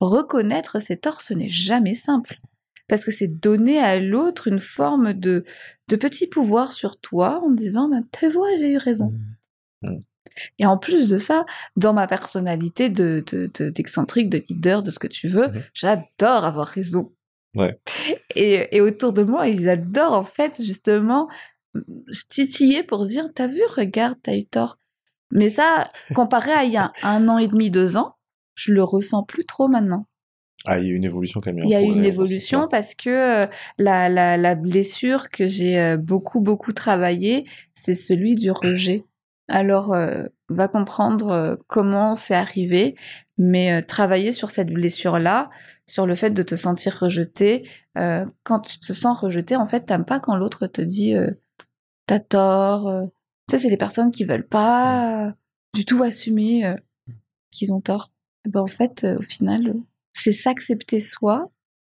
Reconnaître 0.00 0.80
ses 0.80 0.96
torts, 0.96 1.20
ce 1.20 1.34
n'est 1.34 1.48
jamais 1.48 1.94
simple. 1.94 2.38
Parce 2.88 3.04
que 3.04 3.10
c'est 3.12 3.28
donner 3.28 3.78
à 3.78 3.98
l'autre 4.00 4.48
une 4.48 4.60
forme 4.60 5.12
de, 5.12 5.44
de 5.88 5.96
petit 5.96 6.26
pouvoir 6.26 6.72
sur 6.72 6.98
toi 6.98 7.40
en 7.42 7.50
disant 7.50 7.88
bah, 7.88 8.00
Tu 8.12 8.28
vois, 8.28 8.56
j'ai 8.56 8.70
eu 8.72 8.76
raison. 8.76 9.14
Et 10.58 10.66
en 10.66 10.78
plus 10.78 11.08
de 11.08 11.18
ça, 11.18 11.44
dans 11.76 11.92
ma 11.92 12.06
personnalité 12.06 12.88
de, 12.90 13.22
de- 13.30 13.50
de- 13.58 13.70
d'excentrique, 13.70 14.28
de 14.30 14.42
leader, 14.48 14.82
de 14.82 14.90
ce 14.90 14.98
que 14.98 15.06
tu 15.06 15.28
veux, 15.28 15.48
Mhm. 15.48 15.62
j'adore 15.74 16.44
avoir 16.44 16.66
raison. 16.66 17.12
Ouais. 17.54 17.78
Et, 18.34 18.74
et 18.76 18.80
autour 18.80 19.12
de 19.12 19.22
moi, 19.22 19.46
ils 19.48 19.68
adorent 19.68 20.14
en 20.14 20.24
fait 20.24 20.60
justement 20.62 21.28
titiller 22.28 22.82
pour 22.82 23.06
dire 23.06 23.28
T'as 23.34 23.48
vu, 23.48 23.60
regarde, 23.76 24.18
t'as 24.22 24.36
eu 24.36 24.44
tort. 24.44 24.78
Mais 25.30 25.48
ça, 25.48 25.90
comparé 26.14 26.52
à 26.52 26.64
il 26.64 26.72
y 26.72 26.76
a 26.76 26.92
un 27.02 27.28
an 27.28 27.38
et 27.38 27.48
demi, 27.48 27.70
deux 27.70 27.96
ans, 27.96 28.16
je 28.54 28.72
le 28.72 28.82
ressens 28.82 29.22
plus 29.22 29.44
trop 29.44 29.68
maintenant. 29.68 30.06
Ah, 30.64 30.78
il 30.78 30.84
y 30.84 30.88
a 30.88 30.92
eu 30.92 30.94
une 30.94 31.04
évolution 31.04 31.40
quand 31.40 31.52
même. 31.52 31.64
Il 31.64 31.70
y 31.70 31.74
a 31.74 31.82
eu 31.82 31.86
une 31.86 32.04
évolution 32.04 32.68
parce 32.68 32.94
que 32.94 33.10
euh, 33.10 33.46
la, 33.78 34.08
la, 34.08 34.36
la 34.36 34.54
blessure 34.54 35.30
que 35.30 35.48
j'ai 35.48 35.80
euh, 35.80 35.96
beaucoup, 35.96 36.40
beaucoup 36.40 36.72
travaillée, 36.72 37.44
c'est 37.74 37.94
celui 37.94 38.36
du 38.36 38.52
rejet. 38.52 39.02
Alors, 39.48 39.92
euh, 39.92 40.22
va 40.48 40.68
comprendre 40.68 41.58
comment 41.66 42.14
c'est 42.14 42.34
arrivé, 42.34 42.94
mais 43.38 43.72
euh, 43.72 43.82
travailler 43.84 44.32
sur 44.32 44.50
cette 44.50 44.68
blessure-là, 44.68 45.50
sur 45.86 46.06
le 46.06 46.14
fait 46.14 46.30
de 46.30 46.42
te 46.42 46.54
sentir 46.54 46.98
rejeté. 46.98 47.68
Euh, 47.98 48.24
quand 48.44 48.60
tu 48.60 48.78
te 48.78 48.92
sens 48.92 49.18
rejeté, 49.18 49.56
en 49.56 49.66
fait, 49.66 49.86
t'aimes 49.86 50.04
pas 50.04 50.20
quand 50.20 50.36
l'autre 50.36 50.66
te 50.66 50.80
dit 50.80 51.14
t'as 52.12 52.20
tort. 52.20 53.08
Tu 53.48 53.56
sais, 53.56 53.58
c'est 53.62 53.70
les 53.70 53.76
personnes 53.76 54.10
qui 54.10 54.24
veulent 54.24 54.46
pas 54.46 55.34
du 55.74 55.84
tout 55.84 56.02
assumer 56.02 56.74
qu'ils 57.50 57.72
ont 57.72 57.80
tort. 57.80 58.10
ben, 58.46 58.60
en 58.60 58.68
fait, 58.68 59.06
au 59.18 59.22
final, 59.22 59.74
c'est 60.12 60.32
s'accepter 60.32 61.00
soi. 61.00 61.50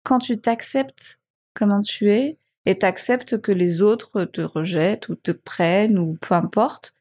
Quand 0.04 0.20
tu 0.20 0.38
t'acceptes 0.38 1.20
comment 1.54 1.82
tu 1.82 2.10
es 2.12 2.38
et 2.66 2.78
t'acceptes 2.78 3.42
que 3.42 3.52
les 3.52 3.82
autres 3.82 4.26
te 4.26 4.42
rejettent 4.42 5.10
ou 5.10 5.16
te 5.16 5.32
prennent 5.32 5.98
ou 5.98 6.18
peu 6.22 6.36
importe, 6.36 6.94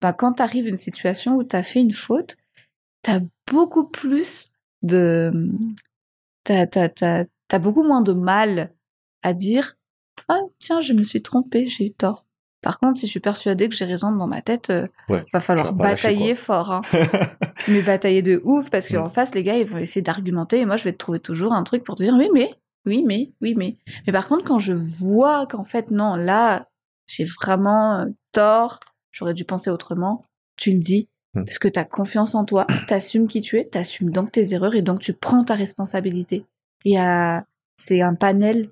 bah, 0.00 0.12
quand 0.12 0.34
tu 0.34 0.42
arrives 0.42 0.66
une 0.66 0.76
situation 0.76 1.36
où 1.36 1.44
tu 1.44 1.56
as 1.56 1.62
fait 1.62 1.80
une 1.80 1.92
faute, 1.92 2.36
tu 3.02 3.10
as 3.10 3.20
beaucoup 3.50 3.86
plus 3.86 4.50
de. 4.82 5.50
Tu 6.44 6.52
as, 6.52 7.58
beaucoup 7.58 7.82
moins 7.82 8.02
de 8.02 8.12
mal 8.12 8.72
à 9.22 9.34
dire 9.34 9.76
Ah, 10.28 10.40
tiens, 10.58 10.80
je 10.80 10.92
me 10.92 11.02
suis 11.02 11.22
trompée, 11.22 11.68
j'ai 11.68 11.86
eu 11.86 11.92
tort. 11.92 12.26
Par 12.62 12.78
contre, 12.78 13.00
si 13.00 13.06
je 13.06 13.10
suis 13.10 13.20
persuadée 13.20 13.68
que 13.68 13.74
j'ai 13.74 13.86
raison 13.86 14.12
dans 14.12 14.26
ma 14.26 14.42
tête, 14.42 14.68
euh, 14.70 14.86
va 15.32 15.40
falloir 15.40 15.72
batailler 15.72 16.34
fort. 16.34 16.70
Hein. 16.70 16.82
mais 17.68 17.80
batailler 17.80 18.22
de 18.22 18.40
ouf, 18.44 18.68
parce 18.68 18.88
qu'en 18.88 19.06
mm. 19.06 19.12
face, 19.12 19.34
les 19.34 19.42
gars, 19.42 19.56
ils 19.56 19.66
vont 19.66 19.78
essayer 19.78 20.02
d'argumenter, 20.02 20.60
et 20.60 20.66
moi, 20.66 20.76
je 20.76 20.84
vais 20.84 20.92
te 20.92 20.98
trouver 20.98 21.20
toujours 21.20 21.54
un 21.54 21.62
truc 21.62 21.84
pour 21.84 21.94
te 21.94 22.02
dire 22.02 22.14
Oui, 22.14 22.28
mais, 22.34 22.54
oui, 22.84 23.02
mais, 23.06 23.32
oui, 23.40 23.54
mais. 23.56 23.78
Mais 24.06 24.12
par 24.12 24.28
contre, 24.28 24.44
quand 24.44 24.58
je 24.58 24.74
vois 24.74 25.46
qu'en 25.46 25.64
fait, 25.64 25.90
non, 25.90 26.16
là, 26.16 26.68
j'ai 27.06 27.24
vraiment 27.24 28.00
euh, 28.00 28.06
tort, 28.32 28.80
j'aurais 29.10 29.34
dû 29.34 29.44
penser 29.44 29.70
autrement, 29.70 30.26
tu 30.56 30.70
le 30.72 30.80
dis, 30.80 31.08
hmm. 31.34 31.44
parce 31.44 31.58
que 31.58 31.68
tu 31.68 31.78
as 31.78 31.84
confiance 31.86 32.34
en 32.34 32.44
toi, 32.44 32.66
tu 32.88 32.92
assumes 32.92 33.26
qui 33.26 33.40
tu 33.40 33.58
es, 33.58 33.68
tu 33.70 33.78
assumes 33.78 34.10
donc 34.10 34.32
tes 34.32 34.52
erreurs 34.52 34.74
et 34.74 34.82
donc 34.82 35.00
tu 35.00 35.14
prends 35.14 35.44
ta 35.44 35.54
responsabilité. 35.54 36.44
Et 36.84 36.96
c'est 37.78 38.02
un 38.02 38.14
panel. 38.14 38.70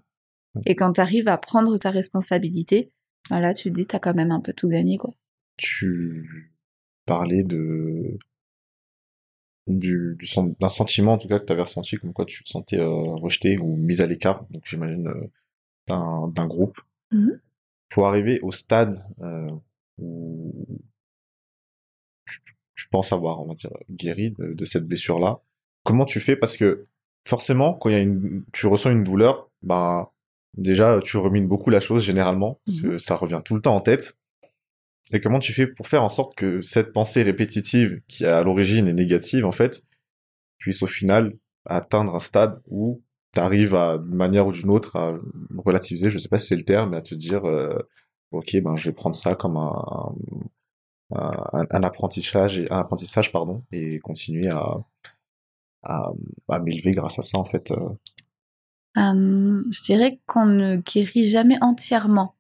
Hmm. 0.55 0.61
Et 0.67 0.75
quand 0.75 0.93
tu 0.93 1.01
arrives 1.01 1.29
à 1.29 1.39
prendre 1.39 1.79
ta 1.79 1.91
responsabilité, 1.91 2.91
ben 3.31 3.41
là, 3.41 3.55
tu 3.55 3.71
te 3.71 3.75
dis, 3.75 3.87
tu 3.87 3.97
as 3.97 3.99
quand 3.99 4.15
même 4.15 4.31
un 4.31 4.41
peu 4.41 4.53
tout 4.53 4.69
gagné. 4.69 4.97
quoi. 4.97 5.15
Tu 5.57 6.53
parlais 7.05 7.43
de 7.43 8.19
du, 9.67 10.17
d'un 10.61 10.69
sentiment 10.69 11.15
en 11.15 11.19
tout 11.19 11.29
cas 11.29 11.39
que 11.39 11.45
tu 11.45 11.53
avais 11.53 11.63
ressenti 11.63 11.97
comme 11.97 12.13
quoi 12.13 12.25
tu 12.25 12.43
te 12.43 12.49
sentais 12.49 12.81
euh, 12.81 12.89
rejeté 13.17 13.59
ou 13.59 13.77
mise 13.77 14.01
à 14.01 14.07
l'écart 14.07 14.47
donc 14.51 14.63
j'imagine 14.65 15.09
euh, 15.09 16.27
d'un, 16.29 16.47
groupe 16.47 16.81
mmh 17.13 17.33
pour 17.91 18.07
arriver 18.07 18.39
au 18.41 18.53
stade 18.53 19.03
euh, 19.21 19.49
où 19.97 20.53
tu, 22.75 22.89
penses 22.91 23.13
avoir, 23.13 23.41
on 23.41 23.47
va 23.47 23.55
dire, 23.55 23.71
guéri 23.91 24.35
de, 24.39 24.65
cette 24.65 24.87
blessure-là. 24.87 25.41
Comment 25.85 26.05
tu 26.05 26.21
fais? 26.21 26.37
Parce 26.37 26.57
que 26.57 26.87
forcément, 27.27 27.75
quand 27.75 27.89
il 27.89 27.93
y 27.93 27.97
a 27.97 28.01
une, 28.01 28.45
tu 28.53 28.67
ressens 28.67 28.91
une 28.91 29.05
douleur, 29.05 29.51
bah 29.63 30.13
déjà 30.57 31.01
tu 31.03 31.17
remines 31.17 31.47
beaucoup 31.47 31.71
la 31.71 31.81
chose 31.81 32.03
généralement, 32.03 32.61
parce 32.67 32.81
que 32.81 32.87
mhm. 32.89 32.99
ça 32.99 33.17
revient 33.17 33.41
tout 33.45 33.55
le 33.55 33.61
temps 33.61 33.77
en 33.77 33.81
tête. 33.81 34.17
Et 35.13 35.21
comment 35.21 35.39
tu 35.39 35.53
fais 35.53 35.67
pour 35.67 35.89
faire 35.89 36.03
en 36.03 36.11
sorte 36.11 36.35
que 36.35 36.61
cette 36.61 36.93
pensée 36.93 37.23
répétitive, 37.23 38.03
qui 38.09 38.27
à 38.27 38.43
l'origine 38.43 38.89
est 38.89 38.93
négative 38.93 39.47
en 39.47 39.53
fait, 39.53 39.83
puisse 40.59 40.83
au 40.83 40.87
final 40.87 41.35
atteindre 41.65 42.15
un 42.15 42.19
stade 42.19 42.61
où 42.67 43.03
tu 43.35 43.41
arrives 43.41 43.75
à, 43.75 43.99
d'une 43.99 44.15
manière 44.15 44.47
ou 44.47 44.53
d'une 44.53 44.71
autre, 44.71 44.97
à 44.97 45.15
relativiser, 45.57 46.11
je 46.11 46.19
sais 46.19 46.29
pas 46.29 46.39
si 46.39 46.49
c'est 46.49 46.57
le 46.57 46.65
terme, 46.65 46.91
mais 46.91 46.99
à 46.99 47.03
te 47.03 47.15
dire, 47.15 47.47
euh, 47.47 47.79
ok, 48.33 48.57
ben 48.63 48.77
je 48.77 48.91
vais 48.91 48.95
prendre 48.95 49.17
ça 49.17 49.35
comme 49.35 49.57
un, 49.57 50.15
un, 51.11 51.83
apprentissage, 51.83 52.59
et, 52.59 52.71
un 52.73 52.79
apprentissage 52.79 53.33
pardon, 53.33 53.65
et 53.73 53.99
continuer 54.01 54.49
à, 54.49 54.79
à, 55.83 56.13
m'élever 56.61 56.93
grâce 56.93 57.19
à 57.19 57.23
ça 57.23 57.39
en 57.39 57.45
fait. 57.45 57.73
Euh. 58.99 59.63
Je 59.71 59.83
dirais 59.83 60.21
qu'on 60.27 60.47
ne 60.47 60.77
guérit 60.77 61.29
jamais 61.29 61.57
entièrement, 61.61 62.35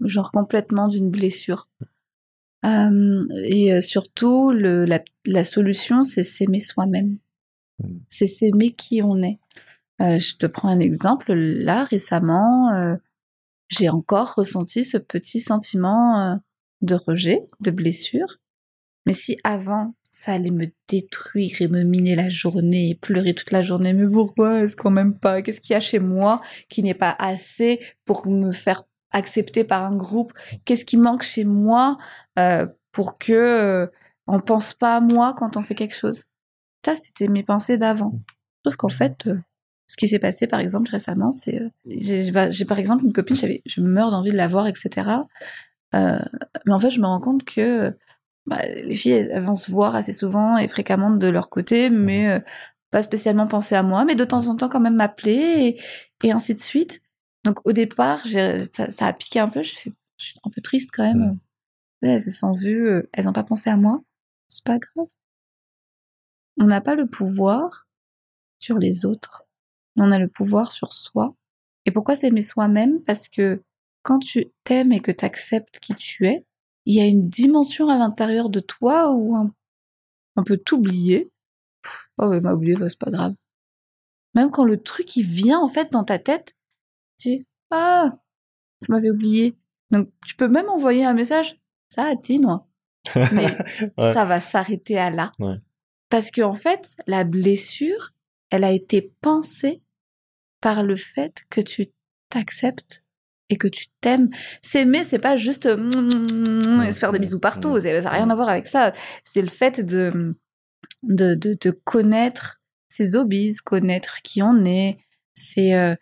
genre 0.00 0.30
complètement 0.30 0.88
d'une 0.88 1.10
blessure. 1.10 1.66
Hum, 2.62 3.28
et 3.44 3.74
euh, 3.74 3.80
surtout, 3.80 4.50
la, 4.50 5.44
solution, 5.44 6.02
c'est 6.02 6.24
s'aimer 6.24 6.60
soi-même. 6.60 7.18
C'est 8.10 8.26
s'aimer 8.26 8.72
qui 8.72 9.02
on 9.02 9.22
est. 9.22 9.38
Euh, 10.00 10.18
je 10.18 10.36
te 10.36 10.46
prends 10.46 10.68
un 10.68 10.80
exemple. 10.80 11.32
Là, 11.32 11.84
récemment, 11.84 12.96
j'ai 13.68 13.88
encore 13.88 14.34
ressenti 14.34 14.84
ce 14.84 14.98
petit 14.98 15.40
sentiment 15.40 16.20
euh, 16.20 16.36
de 16.82 16.94
rejet, 16.94 17.40
de 17.60 17.70
blessure. 17.70 18.38
Mais 19.06 19.12
si 19.12 19.38
avant, 19.44 19.94
ça 20.16 20.34
allait 20.34 20.52
me 20.52 20.66
détruire 20.86 21.60
et 21.60 21.66
me 21.66 21.82
miner 21.82 22.14
la 22.14 22.28
journée 22.28 22.90
et 22.90 22.94
pleurer 22.94 23.34
toute 23.34 23.50
la 23.50 23.62
journée, 23.62 23.92
mais 23.92 24.06
pourquoi 24.06 24.60
est-ce 24.60 24.76
qu'on 24.76 24.90
m'aime 24.90 25.18
pas? 25.18 25.42
Qu'est-ce 25.42 25.60
qu'il 25.60 25.72
y 25.72 25.76
a 25.76 25.80
chez 25.80 25.98
moi 25.98 26.40
qui 26.68 26.84
n'est 26.84 26.94
pas 26.94 27.16
assez 27.18 27.80
pour 28.04 28.28
me 28.28 28.52
faire 28.52 28.84
accepter 29.10 29.64
par 29.64 29.82
un 29.82 29.96
groupe? 29.96 30.32
Qu'est-ce 30.64 30.84
qui 30.84 30.98
manque 30.98 31.24
chez 31.24 31.44
moi 31.44 31.98
euh, 32.38 32.64
pour 32.92 33.18
que 33.18 33.32
euh, 33.32 33.86
on 34.28 34.38
pense 34.38 34.72
pas 34.72 34.94
à 34.94 35.00
moi 35.00 35.34
quand 35.36 35.56
on 35.56 35.64
fait 35.64 35.74
quelque 35.74 35.96
chose? 35.96 36.26
Ça, 36.86 36.94
c'était 36.94 37.26
mes 37.26 37.42
pensées 37.42 37.76
d'avant. 37.76 38.12
Sauf 38.64 38.76
qu'en 38.76 38.90
fait, 38.90 39.28
ce 39.88 39.96
qui 39.96 40.06
s'est 40.06 40.20
passé, 40.20 40.46
par 40.46 40.60
exemple, 40.60 40.90
récemment, 40.92 41.32
c'est. 41.32 41.60
Euh, 41.60 42.50
j'ai 42.50 42.64
par 42.64 42.78
exemple 42.78 43.04
une 43.04 43.12
copine, 43.12 43.36
je 43.66 43.80
meurs 43.80 44.12
d'envie 44.12 44.30
de 44.30 44.36
la 44.36 44.46
voir, 44.46 44.68
etc. 44.68 44.90
Euh, 45.96 46.20
mais 46.66 46.72
en 46.72 46.78
fait, 46.78 46.90
je 46.90 47.00
me 47.00 47.06
rends 47.06 47.20
compte 47.20 47.44
que 47.44 47.96
bah, 48.46 48.62
les 48.66 48.96
filles, 48.96 49.12
elles, 49.12 49.44
vont 49.44 49.56
se 49.56 49.70
voir 49.70 49.94
assez 49.94 50.12
souvent 50.12 50.58
et 50.58 50.68
fréquemment 50.68 51.10
de 51.10 51.26
leur 51.28 51.50
côté, 51.50 51.90
mais 51.90 52.28
euh, 52.30 52.40
pas 52.90 53.02
spécialement 53.02 53.46
penser 53.46 53.74
à 53.74 53.82
moi, 53.82 54.04
mais 54.04 54.14
de 54.14 54.24
temps 54.24 54.46
en 54.48 54.56
temps 54.56 54.68
quand 54.68 54.80
même 54.80 54.96
m'appeler 54.96 55.78
et, 56.22 56.32
ainsi 56.32 56.54
de 56.54 56.60
suite. 56.60 57.02
Donc 57.44 57.60
au 57.66 57.72
départ, 57.72 58.26
ça, 58.26 58.90
ça, 58.90 59.06
a 59.06 59.12
piqué 59.12 59.40
un 59.40 59.48
peu, 59.48 59.62
je, 59.62 59.74
fais, 59.74 59.92
je 60.18 60.24
suis 60.26 60.40
un 60.44 60.50
peu 60.50 60.60
triste 60.62 60.90
quand 60.92 61.04
même. 61.04 61.38
Elles 62.02 62.20
se 62.20 62.30
sont 62.30 62.52
vues, 62.52 63.02
elles 63.12 63.24
n'ont 63.24 63.32
pas 63.32 63.44
pensé 63.44 63.70
à 63.70 63.76
moi. 63.76 64.00
C'est 64.48 64.64
pas 64.64 64.78
grave. 64.78 65.08
On 66.58 66.66
n'a 66.66 66.80
pas 66.80 66.94
le 66.94 67.06
pouvoir 67.06 67.86
sur 68.58 68.78
les 68.78 69.04
autres 69.04 69.44
on 69.96 70.12
a 70.12 70.18
le 70.18 70.28
pouvoir 70.28 70.72
sur 70.72 70.92
soi. 70.92 71.34
Et 71.86 71.90
pourquoi 71.90 72.16
s'aimer 72.16 72.40
soi-même? 72.40 73.02
Parce 73.02 73.28
que 73.28 73.62
quand 74.02 74.18
tu 74.18 74.46
t'aimes 74.64 74.92
et 74.92 75.00
que 75.00 75.12
tu 75.12 75.24
acceptes 75.24 75.78
qui 75.80 75.94
tu 75.94 76.26
es, 76.26 76.44
il 76.86 76.94
y 76.94 77.00
a 77.00 77.06
une 77.06 77.22
dimension 77.22 77.88
à 77.88 77.96
l'intérieur 77.96 78.50
de 78.50 78.60
toi 78.60 79.12
où 79.12 79.36
on, 80.36 80.44
peut 80.44 80.58
t'oublier? 80.58 81.30
Oh, 82.18 82.26
ouais, 82.26 82.40
m'a 82.40 82.54
oublié, 82.54 82.74
bah, 82.74 82.88
c'est 82.88 82.98
pas 82.98 83.10
grave. 83.10 83.34
Même 84.34 84.50
quand 84.50 84.64
le 84.64 84.82
truc 84.82 85.16
il 85.16 85.26
vient 85.26 85.60
en 85.60 85.68
fait 85.68 85.92
dans 85.92 86.04
ta 86.04 86.18
tête, 86.18 86.56
tu 87.18 87.28
dis 87.28 87.46
Ah, 87.70 88.18
je 88.82 88.92
m'avais 88.92 89.10
oublié. 89.10 89.56
Donc 89.90 90.10
tu 90.26 90.34
peux 90.34 90.48
même 90.48 90.68
envoyer 90.68 91.04
un 91.04 91.14
message. 91.14 91.60
Ça, 91.88 92.12
Tine, 92.22 92.58
mais 93.32 93.56
ça 93.98 94.24
va 94.24 94.40
s'arrêter 94.40 94.98
à 94.98 95.10
là. 95.10 95.30
Parce 96.08 96.30
que 96.30 96.42
en 96.42 96.54
fait, 96.54 96.96
la 97.06 97.24
blessure, 97.24 98.12
elle 98.50 98.64
a 98.64 98.72
été 98.72 99.12
pensée 99.20 99.82
par 100.60 100.82
le 100.82 100.96
fait 100.96 101.44
que 101.50 101.60
tu 101.60 101.92
t'acceptes 102.30 103.03
et 103.54 103.56
que 103.56 103.68
tu 103.68 103.86
t'aimes. 104.00 104.28
S'aimer, 104.62 105.04
c'est 105.04 105.18
pas 105.18 105.36
juste 105.36 105.66
mm, 105.66 106.90
se 106.90 106.98
faire 106.98 107.12
des 107.12 107.18
bisous 107.18 107.40
partout, 107.40 107.80
ça 107.80 108.00
n'a 108.00 108.10
rien 108.10 108.28
à 108.28 108.34
voir 108.34 108.48
avec 108.48 108.66
ça. 108.66 108.92
C'est 109.22 109.42
le 109.42 109.48
fait 109.48 109.80
de, 109.80 110.34
de, 111.02 111.34
de, 111.34 111.70
connaître 111.70 112.60
ses 112.88 113.16
hobbies, 113.16 113.56
connaître 113.64 114.22
qui 114.22 114.42
on 114.42 114.64
est. 114.64 114.98
C'est 115.34 115.74
euh, 115.74 115.94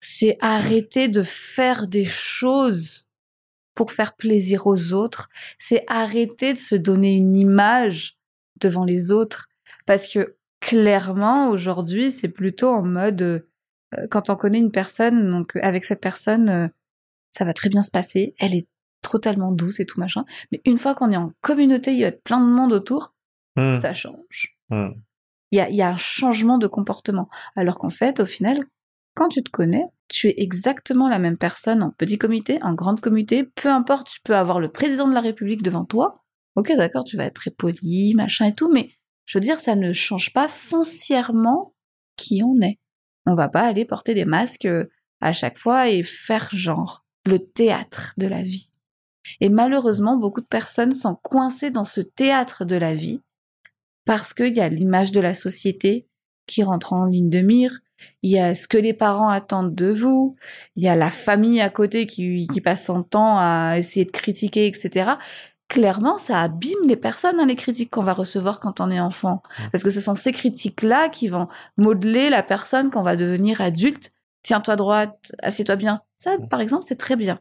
c'est 0.00 0.36
arrêter 0.40 1.08
de 1.08 1.22
faire 1.22 1.88
des 1.88 2.04
choses 2.04 3.08
pour 3.74 3.92
faire 3.92 4.14
plaisir 4.14 4.66
aux 4.66 4.92
autres. 4.92 5.28
C'est 5.58 5.84
arrêter 5.88 6.54
de 6.54 6.58
se 6.58 6.76
donner 6.76 7.14
une 7.14 7.36
image 7.36 8.16
devant 8.60 8.84
les 8.84 9.10
autres. 9.10 9.48
Parce 9.84 10.08
que 10.08 10.36
clairement, 10.60 11.50
aujourd'hui, 11.50 12.10
c'est 12.10 12.28
plutôt 12.28 12.68
en 12.68 12.82
mode 12.82 13.22
euh, 13.22 13.48
quand 14.10 14.30
on 14.30 14.36
connaît 14.36 14.58
une 14.58 14.72
personne, 14.72 15.30
donc 15.30 15.56
avec 15.56 15.84
cette 15.84 16.00
personne, 16.00 16.48
euh, 16.48 16.68
ça 17.32 17.44
va 17.44 17.52
très 17.52 17.68
bien 17.68 17.82
se 17.82 17.90
passer. 17.90 18.34
Elle 18.38 18.54
est 18.54 18.66
totalement 19.02 19.52
douce 19.52 19.80
et 19.80 19.86
tout 19.86 20.00
machin. 20.00 20.24
Mais 20.50 20.60
une 20.64 20.78
fois 20.78 20.94
qu'on 20.94 21.12
est 21.12 21.16
en 21.16 21.32
communauté, 21.40 21.92
il 21.92 21.98
y 21.98 22.04
a 22.04 22.12
plein 22.12 22.40
de 22.40 22.50
monde 22.50 22.72
autour, 22.72 23.14
mmh. 23.56 23.80
ça 23.80 23.94
change. 23.94 24.56
Mmh. 24.70 24.88
Il 25.52 25.58
y, 25.58 25.60
a, 25.60 25.70
y 25.70 25.82
a 25.82 25.90
un 25.90 25.96
changement 25.96 26.58
de 26.58 26.66
comportement. 26.66 27.28
Alors 27.54 27.78
qu'en 27.78 27.90
fait, 27.90 28.18
au 28.18 28.26
final, 28.26 28.64
quand 29.14 29.28
tu 29.28 29.42
te 29.42 29.50
connais, 29.50 29.84
tu 30.08 30.28
es 30.28 30.34
exactement 30.38 31.08
la 31.08 31.18
même 31.18 31.38
personne 31.38 31.82
en 31.82 31.90
petit 31.90 32.18
comité, 32.18 32.58
en 32.62 32.74
grande 32.74 33.00
comité, 33.00 33.44
peu 33.44 33.68
importe, 33.68 34.08
tu 34.08 34.20
peux 34.22 34.36
avoir 34.36 34.60
le 34.60 34.70
président 34.70 35.08
de 35.08 35.14
la 35.14 35.20
République 35.20 35.62
devant 35.62 35.84
toi. 35.84 36.24
Ok, 36.56 36.72
d'accord, 36.76 37.04
tu 37.04 37.16
vas 37.16 37.24
être 37.24 37.34
très 37.34 37.50
poli, 37.50 38.14
machin 38.14 38.46
et 38.46 38.54
tout, 38.54 38.70
mais 38.72 38.90
je 39.24 39.38
veux 39.38 39.42
dire, 39.42 39.60
ça 39.60 39.76
ne 39.76 39.92
change 39.92 40.32
pas 40.32 40.48
foncièrement 40.48 41.74
qui 42.16 42.42
on 42.42 42.60
est. 42.60 42.78
On 43.26 43.34
va 43.34 43.48
pas 43.48 43.62
aller 43.62 43.84
porter 43.84 44.14
des 44.14 44.24
masques 44.24 44.66
euh, 44.66 44.86
à 45.20 45.32
chaque 45.32 45.58
fois 45.58 45.88
et 45.88 46.02
faire 46.02 46.48
genre 46.52 47.04
le 47.26 47.38
théâtre 47.38 48.14
de 48.16 48.26
la 48.26 48.42
vie. 48.42 48.70
Et 49.40 49.48
malheureusement, 49.48 50.16
beaucoup 50.16 50.40
de 50.40 50.46
personnes 50.46 50.92
sont 50.92 51.16
coincées 51.16 51.70
dans 51.70 51.84
ce 51.84 52.00
théâtre 52.00 52.64
de 52.64 52.76
la 52.76 52.94
vie 52.94 53.20
parce 54.04 54.32
qu'il 54.32 54.54
y 54.54 54.60
a 54.60 54.68
l'image 54.68 55.10
de 55.10 55.20
la 55.20 55.34
société 55.34 56.06
qui 56.46 56.62
rentre 56.62 56.92
en 56.92 57.06
ligne 57.06 57.28
de 57.28 57.40
mire, 57.40 57.80
il 58.22 58.30
y 58.30 58.38
a 58.38 58.54
ce 58.54 58.68
que 58.68 58.78
les 58.78 58.92
parents 58.92 59.28
attendent 59.28 59.74
de 59.74 59.90
vous, 59.90 60.36
il 60.76 60.84
y 60.84 60.88
a 60.88 60.94
la 60.94 61.10
famille 61.10 61.60
à 61.60 61.70
côté 61.70 62.06
qui, 62.06 62.46
qui 62.46 62.60
passe 62.60 62.84
son 62.84 63.02
temps 63.02 63.36
à 63.38 63.76
essayer 63.78 64.04
de 64.04 64.10
critiquer, 64.10 64.66
etc. 64.66 65.12
Clairement, 65.68 66.16
ça 66.16 66.40
abîme 66.40 66.86
les 66.86 66.96
personnes, 66.96 67.40
hein, 67.40 67.46
les 67.46 67.56
critiques 67.56 67.90
qu'on 67.90 68.04
va 68.04 68.12
recevoir 68.12 68.60
quand 68.60 68.80
on 68.80 68.90
est 68.90 69.00
enfant. 69.00 69.42
Parce 69.72 69.82
que 69.82 69.90
ce 69.90 70.00
sont 70.00 70.14
ces 70.14 70.32
critiques-là 70.32 71.08
qui 71.08 71.28
vont 71.28 71.48
modeler 71.76 72.30
la 72.30 72.42
personne 72.42 72.90
qu'on 72.90 73.02
va 73.02 73.16
devenir 73.16 73.60
adulte. 73.60 74.12
Tiens-toi 74.42 74.76
droite, 74.76 75.32
assieds-toi 75.42 75.76
bien. 75.76 76.02
Ça, 76.18 76.38
par 76.50 76.60
exemple, 76.60 76.84
c'est 76.84 76.96
très 76.96 77.16
bien. 77.16 77.40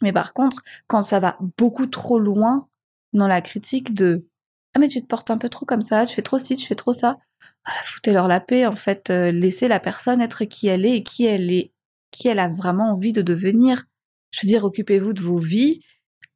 Mais 0.00 0.12
par 0.12 0.32
contre, 0.32 0.62
quand 0.86 1.02
ça 1.02 1.20
va 1.20 1.38
beaucoup 1.58 1.86
trop 1.86 2.18
loin 2.18 2.68
dans 3.12 3.28
la 3.28 3.40
critique 3.40 3.94
de 3.94 4.26
ah 4.74 4.78
mais 4.78 4.88
tu 4.88 5.02
te 5.02 5.06
portes 5.06 5.30
un 5.30 5.38
peu 5.38 5.48
trop 5.48 5.66
comme 5.66 5.82
ça, 5.82 6.06
tu 6.06 6.14
fais 6.14 6.22
trop 6.22 6.38
ci, 6.38 6.56
tu 6.56 6.66
fais 6.66 6.76
trop 6.76 6.92
ça, 6.92 7.18
ah, 7.64 7.72
foutez-leur 7.84 8.28
la 8.28 8.40
paix 8.40 8.66
en 8.66 8.76
fait, 8.76 9.10
euh, 9.10 9.32
laissez 9.32 9.68
la 9.68 9.80
personne 9.80 10.20
être 10.20 10.44
qui 10.44 10.68
elle 10.68 10.86
est 10.86 10.96
et 10.98 11.02
qui 11.02 11.26
elle 11.26 11.50
est, 11.50 11.72
qui 12.10 12.28
elle 12.28 12.38
a 12.38 12.48
vraiment 12.48 12.92
envie 12.92 13.12
de 13.12 13.22
devenir. 13.22 13.84
Je 14.30 14.40
veux 14.42 14.48
dire, 14.48 14.64
occupez-vous 14.64 15.12
de 15.12 15.22
vos 15.22 15.38
vies. 15.38 15.80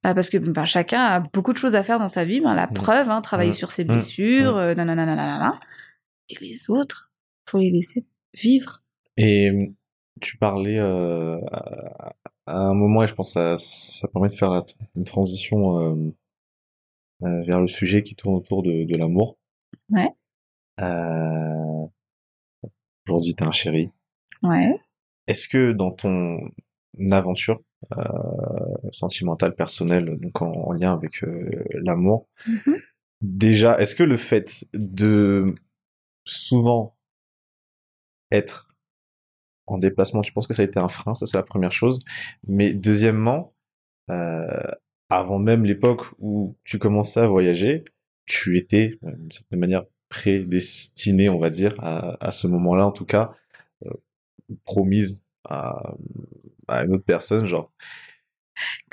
Bah, 0.05 0.15
parce 0.15 0.29
que 0.29 0.37
ben, 0.37 0.67
chacun 0.67 1.01
a 1.01 1.21
beaucoup 1.21 1.55
de 1.55 1.59
choses 1.59 1.75
à 1.75 1.83
faire 1.83 1.99
dans 1.99 2.09
sa 2.09 2.27
vie, 2.27 2.43
ben, 2.43 2.55
la 2.55 2.67
preuve, 2.67 3.09
hein, 3.09 3.23
travailler 3.23 3.53
sur 3.53 3.71
ses 3.71 3.85
blessures, 3.85 4.59
euh, 4.59 4.75
nanana, 4.75 5.55
et 6.29 6.37
les 6.43 6.69
autres, 6.69 7.11
faut 7.49 7.59
les 7.59 7.71
laisser 7.71 8.07
vivre. 8.35 8.83
Et 9.17 9.73
tu 10.21 10.37
parlais 10.37 10.79
euh, 10.79 11.41
à 12.47 12.59
un 12.59 12.75
moment, 12.75 13.03
et 13.03 13.07
je 13.07 13.15
pense 13.15 13.29
que 13.31 13.33
ça, 13.33 13.57
ça 13.57 14.07
permet 14.09 14.29
de 14.29 14.35
faire 14.35 14.63
une 14.95 15.05
transition 15.05 15.81
euh, 15.81 16.15
euh, 17.23 17.43
vers 17.45 17.63
le 17.63 17.67
sujet 17.67 18.03
qui 18.03 18.15
tourne 18.15 18.35
autour 18.35 18.63
de, 18.63 18.85
de 18.85 18.97
l'amour. 18.99 19.39
Ouais. 19.91 20.11
Aujourd'hui, 23.09 23.35
t'es 23.35 23.47
un 23.47 23.53
chéri. 23.53 23.91
Ouais. 24.43 24.79
Est-ce 25.29 25.49
que 25.49 25.73
dans 25.73 25.93
ton 25.93 26.41
aventure 27.11 27.63
euh, 27.93 28.03
sentimentale, 28.93 29.55
personnelle, 29.55 30.19
donc 30.19 30.41
en, 30.43 30.53
en 30.53 30.73
lien 30.73 30.93
avec 30.93 31.23
euh, 31.25 31.51
l'amour, 31.75 32.29
Mhm. 32.47 32.77
déjà, 33.21 33.79
est-ce 33.81 33.95
que 33.95 34.03
le 34.03 34.17
fait 34.17 34.65
de 34.75 35.55
souvent 36.25 36.97
être 38.31 38.69
en 39.67 39.79
déplacement, 39.79 40.21
tu 40.21 40.33
penses 40.33 40.47
que 40.47 40.53
ça 40.55 40.63
a 40.63 40.67
été 40.67 40.79
un 40.79 40.89
frein, 40.89 41.15
ça 41.15 41.25
c'est 41.27 41.37
la 41.39 41.43
première 41.43 41.73
chose. 41.73 41.99
Mais 42.47 42.75
deuxièmement, 42.75 43.55
euh, 44.11 44.47
avant 45.09 45.39
même 45.39 45.65
l'époque 45.65 46.07
où 46.19 46.57
tu 46.65 46.79
commençais 46.79 47.21
à 47.21 47.27
voyager, 47.27 47.85
tu 48.27 48.59
étais 48.59 48.99
euh, 49.05 49.13
d'une 49.17 49.33
certaine 49.33 49.61
manière 49.61 49.85
prédestiné, 50.11 51.29
on 51.31 51.39
va 51.39 51.51
dire, 51.51 51.75
à, 51.79 52.17
à 52.25 52.31
ce 52.31 52.47
moment-là 52.47 52.87
en 52.87 52.93
tout 52.93 53.07
cas, 53.07 53.33
euh, 53.87 53.91
promise 54.65 55.23
à, 55.49 55.95
à 56.69 56.85
une 56.85 56.95
autre 56.95 57.05
personne, 57.05 57.47
genre. 57.47 57.71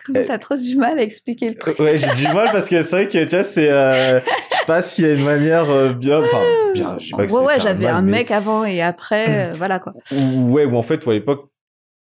Comme 0.04 0.16
t'as 0.26 0.40
trop 0.40 0.56
du 0.56 0.76
mal 0.78 0.98
à 0.98 1.04
expliquer 1.04 1.50
le 1.50 1.56
truc. 1.56 1.78
Ouais, 1.78 1.96
j'ai 1.96 2.10
du 2.12 2.28
mal 2.34 2.50
parce 2.52 2.68
que 2.68 2.82
c'est 2.82 2.96
vrai 2.96 3.08
que 3.08 3.24
tu 3.24 3.30
vois, 3.30 3.44
c'est, 3.44 3.70
euh, 3.70 4.20
je 4.20 4.58
sais 4.58 4.66
pas 4.66 4.82
s'il 4.82 5.06
y 5.06 5.10
a 5.10 5.14
une 5.14 5.24
manière 5.24 5.70
euh, 5.70 5.94
bien, 5.94 6.22
enfin 6.24 6.42
bien, 6.74 6.98
je 6.98 7.10
sais 7.10 7.16
pas 7.16 7.28
que 7.28 7.32
ouais, 7.32 7.46
ouais, 7.46 7.60
j'avais 7.60 7.88
un 7.88 8.02
mais- 8.02 8.12
mec 8.12 8.32
avant 8.32 8.66
et 8.66 8.82
après, 8.82 9.50
euh, 9.52 9.56
voilà 9.56 9.80
quoi. 9.80 9.94
Ou- 10.12 10.52
ouais, 10.54 10.66
ou 10.66 10.76
en 10.76 10.82
fait, 10.84 11.06
ou 11.06 11.12
à 11.12 11.14
l'époque, 11.14 11.52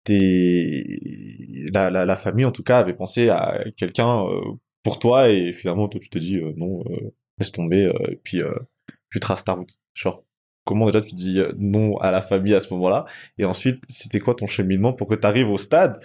t'es... 0.04 0.84
La, 1.74 1.90
la, 1.90 2.06
la 2.06 2.16
famille, 2.16 2.46
en 2.46 2.52
tout 2.52 2.64
cas, 2.64 2.78
avait 2.80 2.94
pensé 2.94 3.30
à 3.30 3.64
quelqu'un 3.76 4.24
pour 4.84 5.00
toi, 5.00 5.30
et 5.30 5.52
finalement, 5.52 5.88
toi, 5.90 6.00
tu 6.00 6.10
te 6.10 6.20
dis, 6.20 6.40
non, 6.56 6.84
laisse 7.40 7.52
tomber, 7.52 7.90
et 8.10 8.16
puis 8.24 8.42
tu 9.12 9.20
traces 9.20 9.44
ta 9.44 9.54
route. 9.54 9.76
Genre, 9.96 10.24
comment 10.68 10.86
déjà 10.88 11.02
tu 11.02 11.16
dis 11.16 11.40
euh, 11.40 11.52
non 11.58 11.98
à 11.98 12.12
la 12.12 12.22
famille 12.22 12.54
à 12.54 12.60
ce 12.60 12.74
moment-là, 12.74 13.06
et 13.38 13.46
ensuite, 13.46 13.82
c'était 13.90 14.20
quoi 14.20 14.34
ton 14.36 14.46
cheminement 14.48 14.94
pour 14.94 15.08
que 15.08 15.16
tu 15.16 15.26
arrives 15.26 15.50
au 15.50 15.58
stade 15.58 16.00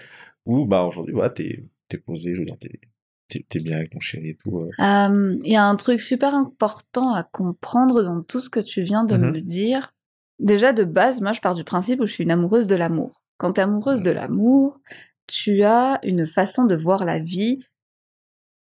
où, 0.47 0.65
bah, 0.67 0.83
aujourd'hui, 0.83 1.13
voilà, 1.15 1.31
t'es, 1.31 1.65
t'es 1.89 1.99
posé, 1.99 2.35
je 2.35 2.41
veux 2.41 2.47
dire, 2.47 2.57
t'es, 2.59 3.45
t'es 3.49 3.61
bien 3.61 3.77
avec 3.77 3.91
ton 3.91 4.01
chéri 4.01 4.31
et 4.31 4.37
tout. 4.37 4.59
euh? 4.59 4.71
Euh, 4.81 5.39
Il 5.45 5.53
y 5.53 5.57
a 5.57 5.65
un 5.65 5.77
truc 5.77 6.01
super 6.01 6.35
important 6.35 7.13
à 7.15 7.23
comprendre 7.23 8.03
dans 8.03 8.23
tout 8.23 8.41
ce 8.41 8.51
que 8.51 8.61
tu 8.61 8.83
viens 8.83 9.05
de 9.05 9.17
Mhm. 9.17 9.31
me 9.33 9.41
dire. 9.41 9.95
Déjà, 10.39 10.73
de 10.73 10.85
base, 10.85 11.21
moi, 11.21 11.33
je 11.33 11.41
pars 11.41 11.55
du 11.55 11.65
principe 11.65 12.01
où 12.01 12.07
je 12.07 12.13
suis 12.13 12.25
une 12.25 12.31
amoureuse 12.33 12.67
de 12.67 12.75
l'amour. 12.75 13.23
Quand 13.39 13.53
tu 13.55 13.61
es 13.61 13.65
amoureuse 13.65 14.03
de 14.03 14.11
l'amour, 14.11 14.81
tu 15.29 15.63
as 15.63 16.01
une 16.03 16.27
façon 16.27 16.65
de 16.65 16.75
voir 16.77 17.05
la 17.05 17.21
vie, 17.21 17.65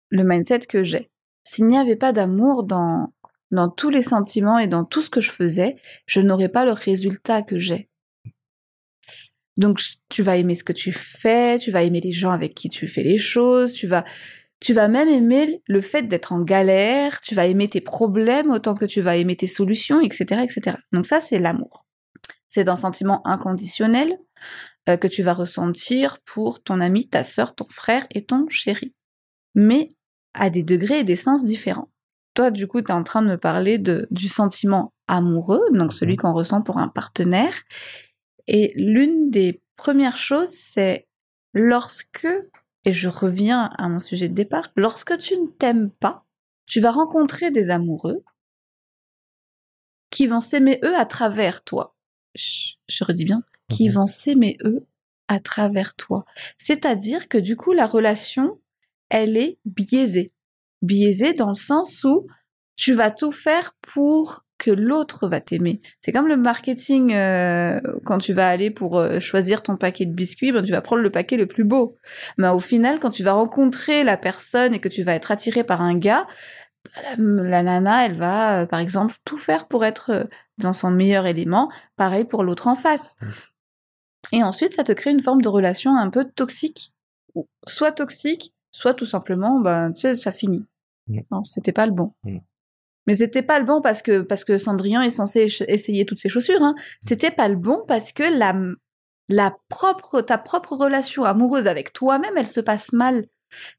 le 0.10 0.24
mindset 0.24 0.60
que 0.68 0.84
j'ai. 0.84 1.10
S'il 1.46 1.66
n'y 1.68 1.78
avait 1.78 1.96
pas 1.96 2.12
d'amour 2.14 2.64
dans, 2.64 3.14
dans 3.52 3.70
tous 3.70 3.90
les 3.90 4.02
sentiments 4.02 4.60
et 4.60 4.68
dans 4.68 4.86
tout 4.86 5.02
ce 5.02 5.10
que 5.10 5.22
je 5.22 5.32
faisais, 5.32 5.78
je 6.06 6.22
n'aurais 6.22 6.50
pas 6.50 6.66
le 6.66 6.74
résultat 6.74 7.42
que 7.42 7.58
j'ai. 7.58 7.90
Donc, 9.58 9.82
tu 10.08 10.24
vas 10.24 10.38
aimer 10.38 10.56
ce 10.56 10.64
que 10.64 10.72
tu 10.72 10.94
fais, 10.94 11.58
tu 11.58 11.72
vas 11.72 11.84
aimer 11.84 12.00
les 12.00 12.12
gens 12.12 12.32
avec 12.32 12.56
qui 12.56 12.70
tu 12.70 12.88
fais 12.88 13.04
les 13.04 13.18
choses, 13.18 13.74
tu 13.74 13.88
vas, 13.88 14.06
tu 14.62 14.74
vas 14.74 14.88
même 14.88 15.10
aimer 15.10 15.62
le 15.68 15.82
fait 15.82 16.04
d'être 16.04 16.32
en 16.32 16.42
galère, 16.42 17.20
tu 17.20 17.36
vas 17.36 17.46
aimer 17.46 17.68
tes 17.68 17.82
problèmes 17.82 18.52
autant 18.52 18.74
que 18.74 18.86
tu 18.86 19.02
vas 19.02 19.18
aimer 19.18 19.36
tes 19.36 19.48
solutions, 19.48 20.00
etc., 20.00 20.44
etc. 20.44 20.78
Donc 20.94 21.06
ça, 21.06 21.20
c'est 21.20 21.40
l'amour. 21.40 21.86
C'est 22.48 22.70
un 22.70 22.78
sentiment 22.78 23.22
inconditionnel 23.28 24.16
euh, 24.88 24.98
que 24.98 25.08
tu 25.08 25.24
vas 25.24 25.34
ressentir 25.34 26.20
pour 26.26 26.64
ton 26.64 26.80
ami, 26.80 27.08
ta 27.08 27.24
sœur, 27.24 27.54
ton 27.54 27.68
frère 27.70 28.08
et 28.16 28.26
ton 28.26 28.48
chéri. 28.50 28.96
Mais 29.56 29.90
à 30.34 30.50
des 30.50 30.64
degrés 30.64 31.00
et 31.00 31.04
des 31.04 31.16
sens 31.16 31.46
différents. 31.46 31.90
Toi, 32.40 32.52
du 32.52 32.68
coup, 32.68 32.82
tu 32.82 32.88
es 32.88 32.94
en 32.94 33.04
train 33.04 33.22
de 33.22 33.28
me 33.28 33.38
parler 33.38 33.78
de, 33.80 34.08
du 34.12 34.30
sentiment 34.30 34.94
amoureux, 35.10 35.60
donc 35.74 35.92
celui 35.92 36.16
qu'on 36.16 36.32
ressent 36.32 36.62
pour 36.62 36.78
un 36.78 36.88
partenaire. 36.88 37.54
Et 38.48 38.72
l'une 38.78 39.30
des 39.30 39.62
premières 39.76 40.16
choses, 40.16 40.48
c'est 40.48 41.06
lorsque, 41.54 42.30
et 42.86 42.94
je 42.94 43.10
reviens 43.10 43.70
à 43.78 43.90
mon 43.90 44.00
sujet 44.00 44.30
de 44.30 44.34
départ, 44.36 44.70
lorsque 44.78 45.18
tu 45.18 45.36
ne 45.36 45.48
t'aimes 45.48 45.90
pas, 45.90 46.24
tu 46.66 46.80
vas 46.80 46.92
rencontrer 46.92 47.52
des 47.52 47.72
amoureux 47.72 48.24
qui 50.10 50.26
vont 50.26 50.40
s'aimer 50.40 50.80
eux 50.86 50.96
à 50.96 51.06
travers 51.06 51.62
toi. 51.62 51.94
Je, 52.36 52.76
je 52.88 53.04
redis 53.04 53.26
bien, 53.26 53.44
qui 53.70 53.90
Mhm. 53.90 53.96
vont 53.96 54.08
s'aimer 54.08 54.58
eux 54.64 54.86
à 55.28 55.42
travers 55.42 55.94
toi. 55.94 56.20
C'est-à-dire 56.58 57.28
que 57.28 57.38
du 57.38 57.58
coup, 57.58 57.74
la 57.74 57.86
relation, 57.86 58.62
elle 59.10 59.36
est 59.36 59.58
biaisée. 59.66 60.32
Biaisée 60.82 61.34
dans 61.34 61.50
le 61.50 61.56
sens 61.56 62.04
où 62.04 62.28
tu 62.76 62.94
vas 62.94 63.12
tout 63.12 63.32
faire 63.32 63.74
pour 63.82 64.46
que 64.60 64.72
l'autre 64.72 65.28
va 65.28 65.40
t'aimer. 65.42 65.82
C'est 66.02 66.12
comme 66.12 66.28
le 66.28 66.38
marketing, 66.38 67.14
euh, 67.14 67.80
quand 68.06 68.20
tu 68.20 68.34
vas 68.34 68.48
aller 68.48 68.70
pour 68.70 69.00
euh, 69.00 69.20
choisir 69.20 69.64
ton 69.64 69.78
paquet 69.78 70.06
de 70.06 70.14
biscuits, 70.14 70.52
ben, 70.52 70.64
tu 70.64 70.72
vas 70.72 70.82
prendre 70.82 71.02
le 71.02 71.10
paquet 71.10 71.38
le 71.38 71.48
plus 71.48 71.64
beau. 71.64 71.96
Mais 72.38 72.50
au 72.50 72.60
final, 72.60 73.00
quand 73.00 73.10
tu 73.10 73.24
vas 73.24 73.34
rencontrer 73.34 74.04
la 74.04 74.18
personne 74.18 74.74
et 74.74 74.80
que 74.80 74.90
tu 74.90 75.04
vas 75.04 75.16
être 75.16 75.32
attiré 75.32 75.64
par 75.64 75.82
un 75.82 75.98
gars, 75.98 76.28
la, 77.04 77.16
la 77.18 77.64
nana, 77.64 78.06
elle 78.06 78.18
va, 78.18 78.62
euh, 78.62 78.66
par 78.66 78.82
exemple, 78.82 79.16
tout 79.26 79.38
faire 79.38 79.68
pour 79.68 79.86
être 79.86 80.28
dans 80.58 80.74
son 80.74 80.92
meilleur 80.92 81.26
élément. 81.26 81.72
Pareil 81.96 82.26
pour 82.26 82.44
l'autre 82.44 82.68
en 82.68 82.76
face. 82.76 83.16
Et 84.32 84.44
ensuite, 84.44 84.74
ça 84.74 84.84
te 84.84 84.92
crée 84.92 85.12
une 85.12 85.24
forme 85.24 85.42
de 85.42 85.50
relation 85.50 85.96
un 85.96 86.10
peu 86.10 86.26
toxique. 86.26 86.94
Soit 87.66 87.94
toxique, 87.94 88.54
soit 88.72 88.94
tout 88.94 89.06
simplement, 89.06 89.60
ben, 89.60 89.92
tu 89.92 90.02
sais, 90.02 90.16
ça 90.16 90.32
finit. 90.32 90.66
Mm. 91.08 91.20
Non, 91.32 91.44
c'était 91.44 91.72
pas 91.72 91.86
le 91.86 91.92
bon. 91.92 92.14
Mm. 92.24 92.40
Mais 93.08 93.16
c'était 93.16 93.42
pas 93.42 93.60
le 93.60 93.66
bon 93.66 93.82
parce 93.82 94.02
que, 94.02 94.22
parce 94.22 94.44
que 94.44 94.58
Cendrillon 94.58 95.02
est 95.02 95.10
censé 95.10 95.48
essayer 95.68 96.06
toutes 96.06 96.20
ses 96.20 96.30
chaussures. 96.30 96.62
Hein. 96.62 96.76
C'était 97.02 97.32
pas 97.32 97.48
le 97.48 97.56
bon 97.56 97.84
parce 97.88 98.12
que 98.12 98.24
la, 98.38 98.54
la 99.30 99.58
propre, 99.70 100.22
ta 100.22 100.38
propre 100.38 100.76
relation 100.76 101.24
amoureuse 101.24 101.68
avec 101.68 101.92
toi-même, 101.92 102.38
elle 102.38 102.48
se 102.48 102.62
passe 102.62 102.94
mal. 102.94 103.26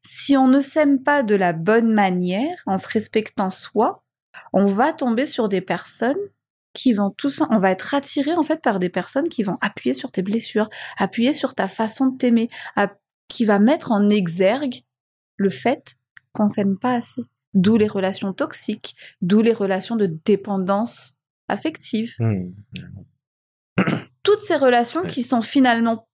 Si 0.03 0.35
on 0.35 0.47
ne 0.47 0.59
s'aime 0.59 1.01
pas 1.01 1.23
de 1.23 1.35
la 1.35 1.53
bonne 1.53 1.93
manière, 1.93 2.61
en 2.65 2.77
se 2.77 2.87
respectant 2.89 3.49
soi, 3.49 4.03
on 4.51 4.65
va 4.65 4.91
tomber 4.91 5.25
sur 5.25 5.47
des 5.47 5.61
personnes 5.61 6.17
qui 6.73 6.93
vont 6.93 7.11
tout 7.11 7.29
ça, 7.29 7.47
on 7.51 7.59
va 7.59 7.71
être 7.71 7.93
attiré 7.93 8.33
en 8.33 8.43
fait 8.43 8.61
par 8.61 8.79
des 8.79 8.89
personnes 8.89 9.27
qui 9.27 9.43
vont 9.43 9.57
appuyer 9.61 9.93
sur 9.93 10.11
tes 10.11 10.21
blessures, 10.21 10.69
appuyer 10.97 11.33
sur 11.33 11.53
ta 11.53 11.67
façon 11.67 12.07
de 12.07 12.17
t'aimer, 12.17 12.49
qui 13.31 13.45
va 13.45 13.59
mettre 13.59 13.91
en 13.91 14.09
exergue 14.09 14.83
le 15.37 15.49
fait 15.49 15.95
qu'on 16.33 16.49
s'aime 16.49 16.77
pas 16.77 16.95
assez. 16.95 17.23
D'où 17.53 17.77
les 17.77 17.87
relations 17.87 18.33
toxiques, 18.33 18.95
d'où 19.21 19.41
les 19.41 19.53
relations 19.53 19.95
de 19.95 20.05
dépendance 20.25 21.15
affective. 21.47 22.15
Hmm. 22.19 22.51
Toutes 24.23 24.41
ces 24.41 24.55
relations 24.55 25.03
qui 25.03 25.23
sont 25.23 25.41
finalement 25.41 26.07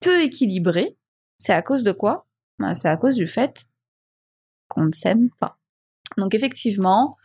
peu 0.00 0.20
équilibrées, 0.22 0.96
c'est 1.38 1.54
à 1.54 1.62
cause 1.62 1.84
de 1.84 1.92
quoi? 1.92 2.26
Ben, 2.58 2.74
C'est 2.74 2.88
à 2.88 2.96
cause 2.96 3.14
du 3.14 3.26
fait 3.26 3.66
qu'on 4.68 4.86
ne 4.86 4.92
s'aime 4.92 5.30
pas. 5.40 5.58
Donc 6.18 6.34
effectivement, 6.34 7.16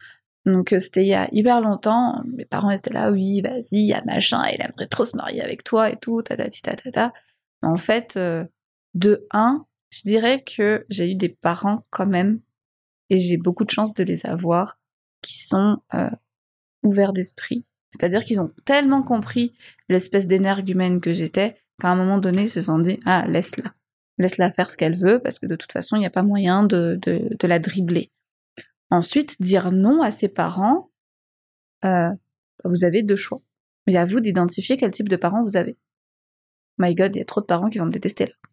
donc 0.45 0.73
euh, 0.73 0.79
c'était 0.79 1.03
il 1.03 1.09
y 1.09 1.13
a 1.13 1.27
hyper 1.31 1.59
longtemps, 1.61 2.23
mes 2.25 2.45
parents 2.45 2.69
étaient 2.69 2.93
là, 2.93 3.11
oui, 3.11 3.41
vas-y, 3.41 3.87
y 3.87 3.93
a 3.93 4.03
machin, 4.05 4.47
il 4.47 4.61
aimerait 4.61 4.87
trop 4.87 5.05
se 5.05 5.17
marier 5.17 5.41
avec 5.41 5.63
toi 5.63 5.89
et 5.89 5.97
tout, 5.97 6.21
tatati 6.21 6.61
tatata. 6.61 7.13
Mais 7.61 7.69
en 7.69 7.77
fait, 7.77 8.15
euh, 8.15 8.45
de 8.97 9.27
un, 9.31 9.65
Je 9.89 10.01
dirais 10.03 10.43
que 10.43 10.85
j'ai 10.89 11.11
eu 11.11 11.15
des 11.15 11.29
parents 11.29 11.85
quand 11.91 12.07
même, 12.07 12.41
et 13.09 13.19
j'ai 13.19 13.37
beaucoup 13.37 13.63
de 13.63 13.69
chance 13.69 13.93
de 13.93 14.03
les 14.03 14.25
avoir, 14.25 14.79
qui 15.21 15.37
sont 15.37 15.77
euh, 15.93 16.09
ouverts 16.83 17.13
d'esprit. 17.13 17.65
C'est-à-dire 17.91 18.23
qu'ils 18.25 18.41
ont 18.41 18.51
tellement 18.65 19.01
compris 19.01 19.53
l'espèce 19.87 20.27
d'énergumène 20.27 20.99
que 20.99 21.13
j'étais 21.13 21.57
qu'à 21.79 21.89
un 21.89 21.95
moment 21.95 22.17
donné, 22.17 22.43
ils 22.43 22.49
se 22.49 22.61
sont 22.61 22.79
dit 22.79 22.99
Ah, 23.05 23.25
laisse-la. 23.27 23.73
Laisse-la 24.17 24.51
faire 24.51 24.71
ce 24.71 24.77
qu'elle 24.77 24.97
veut, 24.97 25.19
parce 25.19 25.37
que 25.39 25.45
de 25.45 25.55
toute 25.55 25.71
façon, 25.71 25.95
il 25.95 25.99
n'y 25.99 26.05
a 26.07 26.11
pas 26.11 26.23
moyen 26.23 26.63
de, 26.63 26.99
la 27.43 27.59
dribbler. 27.59 28.11
Ensuite, 28.89 29.41
dire 29.41 29.71
non 29.71 30.01
à 30.01 30.11
ses 30.11 30.27
parents, 30.27 30.89
euh, 31.85 32.09
vous 32.63 32.83
avez 32.83 33.03
deux 33.03 33.15
choix. 33.15 33.41
Il 33.85 33.93
y 33.93 33.97
à 33.97 34.05
vous 34.05 34.19
d'identifier 34.19 34.75
quel 34.75 34.91
type 34.91 35.07
de 35.07 35.15
parents 35.15 35.43
vous 35.43 35.55
avez. 35.55 35.77
My 36.79 36.95
God, 36.95 37.15
il 37.15 37.19
y 37.19 37.21
a 37.21 37.25
trop 37.25 37.41
de 37.41 37.45
parents 37.45 37.69
qui 37.69 37.77
vont 37.77 37.85
me 37.85 37.91
détester 37.91 38.25
là. 38.25 38.46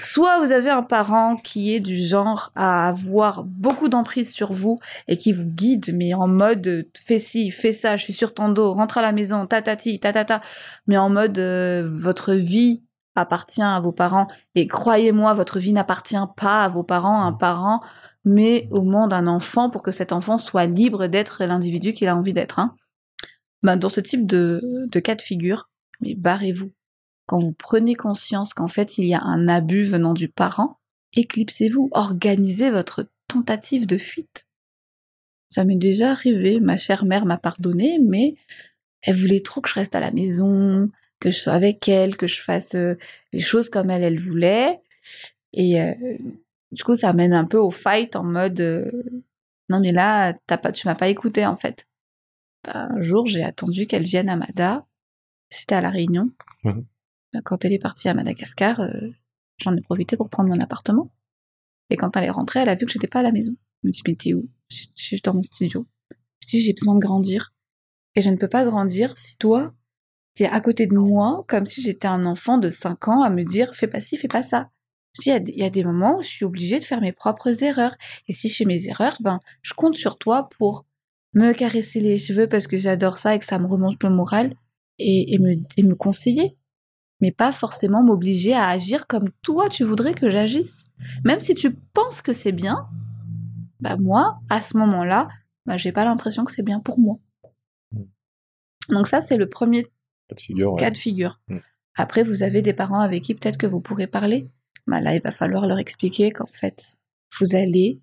Soit 0.00 0.44
vous 0.44 0.50
avez 0.50 0.70
un 0.70 0.82
parent 0.82 1.36
qui 1.36 1.74
est 1.74 1.80
du 1.80 1.98
genre 1.98 2.52
à 2.54 2.88
avoir 2.88 3.44
beaucoup 3.44 3.88
d'emprise 3.88 4.32
sur 4.32 4.52
vous 4.52 4.78
et 5.08 5.18
qui 5.18 5.32
vous 5.32 5.44
guide, 5.44 5.94
mais 5.94 6.14
en 6.14 6.26
mode 6.26 6.86
fais 6.94 7.18
ci, 7.18 7.50
fais 7.50 7.72
ça, 7.72 7.96
je 7.96 8.04
suis 8.04 8.14
sur 8.14 8.32
ton 8.32 8.48
dos, 8.48 8.72
rentre 8.72 8.96
à 8.98 9.02
la 9.02 9.12
maison, 9.12 9.46
tatati, 9.46 10.00
tatata, 10.00 10.40
mais 10.86 10.96
en 10.96 11.10
mode 11.10 11.38
euh, 11.38 11.88
votre 11.98 12.32
vie 12.32 12.82
appartient 13.14 13.62
à 13.62 13.78
vos 13.80 13.92
parents 13.92 14.26
et 14.54 14.66
croyez-moi, 14.66 15.34
votre 15.34 15.58
vie 15.58 15.74
n'appartient 15.74 16.16
pas 16.36 16.64
à 16.64 16.68
vos 16.68 16.82
parents, 16.82 17.22
un 17.22 17.32
parent 17.32 17.82
mais 18.24 18.68
au 18.70 18.82
monde 18.82 19.12
un 19.12 19.26
enfant 19.26 19.68
pour 19.70 19.82
que 19.82 19.92
cet 19.92 20.12
enfant 20.12 20.38
soit 20.38 20.66
libre 20.66 21.06
d'être 21.06 21.44
l'individu 21.44 21.92
qu'il 21.92 22.08
a 22.08 22.16
envie 22.16 22.32
d'être. 22.32 22.58
Hein. 22.58 22.74
Ben, 23.62 23.76
dans 23.76 23.88
ce 23.88 24.00
type 24.00 24.26
de, 24.26 24.62
de 24.88 25.00
cas 25.00 25.14
de 25.14 25.22
figure, 25.22 25.68
mais 26.00 26.14
barrez-vous 26.14 26.72
quand 27.26 27.38
vous 27.38 27.52
prenez 27.52 27.94
conscience 27.94 28.54
qu'en 28.54 28.68
fait 28.68 28.98
il 28.98 29.06
y 29.06 29.14
a 29.14 29.22
un 29.22 29.48
abus 29.48 29.84
venant 29.84 30.14
du 30.14 30.28
parent, 30.28 30.78
éclipsez-vous, 31.14 31.88
organisez 31.92 32.70
votre 32.70 33.08
tentative 33.28 33.86
de 33.86 33.96
fuite. 33.96 34.46
Ça 35.50 35.64
m'est 35.64 35.76
déjà 35.76 36.10
arrivé, 36.10 36.60
ma 36.60 36.76
chère 36.76 37.04
mère 37.04 37.26
m'a 37.26 37.38
pardonné, 37.38 37.98
mais 38.00 38.34
elle 39.02 39.16
voulait 39.16 39.40
trop 39.40 39.60
que 39.60 39.68
je 39.68 39.74
reste 39.74 39.94
à 39.94 40.00
la 40.00 40.10
maison, 40.10 40.90
que 41.20 41.30
je 41.30 41.36
sois 41.36 41.52
avec 41.52 41.88
elle, 41.88 42.16
que 42.16 42.26
je 42.26 42.42
fasse 42.42 42.74
euh, 42.74 42.96
les 43.32 43.40
choses 43.40 43.70
comme 43.70 43.90
elle, 43.90 44.02
elle 44.02 44.20
voulait. 44.20 44.80
Et 45.52 45.80
euh, 45.80 45.94
du 46.72 46.82
coup, 46.82 46.96
ça 46.96 47.12
mène 47.12 47.32
un 47.32 47.44
peu 47.44 47.58
au 47.58 47.70
fight 47.70 48.16
en 48.16 48.24
mode 48.24 48.60
euh, 48.60 48.90
non 49.68 49.80
mais 49.80 49.92
là, 49.92 50.34
t'as 50.46 50.58
pas, 50.58 50.72
tu 50.72 50.86
m'as 50.86 50.94
pas 50.94 51.08
écouté 51.08 51.46
en 51.46 51.56
fait. 51.56 51.86
Un 52.66 53.00
jour, 53.00 53.26
j'ai 53.26 53.44
attendu 53.44 53.86
qu'elle 53.86 54.04
vienne 54.04 54.28
à 54.28 54.36
Mada. 54.36 54.86
C'était 55.50 55.74
à 55.74 55.80
la 55.80 55.90
Réunion. 55.90 56.30
Mmh 56.64 56.80
quand 57.42 57.64
elle 57.64 57.72
est 57.72 57.78
partie 57.78 58.08
à 58.08 58.14
Madagascar, 58.14 58.80
euh, 58.80 59.10
j'en 59.58 59.76
ai 59.76 59.80
profité 59.80 60.16
pour 60.16 60.28
prendre 60.28 60.48
mon 60.48 60.60
appartement. 60.60 61.10
Et 61.90 61.96
quand 61.96 62.16
elle 62.16 62.24
est 62.24 62.30
rentrée, 62.30 62.60
elle 62.60 62.68
a 62.68 62.74
vu 62.74 62.86
que 62.86 62.92
j'étais 62.92 63.08
pas 63.08 63.20
à 63.20 63.22
la 63.22 63.32
maison. 63.32 63.54
Elle 63.82 63.88
me 63.88 63.92
dit, 63.92 64.02
mais 64.06 64.14
t'es 64.14 64.34
où? 64.34 64.48
Je 64.70 64.86
suis 64.94 65.20
dans 65.20 65.34
mon 65.34 65.42
studio. 65.42 65.86
Je 66.40 66.48
dis, 66.48 66.60
j'ai 66.60 66.72
besoin 66.72 66.94
de 66.94 67.00
grandir. 67.00 67.52
Et 68.14 68.22
je 68.22 68.30
ne 68.30 68.36
peux 68.36 68.48
pas 68.48 68.64
grandir 68.64 69.18
si 69.18 69.36
toi, 69.36 69.74
t'es 70.34 70.46
à 70.46 70.60
côté 70.60 70.86
de 70.86 70.96
moi, 70.96 71.44
comme 71.48 71.66
si 71.66 71.82
j'étais 71.82 72.06
un 72.06 72.24
enfant 72.26 72.58
de 72.58 72.70
5 72.70 73.08
ans 73.08 73.22
à 73.22 73.30
me 73.30 73.44
dire, 73.44 73.74
fais 73.74 73.88
pas 73.88 74.00
ci, 74.00 74.16
fais 74.16 74.28
pas 74.28 74.42
ça. 74.42 74.70
Je 75.16 75.22
dis, 75.22 75.52
il 75.52 75.58
y, 75.58 75.64
a 75.64 75.70
des 75.70 75.84
moments 75.84 76.18
où 76.18 76.22
je 76.22 76.28
suis 76.28 76.44
obligée 76.44 76.80
de 76.80 76.84
faire 76.84 77.00
mes 77.00 77.12
propres 77.12 77.62
erreurs. 77.62 77.96
Et 78.26 78.32
si 78.32 78.48
je 78.48 78.56
fais 78.56 78.64
mes 78.64 78.88
erreurs, 78.88 79.16
ben, 79.20 79.40
je 79.62 79.74
compte 79.74 79.94
sur 79.94 80.18
toi 80.18 80.48
pour 80.58 80.86
me 81.34 81.52
caresser 81.52 82.00
les 82.00 82.18
cheveux 82.18 82.48
parce 82.48 82.66
que 82.66 82.76
j'adore 82.76 83.16
ça 83.16 83.34
et 83.34 83.38
que 83.38 83.44
ça 83.44 83.58
me 83.58 83.66
remonte 83.66 84.02
le 84.02 84.10
moral 84.10 84.56
et, 84.98 85.34
et 85.34 85.82
me 85.82 85.94
conseiller 85.94 86.56
mais 87.24 87.32
pas 87.32 87.52
forcément 87.52 88.02
m'obliger 88.02 88.52
à 88.52 88.68
agir 88.68 89.06
comme 89.06 89.30
toi 89.40 89.70
tu 89.70 89.82
voudrais 89.82 90.12
que 90.12 90.28
j'agisse. 90.28 90.84
Même 91.24 91.40
si 91.40 91.54
tu 91.54 91.72
penses 91.72 92.20
que 92.20 92.34
c'est 92.34 92.52
bien, 92.52 92.86
bah 93.80 93.96
moi, 93.96 94.42
à 94.50 94.60
ce 94.60 94.76
moment-là, 94.76 95.30
bah 95.64 95.78
j'ai 95.78 95.90
pas 95.90 96.04
l'impression 96.04 96.44
que 96.44 96.52
c'est 96.52 96.62
bien 96.62 96.80
pour 96.80 96.98
moi. 96.98 97.18
Mm. 97.92 98.02
Donc 98.90 99.06
ça, 99.06 99.22
c'est 99.22 99.38
le 99.38 99.48
premier 99.48 99.86
cas 100.76 100.90
de 100.90 100.98
figure. 100.98 101.40
Mm. 101.48 101.60
Après, 101.94 102.24
vous 102.24 102.42
avez 102.42 102.60
des 102.60 102.74
parents 102.74 103.00
avec 103.00 103.22
qui 103.22 103.34
peut-être 103.34 103.56
que 103.56 103.66
vous 103.66 103.80
pourrez 103.80 104.06
parler. 104.06 104.44
Bah 104.86 105.00
là, 105.00 105.14
il 105.14 105.22
va 105.22 105.32
falloir 105.32 105.66
leur 105.66 105.78
expliquer 105.78 106.30
qu'en 106.30 106.52
fait, 106.52 106.98
vous 107.40 107.56
allez 107.56 108.02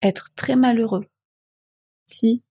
être 0.00 0.28
très 0.36 0.54
malheureux 0.54 1.06
si 2.04 2.44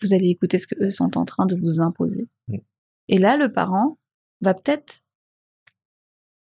vous 0.00 0.14
allez 0.14 0.28
écouter 0.28 0.56
ce 0.56 0.66
que 0.66 0.82
eux 0.82 0.90
sont 0.90 1.18
en 1.18 1.26
train 1.26 1.44
de 1.44 1.56
vous 1.56 1.82
imposer. 1.82 2.30
Mm. 2.46 2.56
Et 3.08 3.18
là, 3.18 3.36
le 3.36 3.52
parent, 3.52 3.97
va 4.40 4.54
peut-être 4.54 5.00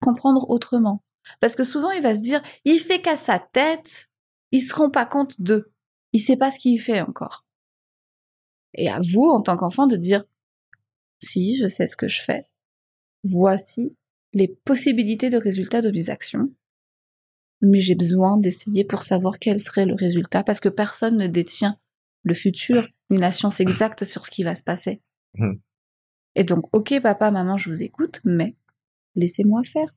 comprendre 0.02 0.50
autrement. 0.50 1.04
Parce 1.42 1.56
que 1.56 1.64
souvent, 1.64 1.92
il 1.92 2.04
va 2.04 2.16
se 2.16 2.22
dire, 2.22 2.42
il 2.66 2.80
fait 2.80 3.02
qu'à 3.02 3.18
sa 3.18 3.40
tête, 3.40 4.10
il 4.52 4.62
se 4.62 4.74
rend 4.74 4.90
pas 4.90 5.06
compte 5.06 5.40
de. 5.42 5.72
Il 6.14 6.20
sait 6.20 6.38
pas 6.38 6.52
ce 6.52 6.60
qu'il 6.60 6.80
fait 6.80 7.02
encore. 7.02 7.46
Et 8.74 8.90
à 8.90 9.00
vous, 9.00 9.30
en 9.30 9.42
tant 9.42 9.56
qu'enfant, 9.56 9.88
de 9.88 9.96
dire, 9.96 10.22
si, 11.22 11.56
je 11.56 11.68
sais 11.68 11.88
ce 11.88 11.98
que 11.98 12.08
je 12.08 12.22
fais. 12.22 12.48
Voici 13.24 13.96
les 14.34 14.48
possibilités 14.48 15.30
de 15.30 15.38
résultats 15.38 15.82
de 15.82 15.92
mes 15.92 16.10
actions. 16.10 16.52
Mais 17.62 17.80
j'ai 17.80 17.96
besoin 17.96 18.38
d'essayer 18.38 18.84
pour 18.84 19.02
savoir 19.02 19.40
quel 19.40 19.60
serait 19.60 19.86
le 19.86 19.96
résultat, 19.96 20.44
parce 20.44 20.60
que 20.60 20.70
personne 20.70 21.18
ne 21.18 21.28
détient 21.28 21.80
le 22.24 22.34
futur 22.34 22.88
ni 23.10 23.18
la 23.18 23.32
science 23.32 23.60
exacte 23.60 24.04
sur 24.04 24.26
ce 24.26 24.32
qui 24.32 24.44
va 24.44 24.56
se 24.56 24.64
passer. 24.64 25.02
Mmh. 25.36 25.54
Et 26.36 26.44
donc, 26.44 26.66
ok, 26.76 27.00
papa, 27.02 27.32
maman, 27.32 27.58
je 27.58 27.70
vous 27.70 27.82
écoute, 27.82 28.22
mais 28.24 28.56
laissez-moi 29.16 29.64
faire. 29.64 29.94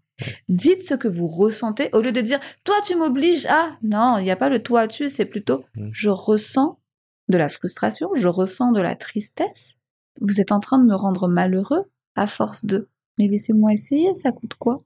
Dites 0.48 0.82
ce 0.82 0.94
que 0.94 1.08
vous 1.08 1.26
ressentez 1.28 1.90
au 1.92 2.00
lieu 2.00 2.12
de 2.12 2.20
dire 2.20 2.40
toi 2.64 2.74
tu 2.84 2.96
m'obliges 2.96 3.46
ah 3.48 3.76
non 3.82 4.16
il 4.18 4.24
n'y 4.24 4.32
a 4.32 4.36
pas 4.36 4.48
le 4.48 4.60
toi 4.60 4.88
tu 4.88 5.08
c'est 5.08 5.26
plutôt 5.26 5.60
je 5.92 6.10
ressens 6.10 6.80
de 7.28 7.38
la 7.38 7.48
frustration 7.48 8.10
je 8.14 8.26
ressens 8.26 8.72
de 8.72 8.80
la 8.80 8.96
tristesse. 8.96 9.76
Vous 10.20 10.40
êtes 10.40 10.50
en 10.50 10.58
train 10.58 10.78
de 10.78 10.84
me 10.88 10.94
rendre 10.96 11.28
malheureux 11.28 11.84
à 12.16 12.26
force 12.26 12.64
de 12.64 12.88
mais 13.18 13.28
laissez-moi 13.28 13.72
essayer 13.72 14.12
ça 14.14 14.32
coûte 14.32 14.54
quoi? 14.54 14.82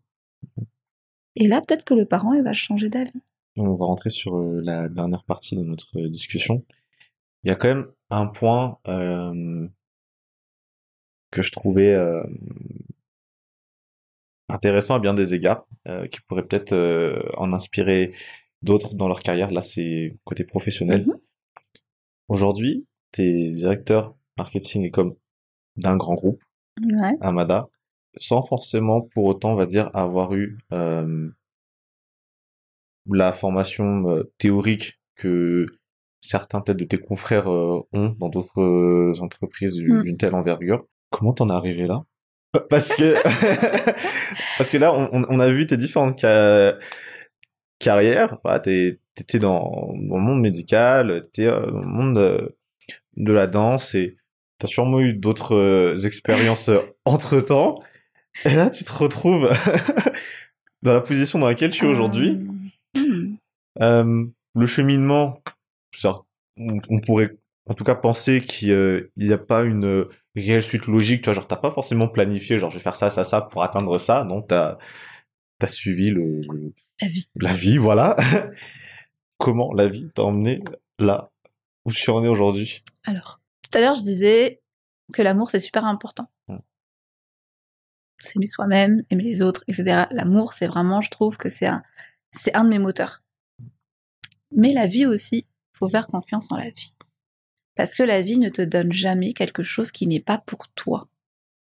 Et 1.36 1.48
là 1.48 1.62
peut-être 1.62 1.84
que 1.84 1.94
le 1.94 2.04
parent 2.04 2.34
il 2.34 2.42
va 2.42 2.52
changer 2.52 2.90
d'avis. 2.90 3.22
On 3.56 3.72
va 3.72 3.86
rentrer 3.86 4.10
sur 4.10 4.36
euh, 4.36 4.60
la 4.62 4.90
dernière 4.90 5.24
partie 5.24 5.56
de 5.56 5.62
notre 5.62 5.98
discussion. 6.08 6.62
Il 7.44 7.48
y 7.48 7.52
a 7.52 7.54
quand 7.54 7.68
même 7.68 7.86
un 8.10 8.26
point 8.26 8.78
euh, 8.88 9.66
que 11.32 11.42
je 11.42 11.50
trouvais 11.50 11.94
euh, 11.94 12.22
intéressant 14.48 14.94
à 14.94 15.00
bien 15.00 15.14
des 15.14 15.34
égards, 15.34 15.66
euh, 15.88 16.06
qui 16.06 16.20
pourrait 16.20 16.46
peut-être 16.46 16.72
euh, 16.72 17.20
en 17.36 17.52
inspirer 17.52 18.14
d'autres 18.60 18.94
dans 18.94 19.08
leur 19.08 19.22
carrière. 19.22 19.50
Là, 19.50 19.62
c'est 19.62 20.16
côté 20.24 20.44
professionnel. 20.44 21.06
Mhm. 21.06 21.18
Aujourd'hui, 22.28 22.86
tu 23.12 23.22
es 23.22 23.50
directeur 23.50 24.14
marketing 24.38 24.84
et 24.84 24.90
com 24.90 25.16
d'un 25.76 25.96
grand 25.96 26.14
groupe, 26.14 26.42
Amada, 27.20 27.68
sans 28.16 28.42
forcément 28.42 29.00
pour 29.00 29.24
autant, 29.24 29.52
on 29.52 29.56
va 29.56 29.66
dire, 29.66 29.90
avoir 29.94 30.34
eu 30.34 30.58
la 33.10 33.32
formation 33.32 34.22
théorique 34.38 35.00
que 35.16 35.66
certains 36.20 36.60
peut-être 36.60 36.78
de 36.78 36.84
tes 36.84 36.98
confrères 36.98 37.48
ont 37.48 38.16
dans 38.18 38.28
d'autres 38.28 39.20
entreprises 39.22 39.80
mm. 39.82 40.02
d'une 40.02 40.16
telle 40.18 40.34
envergure. 40.34 40.86
Comment 41.12 41.32
t'en 41.32 41.48
es 41.48 41.52
arrivé 41.52 41.86
là? 41.86 42.02
Parce 42.68 42.88
que 42.88 43.14
parce 44.58 44.68
que 44.70 44.78
là, 44.78 44.92
on, 44.92 45.40
a 45.40 45.48
vu 45.48 45.66
tes 45.66 45.76
différentes 45.76 46.24
carrières. 47.82 48.32
Enfin, 48.32 48.58
t'étais 48.58 49.38
dans, 49.38 49.92
dans, 49.94 50.16
le 50.16 50.22
monde 50.22 50.40
médical, 50.40 51.22
t'étais 51.22 51.46
euh, 51.46 51.70
dans 51.70 51.80
le 51.80 51.86
monde 51.86 52.16
de, 52.16 52.56
de 53.16 53.32
la 53.32 53.46
danse 53.46 53.94
et 53.94 54.16
t'as 54.58 54.68
sûrement 54.68 55.00
eu 55.00 55.12
d'autres 55.12 55.54
euh, 55.54 56.06
expériences 56.06 56.70
euh, 56.70 56.80
entre 57.04 57.40
temps. 57.40 57.78
Et 58.46 58.54
là, 58.54 58.70
tu 58.70 58.84
te 58.84 58.92
retrouves 58.92 59.50
dans 60.82 60.94
la 60.94 61.02
position 61.02 61.38
dans 61.38 61.48
laquelle 61.48 61.70
tu 61.70 61.84
es 61.84 61.88
aujourd'hui. 61.88 62.40
Le 64.54 64.66
cheminement, 64.66 65.42
on 66.58 66.98
pourrait 67.00 67.36
en 67.68 67.74
tout 67.74 67.84
cas 67.84 67.94
penser 67.94 68.42
qu'il 68.42 69.08
n'y 69.16 69.32
a 69.32 69.38
pas 69.38 69.62
une 69.62 70.06
réelle 70.36 70.62
suite 70.62 70.86
logique, 70.86 71.22
tu 71.22 71.26
vois, 71.26 71.34
genre 71.34 71.46
t'as 71.46 71.56
pas 71.56 71.70
forcément 71.70 72.08
planifié, 72.08 72.58
genre 72.58 72.70
je 72.70 72.78
vais 72.78 72.82
faire 72.82 72.96
ça, 72.96 73.10
ça, 73.10 73.24
ça 73.24 73.42
pour 73.42 73.62
atteindre 73.62 73.98
ça, 73.98 74.24
non, 74.24 74.42
t'as 74.42 74.78
as 75.60 75.66
suivi 75.68 76.10
le, 76.10 76.40
la 77.00 77.08
vie, 77.08 77.30
la 77.40 77.52
vie, 77.52 77.78
voilà. 77.78 78.16
Comment 79.38 79.72
la 79.72 79.86
vie 79.86 80.08
t'a 80.14 80.24
emmené 80.24 80.58
là 80.98 81.30
où 81.84 81.90
je 81.90 81.98
suis 81.98 82.10
en 82.10 82.24
aujourd'hui? 82.24 82.82
Alors, 83.04 83.40
tout 83.62 83.76
à 83.78 83.80
l'heure 83.80 83.94
je 83.94 84.02
disais 84.02 84.60
que 85.12 85.22
l'amour 85.22 85.50
c'est 85.50 85.60
super 85.60 85.84
important. 85.84 86.28
Mmh. 86.48 86.58
S'aimer 88.18 88.46
soi-même, 88.46 89.02
aimer 89.10 89.24
les 89.24 89.42
autres, 89.42 89.62
etc. 89.68 90.06
L'amour 90.10 90.52
c'est 90.52 90.66
vraiment, 90.66 91.00
je 91.00 91.10
trouve 91.10 91.36
que 91.36 91.48
c'est 91.48 91.66
un, 91.66 91.82
c'est 92.32 92.54
un 92.54 92.64
de 92.64 92.70
mes 92.70 92.78
moteurs. 92.78 93.20
Mais 94.54 94.72
la 94.72 94.86
vie 94.86 95.06
aussi, 95.06 95.44
faut 95.72 95.88
faire 95.88 96.08
confiance 96.08 96.50
en 96.50 96.56
la 96.56 96.70
vie. 96.70 96.96
Parce 97.74 97.94
que 97.94 98.02
la 98.02 98.22
vie 98.22 98.38
ne 98.38 98.48
te 98.48 98.62
donne 98.62 98.92
jamais 98.92 99.32
quelque 99.32 99.62
chose 99.62 99.92
qui 99.92 100.06
n'est 100.06 100.20
pas 100.20 100.38
pour 100.38 100.68
toi. 100.74 101.08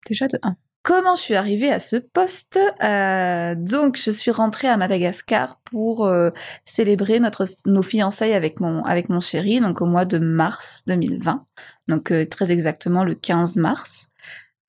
Déjà 0.07 0.27
de 0.27 0.37
1. 0.41 0.55
Comment 0.85 1.15
je 1.15 1.21
suis 1.23 1.35
arrivée 1.35 1.71
à 1.71 1.79
ce 1.79 1.95
poste? 1.95 2.59
Euh, 2.83 3.55
Donc, 3.57 3.97
je 3.97 4.11
suis 4.11 4.29
rentrée 4.29 4.67
à 4.67 4.77
Madagascar 4.77 5.59
pour 5.63 6.05
euh, 6.05 6.29
célébrer 6.63 7.19
notre, 7.19 7.45
nos 7.65 7.81
fiançailles 7.81 8.35
avec 8.35 8.59
mon, 8.59 8.83
avec 8.83 9.09
mon 9.09 9.19
chéri, 9.19 9.59
donc 9.59 9.81
au 9.81 9.87
mois 9.87 10.05
de 10.05 10.19
mars 10.19 10.83
2020. 10.85 11.43
Donc, 11.87 12.11
euh, 12.11 12.27
très 12.27 12.51
exactement 12.51 13.03
le 13.03 13.15
15 13.15 13.55
mars. 13.57 14.09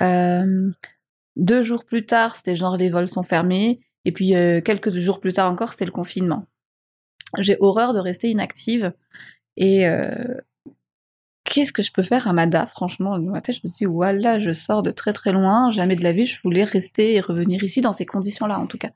Deux 0.01 1.63
jours 1.63 1.85
plus 1.85 2.07
tard, 2.07 2.35
c'était 2.35 2.57
genre 2.57 2.79
les 2.79 2.89
vols 2.89 3.11
sont 3.11 3.23
fermés. 3.23 3.81
Et 4.07 4.13
puis, 4.13 4.31
quelques 4.65 4.99
jours 4.99 5.21
plus 5.21 5.35
tard 5.35 5.53
encore, 5.53 5.73
c'était 5.73 5.85
le 5.85 5.91
confinement. 5.91 6.47
J'ai 7.37 7.59
horreur 7.61 7.93
de 7.93 7.99
rester 7.99 8.31
inactive. 8.31 8.95
Et 9.59 9.85
qu'est-ce 11.57 11.73
que 11.73 11.81
je 11.81 11.91
peux 11.91 12.03
faire 12.03 12.29
à 12.29 12.35
Mada 12.35 12.67
Franchement, 12.67 13.17
je 13.17 13.23
me 13.23 13.69
dis, 13.69 13.87
voilà, 13.87 14.39
je 14.39 14.51
sors 14.51 14.83
de 14.83 14.91
très 14.91 15.15
très 15.15 15.33
loin. 15.33 15.71
Jamais 15.71 15.97
de 15.97 16.03
la 16.03 16.13
vie, 16.13 16.27
je 16.27 16.39
voulais 16.45 16.65
rester 16.65 17.15
et 17.15 17.21
revenir 17.21 17.65
ici 17.65 17.81
dans 17.81 17.95
ces 17.95 18.05
conditions-là, 18.05 18.61
en 18.61 18.67
tout 18.67 18.77
cas. 18.77 18.91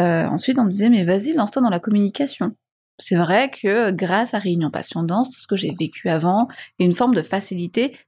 Euh, 0.00 0.24
ensuite, 0.28 0.58
on 0.58 0.64
me 0.64 0.70
disait, 0.70 0.88
mais 0.88 1.04
vas-y, 1.04 1.34
lance-toi 1.34 1.60
dans 1.60 1.68
la 1.68 1.78
communication. 1.78 2.56
C'est 2.98 3.16
vrai 3.16 3.50
que 3.50 3.90
grâce 3.90 4.32
à 4.32 4.38
Réunion 4.38 4.70
Passion 4.70 5.02
Danse, 5.02 5.28
tout 5.28 5.40
ce 5.40 5.46
que 5.46 5.56
j'ai 5.56 5.74
vécu 5.78 6.08
avant, 6.08 6.48
et 6.78 6.86
une 6.86 6.94
forme 6.94 7.14
de 7.14 7.20
facilité 7.20 7.98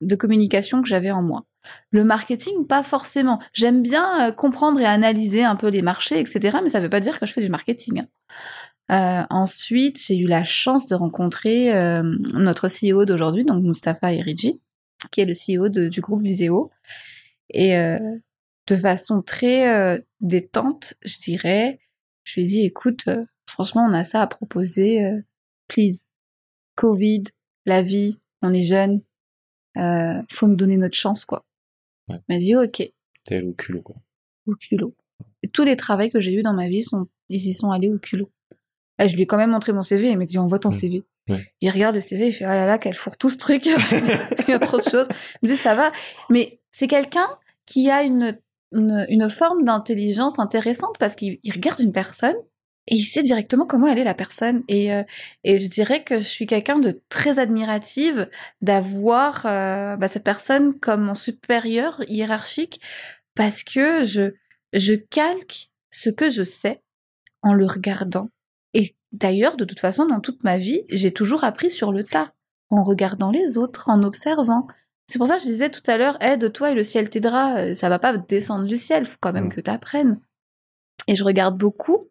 de 0.00 0.16
communication 0.16 0.82
que 0.82 0.88
j'avais 0.88 1.12
en 1.12 1.22
moi. 1.22 1.44
Le 1.92 2.02
marketing, 2.02 2.66
pas 2.66 2.82
forcément. 2.82 3.40
J'aime 3.52 3.82
bien 3.82 4.28
euh, 4.28 4.32
comprendre 4.32 4.80
et 4.80 4.86
analyser 4.86 5.44
un 5.44 5.54
peu 5.54 5.68
les 5.68 5.82
marchés, 5.82 6.18
etc. 6.18 6.58
Mais 6.64 6.68
ça 6.68 6.80
ne 6.80 6.84
veut 6.84 6.90
pas 6.90 6.98
dire 6.98 7.20
que 7.20 7.26
je 7.26 7.32
fais 7.32 7.42
du 7.42 7.48
marketing. 7.48 8.02
Euh, 8.90 9.22
ensuite, 9.30 9.98
j'ai 10.00 10.16
eu 10.18 10.26
la 10.26 10.44
chance 10.44 10.86
de 10.86 10.94
rencontrer 10.94 11.74
euh, 11.74 12.02
notre 12.34 12.68
CEO 12.68 13.04
d'aujourd'hui, 13.04 13.44
donc 13.44 13.62
Mustapha 13.62 14.12
Eridji, 14.12 14.60
qui 15.10 15.20
est 15.20 15.24
le 15.24 15.32
CEO 15.34 15.68
de- 15.68 15.88
du 15.88 16.00
groupe 16.00 16.22
Viséo. 16.22 16.70
Et 17.50 17.76
euh, 17.76 17.98
de 18.66 18.76
façon 18.76 19.20
très 19.20 20.02
détente, 20.20 20.94
je 21.02 21.18
dirais, 21.20 21.78
je 22.24 22.34
lui 22.40 22.42
ai 22.44 22.46
dit, 22.48 22.60
écoute, 22.64 23.04
franchement, 23.46 23.86
on 23.88 23.92
a 23.92 24.04
ça 24.04 24.22
à 24.22 24.26
proposer, 24.26 25.04
please. 25.68 26.04
Covid, 26.76 27.24
la 27.66 27.82
vie, 27.82 28.18
on 28.40 28.54
est 28.54 28.62
jeune, 28.62 29.02
euh, 29.76 30.22
faut 30.30 30.48
nous 30.48 30.56
donner 30.56 30.76
notre 30.76 30.96
chance, 30.96 31.24
quoi. 31.24 31.44
Ouais. 32.08 32.16
Il 32.28 32.34
m'a 32.34 32.38
dit, 32.40 32.56
ok, 32.56 32.90
T'es 33.24 33.42
au 33.42 33.52
culot, 33.52 33.82
quoi. 33.82 33.96
au 34.46 34.54
culot. 34.54 34.94
Et 35.42 35.48
tous 35.48 35.64
les 35.64 35.76
travaux 35.76 36.08
que 36.08 36.20
j'ai 36.20 36.32
eus 36.34 36.42
dans 36.42 36.54
ma 36.54 36.68
vie, 36.68 36.82
sont, 36.82 37.08
ils 37.28 37.46
y 37.46 37.52
sont 37.52 37.70
allés 37.70 37.90
au 37.90 37.98
culot. 37.98 38.30
Et 38.98 39.08
je 39.08 39.14
lui 39.16 39.22
ai 39.22 39.26
quand 39.26 39.36
même 39.38 39.50
montré 39.50 39.72
mon 39.72 39.82
CV, 39.82 40.10
il 40.10 40.18
m'a 40.18 40.24
dit, 40.24 40.38
envoie 40.38 40.58
ton 40.58 40.68
Mm. 40.68 40.72
CV. 40.72 41.02
Ouais. 41.28 41.46
Il 41.60 41.70
regarde 41.70 41.94
le 41.94 42.00
CV, 42.00 42.28
il 42.28 42.32
fait, 42.32 42.44
oh 42.44 42.48
là 42.48 42.66
là, 42.66 42.78
quel 42.78 42.94
fourre 42.94 43.16
tout 43.16 43.28
ce 43.28 43.38
truc. 43.38 43.66
il 44.46 44.48
y 44.48 44.52
a 44.52 44.58
trop 44.58 44.78
de 44.78 44.82
choses. 44.88 45.06
Il 45.42 45.48
me 45.48 45.48
dit, 45.48 45.56
ça 45.56 45.74
va. 45.74 45.92
Mais 46.30 46.60
c'est 46.72 46.88
quelqu'un 46.88 47.28
qui 47.66 47.90
a 47.90 48.02
une, 48.02 48.38
une, 48.72 49.06
une 49.08 49.30
forme 49.30 49.64
d'intelligence 49.64 50.38
intéressante 50.38 50.96
parce 50.98 51.14
qu'il 51.14 51.38
il 51.42 51.52
regarde 51.52 51.80
une 51.80 51.92
personne 51.92 52.34
et 52.88 52.96
il 52.96 53.04
sait 53.04 53.22
directement 53.22 53.64
comment 53.66 53.86
elle 53.86 53.98
est 53.98 54.04
la 54.04 54.14
personne. 54.14 54.64
Et, 54.66 54.92
euh, 54.92 55.04
et 55.44 55.58
je 55.58 55.68
dirais 55.68 56.02
que 56.02 56.16
je 56.16 56.26
suis 56.26 56.46
quelqu'un 56.46 56.80
de 56.80 57.00
très 57.08 57.38
admirative 57.38 58.28
d'avoir 58.60 59.46
euh, 59.46 59.96
bah, 59.96 60.08
cette 60.08 60.24
personne 60.24 60.78
comme 60.80 61.02
mon 61.02 61.14
supérieur 61.14 62.02
hiérarchique 62.08 62.80
parce 63.36 63.62
que 63.62 64.02
je, 64.04 64.34
je 64.72 64.94
calque 64.94 65.70
ce 65.90 66.10
que 66.10 66.28
je 66.30 66.42
sais 66.42 66.82
en 67.42 67.52
le 67.54 67.66
regardant. 67.66 68.28
D'ailleurs, 69.12 69.56
de 69.56 69.64
toute 69.64 69.80
façon, 69.80 70.06
dans 70.06 70.20
toute 70.20 70.42
ma 70.44 70.58
vie, 70.58 70.82
j'ai 70.90 71.12
toujours 71.12 71.44
appris 71.44 71.70
sur 71.70 71.92
le 71.92 72.04
tas, 72.04 72.32
en 72.70 72.82
regardant 72.82 73.30
les 73.30 73.58
autres, 73.58 73.88
en 73.88 74.02
observant. 74.02 74.66
C'est 75.06 75.18
pour 75.18 75.26
ça 75.26 75.36
que 75.36 75.42
je 75.42 75.46
disais 75.48 75.68
tout 75.70 75.82
à 75.86 75.98
l'heure, 75.98 76.16
aide-toi 76.22 76.70
et 76.70 76.74
le 76.74 76.84
ciel 76.84 77.10
t'aidera. 77.10 77.58
Euh, 77.58 77.74
Ça 77.74 77.88
va 77.88 77.98
pas 77.98 78.16
descendre 78.16 78.66
du 78.66 78.76
ciel, 78.76 79.06
faut 79.06 79.18
quand 79.20 79.32
même 79.32 79.46
Mm. 79.46 79.54
que 79.54 79.60
tu 79.60 79.70
apprennes. 79.70 80.20
Et 81.08 81.16
je 81.16 81.24
regarde 81.24 81.58
beaucoup 81.58 82.08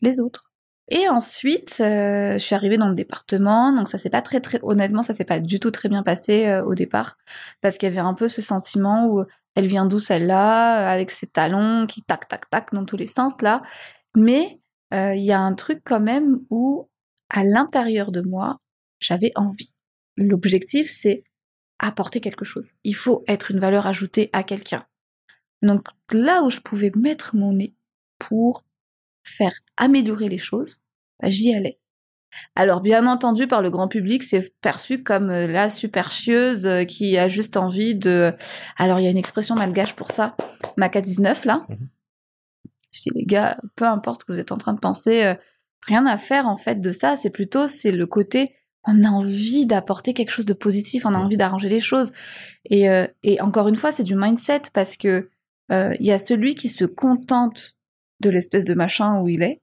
les 0.00 0.20
autres. 0.20 0.50
Et 0.90 1.08
ensuite, 1.08 1.76
euh, 1.80 2.34
je 2.34 2.38
suis 2.38 2.54
arrivée 2.54 2.76
dans 2.76 2.88
le 2.88 2.94
département, 2.94 3.72
donc 3.74 3.88
ça 3.88 3.96
s'est 3.96 4.10
pas 4.10 4.20
très 4.20 4.40
très 4.40 4.58
honnêtement, 4.62 5.02
ça 5.02 5.14
s'est 5.14 5.24
pas 5.24 5.40
du 5.40 5.58
tout 5.58 5.70
très 5.70 5.88
bien 5.88 6.02
passé 6.02 6.46
euh, 6.46 6.62
au 6.64 6.74
départ 6.74 7.16
parce 7.62 7.78
qu'il 7.78 7.88
y 7.88 7.92
avait 7.92 8.00
un 8.06 8.12
peu 8.12 8.28
ce 8.28 8.42
sentiment 8.42 9.06
où 9.08 9.24
elle 9.54 9.66
vient 9.66 9.86
d'où 9.86 9.98
celle-là, 9.98 10.90
avec 10.90 11.10
ses 11.10 11.26
talons 11.26 11.86
qui 11.86 12.02
tac 12.02 12.28
tac 12.28 12.50
tac 12.50 12.74
dans 12.74 12.84
tous 12.84 12.98
les 12.98 13.06
sens 13.06 13.40
là. 13.40 13.62
Mais 14.14 14.60
euh, 14.94 15.14
il 15.14 15.24
y 15.24 15.32
a 15.32 15.40
un 15.40 15.54
truc 15.54 15.80
quand 15.84 16.00
même 16.00 16.40
où 16.50 16.88
à 17.28 17.44
l'intérieur 17.44 18.12
de 18.12 18.20
moi, 18.20 18.60
j'avais 19.00 19.32
envie. 19.34 19.74
L'objectif 20.16 20.90
c'est 20.90 21.24
apporter 21.78 22.20
quelque 22.20 22.44
chose. 22.44 22.72
Il 22.84 22.94
faut 22.94 23.24
être 23.26 23.50
une 23.50 23.58
valeur 23.58 23.86
ajoutée 23.86 24.30
à 24.32 24.42
quelqu'un. 24.42 24.86
Donc 25.62 25.88
là 26.12 26.42
où 26.42 26.50
je 26.50 26.60
pouvais 26.60 26.92
mettre 26.94 27.34
mon 27.34 27.52
nez 27.52 27.74
pour 28.18 28.64
faire 29.24 29.54
améliorer 29.76 30.28
les 30.28 30.38
choses, 30.38 30.80
bah, 31.20 31.30
j'y 31.30 31.54
allais. 31.54 31.78
Alors 32.56 32.80
bien 32.80 33.06
entendu, 33.06 33.46
par 33.46 33.62
le 33.62 33.70
grand 33.70 33.88
public, 33.88 34.22
c'est 34.22 34.52
perçu 34.60 35.02
comme 35.02 35.30
euh, 35.30 35.46
la 35.46 35.70
super 35.70 36.10
chieuse 36.10 36.66
euh, 36.66 36.84
qui 36.84 37.16
a 37.16 37.28
juste 37.28 37.56
envie 37.56 37.94
de... 37.94 38.32
Alors 38.76 38.98
il 38.98 39.04
y 39.04 39.06
a 39.06 39.10
une 39.10 39.16
expression 39.16 39.54
malgache 39.54 39.94
pour 39.94 40.10
ça, 40.10 40.36
Maca 40.76 41.00
19 41.00 41.44
là. 41.44 41.64
Mhm. 41.68 41.88
Je 42.94 43.02
dis 43.02 43.10
les 43.14 43.24
gars, 43.24 43.58
peu 43.76 43.84
importe 43.84 44.22
ce 44.22 44.24
que 44.24 44.32
vous 44.32 44.38
êtes 44.38 44.52
en 44.52 44.56
train 44.56 44.72
de 44.72 44.78
penser, 44.78 45.24
euh, 45.24 45.34
rien 45.82 46.06
à 46.06 46.16
faire 46.16 46.46
en 46.46 46.56
fait 46.56 46.80
de 46.80 46.92
ça, 46.92 47.16
c'est 47.16 47.30
plutôt 47.30 47.66
c'est 47.66 47.92
le 47.92 48.06
côté 48.06 48.54
on 48.86 49.02
a 49.04 49.08
envie 49.08 49.66
d'apporter 49.66 50.12
quelque 50.12 50.30
chose 50.30 50.46
de 50.46 50.52
positif, 50.52 51.06
on 51.06 51.14
a 51.14 51.18
envie 51.18 51.36
d'arranger 51.36 51.68
les 51.68 51.80
choses. 51.80 52.12
Et, 52.66 52.88
euh, 52.90 53.06
et 53.22 53.40
encore 53.40 53.68
une 53.68 53.76
fois, 53.76 53.92
c'est 53.92 54.02
du 54.02 54.14
mindset 54.14 54.62
parce 54.72 54.96
que 54.96 55.30
euh, 55.72 55.94
il 55.98 56.06
y 56.06 56.12
a 56.12 56.18
celui 56.18 56.54
qui 56.54 56.68
se 56.68 56.84
contente 56.84 57.76
de 58.20 58.30
l'espèce 58.30 58.66
de 58.66 58.74
machin 58.74 59.20
où 59.20 59.28
il 59.28 59.42
est, 59.42 59.62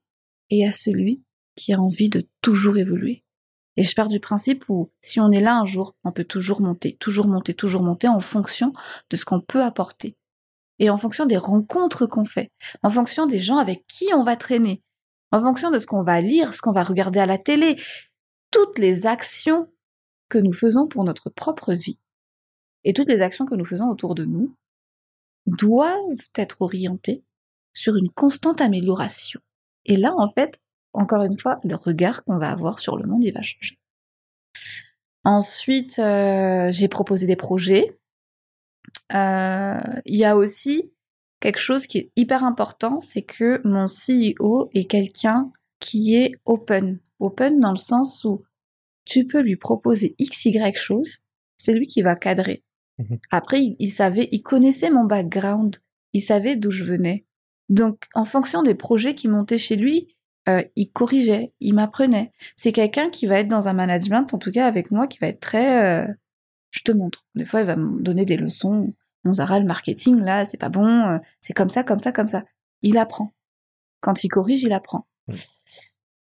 et 0.50 0.58
il 0.58 0.60
y 0.60 0.68
a 0.68 0.72
celui 0.72 1.24
qui 1.56 1.74
a 1.74 1.80
envie 1.80 2.10
de 2.10 2.28
toujours 2.42 2.78
évoluer. 2.78 3.24
Et 3.78 3.84
je 3.84 3.96
pars 3.96 4.10
du 4.10 4.20
principe 4.20 4.66
où 4.70 4.92
si 5.02 5.20
on 5.20 5.32
est 5.32 5.40
là 5.40 5.58
un 5.58 5.66
jour, 5.66 5.96
on 6.04 6.12
peut 6.12 6.26
toujours 6.26 6.62
monter, 6.62 6.98
toujours 7.00 7.28
monter, 7.28 7.54
toujours 7.54 7.84
monter 7.84 8.08
en 8.08 8.20
fonction 8.20 8.74
de 9.10 9.18
ce 9.18 9.24
qu'on 9.24 9.40
peut 9.40 9.62
apporter. 9.62 10.18
Et 10.82 10.90
en 10.90 10.98
fonction 10.98 11.26
des 11.26 11.38
rencontres 11.38 12.08
qu'on 12.08 12.26
fait, 12.26 12.52
en 12.82 12.90
fonction 12.90 13.28
des 13.28 13.40
gens 13.40 13.58
avec 13.58 13.86
qui 13.88 14.08
on 14.14 14.24
va 14.24 14.36
traîner, 14.36 14.82
en 15.32 15.42
fonction 15.42 15.70
de 15.70 15.80
ce 15.80 15.86
qu'on 15.86 16.04
va 16.04 16.20
lire, 16.22 16.54
ce 16.54 16.62
qu'on 16.62 16.74
va 16.74 16.84
regarder 16.84 17.20
à 17.20 17.26
la 17.26 17.38
télé, 17.38 17.80
toutes 18.50 18.80
les 18.80 19.06
actions 19.06 19.70
que 20.28 20.40
nous 20.40 20.54
faisons 20.54 20.88
pour 20.88 21.04
notre 21.04 21.30
propre 21.30 21.74
vie 21.74 22.00
et 22.84 22.94
toutes 22.94 23.10
les 23.10 23.22
actions 23.22 23.46
que 23.46 23.56
nous 23.56 23.64
faisons 23.64 23.88
autour 23.90 24.16
de 24.16 24.26
nous 24.26 24.56
doivent 25.46 26.28
être 26.36 26.62
orientées 26.62 27.24
sur 27.74 27.96
une 27.96 28.10
constante 28.10 28.60
amélioration. 28.60 29.40
Et 29.86 29.98
là, 29.98 30.14
en 30.18 30.30
fait, 30.30 30.60
encore 30.94 31.24
une 31.24 31.38
fois, 31.38 31.60
le 31.64 31.76
regard 31.76 32.24
qu'on 32.24 32.38
va 32.38 32.52
avoir 32.52 32.80
sur 32.80 32.98
le 32.98 33.08
monde, 33.08 33.24
il 33.24 33.34
va 33.34 33.42
changer. 33.42 33.80
Ensuite, 35.24 36.00
euh, 36.00 36.72
j'ai 36.72 36.88
proposé 36.88 37.28
des 37.28 37.36
projets. 37.36 37.98
Euh, 39.14 39.80
Il 40.06 40.16
y 40.16 40.26
a 40.26 40.38
aussi 40.38 40.92
quelque 41.40 41.60
chose 41.60 41.88
qui 41.88 41.98
est 41.98 42.12
hyper 42.16 42.44
important, 42.44 43.00
c'est 43.00 43.24
que 43.24 43.60
mon 43.68 43.88
CEO 43.88 44.70
est 44.74 44.86
quelqu'un 44.86 45.52
qui 45.80 46.16
est 46.16 46.32
open. 46.46 47.00
Open 47.20 47.60
dans 47.60 47.72
le 47.72 47.78
sens 47.78 48.24
où 48.24 48.44
tu 49.06 49.26
peux 49.26 49.42
lui 49.42 49.56
proposer 49.56 50.16
x, 50.20 50.46
y 50.46 50.76
chose, 50.76 51.20
c'est 51.58 51.74
lui 51.74 51.88
qui 51.88 52.02
va 52.02 52.16
cadrer. 52.16 52.64
Mhm. 53.00 53.20
Après, 53.32 53.62
il, 53.64 53.76
il 53.80 53.90
savait, 53.90 54.30
il 54.32 54.42
connaissait 54.44 54.92
mon 54.92 55.06
background, 55.06 55.78
il 56.14 56.22
savait 56.22 56.56
d'où 56.56 56.72
je 56.72 56.84
venais. 56.84 57.26
Donc, 57.70 58.08
en 58.14 58.26
fonction 58.26 58.64
des 58.64 58.76
projets 58.76 59.16
qui 59.16 59.28
montaient 59.28 59.58
chez 59.58 59.76
lui, 59.76 60.16
euh, 60.50 60.64
il 60.76 60.92
corrigeait, 60.92 61.54
il 61.60 61.74
m'apprenait. 61.74 62.32
C'est 62.58 62.72
quelqu'un 62.72 63.10
qui 63.10 63.28
va 63.28 63.40
être 63.40 63.48
dans 63.48 63.68
un 63.68 63.74
management, 63.74 64.34
en 64.34 64.38
tout 64.38 64.52
cas 64.52 64.68
avec 64.68 64.92
moi, 64.92 65.08
qui 65.08 65.20
va 65.20 65.28
être 65.28 65.40
très... 65.40 66.08
euh, 66.08 66.14
je 66.72 66.82
te 66.82 66.92
montre. 66.92 67.26
Des 67.36 67.46
fois, 67.46 67.62
il 67.62 67.68
va 67.68 67.76
me 67.76 68.02
donner 68.02 68.26
des 68.26 68.38
leçons. 68.38 68.94
Mon 69.24 69.34
Zara, 69.34 69.60
le 69.60 69.66
marketing, 69.66 70.20
là, 70.20 70.46
c'est 70.46 70.58
pas 70.58 70.70
bon, 70.70 70.88
euh, 70.88 71.18
c'est 71.42 71.54
comme 71.54 71.70
ça, 71.70 71.84
comme 71.84 72.00
ça, 72.00 72.12
comme 72.12 72.28
ça. 72.28 72.44
Il 72.82 72.98
apprend. 72.98 73.34
Quand 74.00 74.24
il 74.24 74.30
corrige, 74.30 74.64
il 74.64 74.74
apprend. 74.74 75.06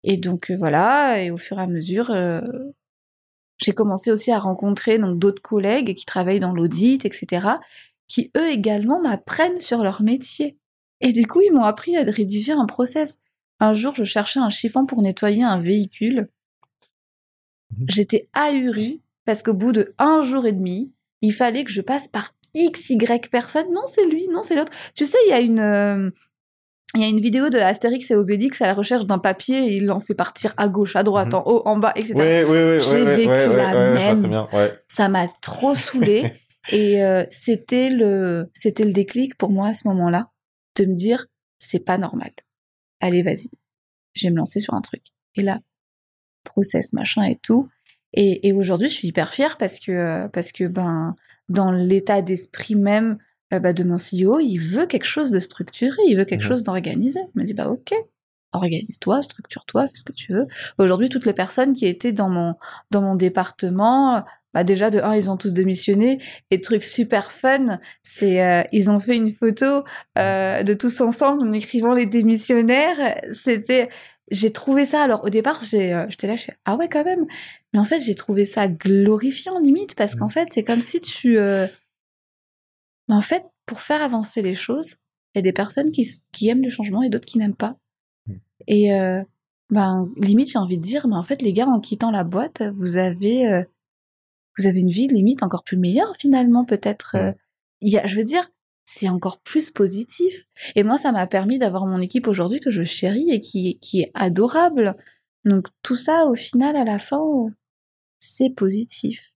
Et 0.04 0.18
donc, 0.18 0.52
euh, 0.52 0.56
voilà, 0.56 1.22
et 1.22 1.32
au 1.32 1.38
fur 1.38 1.60
et 1.60 1.64
à 1.64 1.68
mesure, 1.68 2.12
euh, 2.12 2.42
j'ai 3.58 3.74
commencé 3.74 4.12
aussi 4.12 4.32
à 4.32 4.40
rencontrer 4.40 5.00
donc 5.00 5.18
d'autres 5.18 5.42
collègues 5.42 5.96
qui 5.96 6.06
travaillent 6.06 6.40
dans 6.40 6.54
l'audit, 6.54 7.06
etc., 7.06 7.48
qui 8.08 8.32
eux 8.38 8.50
également 8.50 9.02
m'apprennent 9.02 9.60
sur 9.60 9.84
leur 9.84 10.04
métier. 10.04 10.60
Et 11.02 11.12
du 11.12 11.26
coup, 11.26 11.42
ils 11.42 11.52
m'ont 11.52 11.64
appris 11.64 11.98
à 11.98 12.04
rédiger 12.04 12.54
un 12.54 12.68
process. 12.68 13.18
Un 13.60 13.74
jour, 13.74 13.96
je 13.96 14.04
cherchais 14.04 14.40
un 14.40 14.52
chiffon 14.52 14.86
pour 14.86 15.02
nettoyer 15.02 15.44
un 15.44 15.60
véhicule. 15.60 16.30
Mhm. 17.78 17.86
J'étais 17.90 18.30
ahurie 18.34 19.02
parce 19.26 19.44
qu'au 19.44 19.54
bout 19.54 19.72
de 19.72 19.94
un 19.98 20.22
jour 20.22 20.46
et 20.46 20.52
demi, 20.54 20.94
il 21.22 21.34
fallait 21.34 21.64
que 21.64 21.72
je 21.72 21.82
passe 21.82 22.08
par 22.08 22.34
X, 22.54 22.90
Y 22.90 23.30
personne. 23.30 23.68
Non, 23.74 23.84
c'est 23.88 24.06
lui, 24.06 24.28
non, 24.30 24.44
c'est 24.44 24.56
l'autre. 24.56 24.72
Tu 24.96 25.06
sais, 25.06 25.18
il 25.28 25.30
y 25.30 25.34
a 25.34 25.40
une, 25.42 25.60
euh, 25.60 26.10
il 26.94 27.02
y 27.02 27.04
a 27.04 27.08
une 27.08 27.20
vidéo 27.20 27.50
de 27.50 27.58
Astérix 27.58 28.10
et 28.12 28.16
Obélix 28.16 28.62
à 28.62 28.68
la 28.68 28.74
recherche 28.74 29.06
d'un 29.06 29.20
papier 29.20 29.58
et 29.68 29.76
il 29.76 29.92
en 29.92 30.00
fait 30.00 30.14
partir 30.14 30.54
à 30.56 30.70
gauche, 30.70 30.96
à 30.96 31.04
droite, 31.04 31.30
Mhm. 31.34 31.40
en 31.40 31.44
haut, 31.48 31.62
en 31.68 31.78
bas, 31.78 31.92
etc. 31.96 32.14
Oui, 32.16 32.44
oui, 32.50 32.76
oui. 32.76 32.80
J'ai 32.80 33.04
vécu 33.04 33.28
la 33.56 33.74
même. 33.94 34.28
bien. 34.28 34.48
Ça 34.88 35.10
m'a 35.10 35.28
trop 35.42 35.76
saoulée. 35.76 36.34
Et 36.72 37.04
euh, 37.04 37.24
c'était 37.30 37.92
le, 37.92 38.50
c'était 38.56 38.86
le 38.86 38.92
déclic 38.92 39.38
pour 39.38 39.52
moi 39.52 39.68
à 39.68 39.74
ce 39.74 39.88
moment-là 39.88 40.32
de 40.78 40.86
me 40.86 40.96
dire, 40.96 41.28
c'est 41.60 41.78
pas 41.86 42.00
normal. 42.00 42.32
Allez, 43.02 43.22
vas-y, 43.22 43.52
je 44.14 44.26
vais 44.26 44.32
me 44.34 44.38
lancer 44.38 44.60
sur 44.60 44.74
un 44.74 44.82
truc. 44.82 45.04
Et 45.36 45.44
là, 45.44 45.60
process, 46.44 46.94
machin 46.94 47.24
et 47.24 47.36
tout. 47.36 47.68
Et, 48.16 48.48
et 48.48 48.54
aujourd'hui, 48.54 48.88
je 48.90 48.94
suis 48.94 49.08
hyper 49.10 49.34
fière 49.34 49.58
parce 49.58 49.80
que, 49.80 50.28
parce 50.28 50.52
que 50.52 50.64
ben, 50.66 51.16
dans 51.50 51.72
l'état 51.72 52.22
d'esprit 52.22 52.76
même 52.76 53.18
euh, 53.54 53.60
bah, 53.60 53.74
de 53.74 53.84
mon 53.84 53.98
CEO, 53.98 54.40
il 54.40 54.58
veut 54.58 54.88
quelque 54.88 55.06
chose 55.06 55.32
de 55.32 55.40
structuré, 55.40 55.98
il 56.08 56.18
veut 56.18 56.26
quelque 56.26 56.44
Mhm. 56.44 56.48
chose 56.48 56.64
d'organisé. 56.64 57.20
Il 57.36 57.42
me 57.42 57.46
dit, 57.46 57.54
bah 57.54 57.68
ok, 57.70 57.94
organise-toi, 58.54 59.22
structure-toi, 59.22 59.88
fais 59.88 59.96
ce 59.96 60.04
que 60.04 60.14
tu 60.14 60.34
veux. 60.34 60.48
Aujourd'hui, 60.78 61.10
toutes 61.10 61.26
les 61.26 61.34
personnes 61.34 61.74
qui 61.74 61.86
étaient 61.88 62.14
dans 62.14 62.30
mon, 62.30 62.56
dans 62.92 63.02
mon 63.02 63.16
département, 63.16 64.24
bah 64.54 64.64
déjà 64.64 64.90
de 64.90 65.00
un, 65.00 65.14
ils 65.16 65.30
ont 65.30 65.36
tous 65.38 65.52
démissionné. 65.54 66.22
Et 66.52 66.62
truc 66.62 66.84
super 66.84 67.32
fun, 67.32 67.80
c'est 68.04 68.42
euh, 68.44 68.64
ils 68.72 68.90
ont 68.90 69.00
fait 69.02 69.18
une 69.18 69.34
photo 69.34 69.84
euh, 70.18 70.64
de 70.64 70.74
tous 70.74 71.02
ensemble 71.02 71.42
en 71.44 71.52
écrivant 71.52 71.94
les 71.94 72.06
démissionnaires. 72.06 73.22
C'était, 73.34 73.90
j'ai 74.32 74.52
trouvé 74.52 74.86
ça. 74.86 75.02
Alors 75.04 75.24
au 75.24 75.30
départ, 75.30 75.62
j'ai, 75.64 75.94
euh, 75.94 76.06
j'étais 76.10 76.28
là, 76.28 76.36
je 76.36 76.44
fais, 76.46 76.56
ah 76.66 76.76
ouais 76.76 76.90
quand 76.90 77.04
même. 77.04 77.26
Mais 77.74 77.80
en 77.80 77.86
fait, 77.86 78.00
j'ai 78.00 78.16
trouvé 78.16 78.46
ça 78.46 78.68
glorifiant 78.68 79.60
limite 79.60 79.96
parce 79.96 80.16
qu'en 80.16 80.30
fait, 80.30 80.50
c'est 80.52 80.64
comme 80.64 80.82
si 80.82 81.00
tu, 81.00 81.38
euh, 81.38 81.68
mais 83.08 83.16
en 83.16 83.22
fait, 83.22 83.46
pour 83.66 83.82
faire 83.82 84.02
avancer 84.02 84.42
les 84.42 84.54
choses, 84.56 84.98
il 85.34 85.38
y 85.38 85.40
a 85.40 85.42
des 85.42 85.54
personnes 85.54 85.92
qui, 85.92 86.08
qui 86.32 86.48
aiment 86.50 86.64
le 86.64 86.70
changement 86.70 87.04
et 87.04 87.10
d'autres 87.10 87.26
qui 87.26 87.38
n'aiment 87.38 87.56
pas. 87.56 87.78
Mm. 88.28 88.34
Et 88.68 88.94
euh, 88.94 89.22
ben, 89.70 90.10
limite, 90.18 90.52
j'ai 90.52 90.60
envie 90.60 90.78
de 90.78 90.84
dire, 90.84 91.08
mais 91.08 91.16
en 91.16 91.24
fait, 91.24 91.42
les 91.42 91.54
gars, 91.54 91.68
en 91.68 91.80
quittant 91.80 92.12
la 92.12 92.24
boîte, 92.24 92.64
vous 92.76 92.98
avez, 92.98 93.48
euh, 93.48 93.64
vous 94.58 94.68
avez 94.68 94.80
une 94.80 94.90
vie 94.90 95.08
limite 95.08 95.44
encore 95.44 95.64
plus 95.64 95.78
meilleure 95.78 96.16
finalement, 96.18 96.66
peut-être. 96.66 97.16
euh. 97.16 97.32
Mm. 97.32 97.36
Il 97.82 97.94
y 97.94 97.98
a, 98.00 98.08
je 98.08 98.16
veux 98.16 98.24
dire, 98.24 98.50
c'est 98.86 99.10
encore 99.10 99.40
plus 99.40 99.72
positif. 99.72 100.46
Et 100.76 100.84
moi, 100.84 100.98
ça 100.98 101.12
m'a 101.12 101.28
permis 101.28 101.60
d'avoir 101.60 101.86
mon 101.86 102.00
équipe 102.00 102.28
aujourd'hui 102.28 102.60
que 102.60 102.70
je 102.70 102.84
chéris 102.84 103.30
et 103.32 103.40
qui, 103.40 103.80
qui 103.80 104.02
est 104.02 104.12
adorable. 104.14 104.96
Donc 105.44 105.68
tout 105.84 105.96
ça, 105.96 106.26
au 106.26 106.36
final, 106.36 106.76
à 106.76 106.84
la 106.86 107.00
fin, 107.00 107.22
c'est 108.20 108.50
positif. 108.52 109.34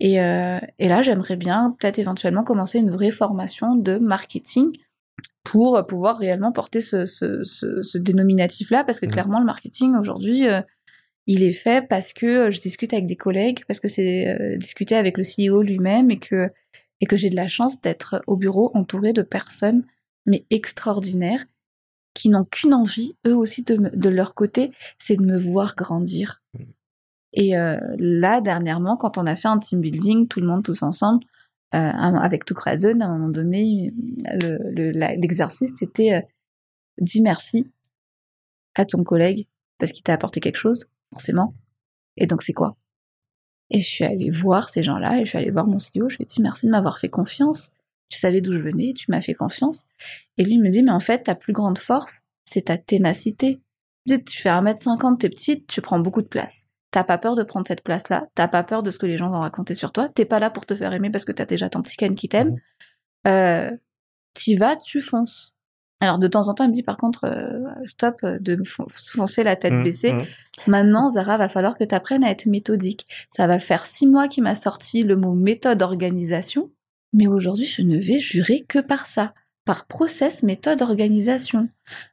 Et, 0.00 0.20
euh, 0.20 0.58
et 0.78 0.88
là, 0.88 1.02
j'aimerais 1.02 1.36
bien 1.36 1.76
peut-être 1.78 1.98
éventuellement 1.98 2.42
commencer 2.42 2.78
une 2.78 2.90
vraie 2.90 3.10
formation 3.12 3.76
de 3.76 3.98
marketing 3.98 4.72
pour 5.44 5.84
pouvoir 5.86 6.18
réellement 6.18 6.52
porter 6.52 6.80
ce, 6.80 7.06
ce, 7.06 7.44
ce, 7.44 7.82
ce 7.82 7.98
dénominatif-là, 7.98 8.84
parce 8.84 9.00
que 9.00 9.06
Mhm. 9.06 9.12
clairement, 9.12 9.38
le 9.40 9.44
marketing 9.46 9.94
aujourd'hui, 9.96 10.48
euh, 10.48 10.60
il 11.26 11.42
est 11.42 11.52
fait 11.52 11.86
parce 11.88 12.12
que 12.12 12.26
euh, 12.26 12.50
je 12.50 12.60
discute 12.60 12.92
avec 12.92 13.06
des 13.06 13.16
collègues, 13.16 13.60
parce 13.66 13.80
que 13.80 13.88
c'est 13.88 14.28
euh, 14.28 14.56
discuter 14.56 14.94
avec 14.96 15.16
le 15.18 15.24
CEO 15.24 15.62
lui-même 15.62 16.10
et 16.10 16.18
que, 16.18 16.48
et 17.02 17.06
que 17.06 17.16
j'ai 17.18 17.28
de 17.30 17.36
la 17.36 17.48
chance 17.48 17.80
d'être 17.80 18.22
au 18.28 18.36
bureau 18.36 18.70
entouré 18.74 19.12
de 19.12 19.22
personnes, 19.22 19.84
mais 20.24 20.46
extraordinaires, 20.50 21.44
qui 22.14 22.28
n'ont 22.28 22.44
qu'une 22.44 22.74
envie, 22.74 23.16
eux 23.26 23.36
aussi, 23.36 23.64
de, 23.64 24.08
leur 24.08 24.34
côté, 24.34 24.72
c'est 24.98 25.16
de 25.16 25.26
me 25.26 25.36
voir 25.36 25.74
grandir. 25.74 26.40
Mhm. 26.54 26.66
Et 27.34 27.56
euh, 27.58 27.78
là, 27.98 28.40
dernièrement, 28.40 28.96
quand 28.96 29.18
on 29.18 29.26
a 29.26 29.34
fait 29.34 29.48
un 29.48 29.58
team 29.58 29.80
building, 29.80 30.28
tout 30.28 30.40
le 30.40 30.46
monde 30.46 30.62
tous 30.62 30.82
ensemble, 30.82 31.24
euh, 31.74 31.78
avec 31.78 32.44
tout 32.44 32.54
à 33.02 33.06
un 33.06 33.08
moment 33.18 33.30
donné, 33.30 33.92
le- 34.24 34.70
le- 34.70 34.90
la- 34.92 35.16
l'exercice, 35.16 35.72
c'était 35.76 36.14
euh, 36.14 36.20
dis 37.00 37.20
merci 37.22 37.68
à 38.74 38.84
ton 38.84 39.02
collègue 39.02 39.48
parce 39.78 39.90
qu'il 39.90 40.02
t'a 40.04 40.12
apporté 40.12 40.38
quelque 40.40 40.58
chose, 40.58 40.88
forcément. 41.12 41.54
Et 42.16 42.26
donc, 42.26 42.42
c'est 42.42 42.52
quoi? 42.52 42.76
Et 43.72 43.80
je 43.80 43.88
suis 43.88 44.04
allée 44.04 44.30
voir 44.30 44.68
ces 44.68 44.82
gens-là, 44.82 45.18
et 45.18 45.24
je 45.24 45.30
suis 45.30 45.38
allée 45.38 45.50
voir 45.50 45.66
mon 45.66 45.78
CEO, 45.78 46.08
je 46.08 46.16
lui 46.18 46.22
ai 46.22 46.26
dit 46.26 46.42
merci 46.42 46.66
de 46.66 46.70
m'avoir 46.70 46.98
fait 46.98 47.08
confiance. 47.08 47.70
Tu 48.10 48.18
savais 48.18 48.42
d'où 48.42 48.52
je 48.52 48.58
venais, 48.58 48.92
tu 48.94 49.10
m'as 49.10 49.22
fait 49.22 49.32
confiance. 49.32 49.86
Et 50.36 50.44
lui 50.44 50.54
il 50.54 50.62
me 50.62 50.68
dit, 50.68 50.82
mais 50.82 50.92
en 50.92 51.00
fait, 51.00 51.24
ta 51.24 51.34
plus 51.34 51.54
grande 51.54 51.78
force, 51.78 52.20
c'est 52.44 52.66
ta 52.66 52.76
ténacité. 52.76 53.60
Tu 54.06 54.40
fais 54.42 54.50
1m50, 54.50 55.18
t'es 55.18 55.30
petite, 55.30 55.66
tu 55.66 55.80
prends 55.80 55.98
beaucoup 55.98 56.20
de 56.20 56.28
place. 56.28 56.66
T'as 56.90 57.04
pas 57.04 57.16
peur 57.16 57.34
de 57.34 57.42
prendre 57.42 57.66
cette 57.66 57.82
place-là, 57.82 58.26
t'as 58.34 58.48
pas 58.48 58.62
peur 58.62 58.82
de 58.82 58.90
ce 58.90 58.98
que 58.98 59.06
les 59.06 59.16
gens 59.16 59.30
vont 59.30 59.40
raconter 59.40 59.74
sur 59.74 59.92
toi, 59.92 60.10
t'es 60.10 60.26
pas 60.26 60.38
là 60.38 60.50
pour 60.50 60.66
te 60.66 60.76
faire 60.76 60.92
aimer 60.92 61.08
parce 61.08 61.24
que 61.24 61.32
t'as 61.32 61.46
déjà 61.46 61.70
ton 61.70 61.80
petit 61.80 61.96
Ken 61.96 62.14
qui 62.14 62.28
t'aime. 62.28 62.56
Euh, 63.26 63.70
t'y 64.34 64.56
vas, 64.56 64.76
tu 64.76 65.00
fonces. 65.00 65.51
Alors 66.02 66.18
de 66.18 66.26
temps 66.28 66.48
en 66.48 66.54
temps, 66.54 66.64
il 66.64 66.70
me 66.70 66.74
dit 66.74 66.82
par 66.82 66.96
contre, 66.96 67.24
euh, 67.24 67.60
stop 67.84 68.16
euh, 68.24 68.38
de 68.40 68.60
foncer 68.64 69.42
la 69.44 69.56
tête 69.56 69.72
Mhm, 69.72 69.84
baissée. 69.84 70.12
mhm. 70.12 70.24
Maintenant, 70.66 71.10
Zara, 71.10 71.38
va 71.38 71.48
falloir 71.48 71.78
que 71.78 71.84
tu 71.84 71.94
apprennes 71.94 72.24
à 72.24 72.30
être 72.30 72.46
méthodique. 72.46 73.06
Ça 73.30 73.46
va 73.46 73.58
faire 73.58 73.86
six 73.86 74.06
mois 74.06 74.28
qu'il 74.28 74.42
m'a 74.42 74.54
sorti 74.54 75.02
le 75.02 75.16
mot 75.16 75.32
méthode 75.34 75.80
organisation, 75.82 76.70
mais 77.12 77.26
aujourd'hui, 77.26 77.64
je 77.66 77.82
ne 77.82 77.96
vais 77.98 78.20
jurer 78.20 78.64
que 78.68 78.78
par 78.80 79.06
ça, 79.06 79.32
par 79.64 79.86
process, 79.86 80.42
méthode, 80.42 80.82
organisation. 80.82 81.68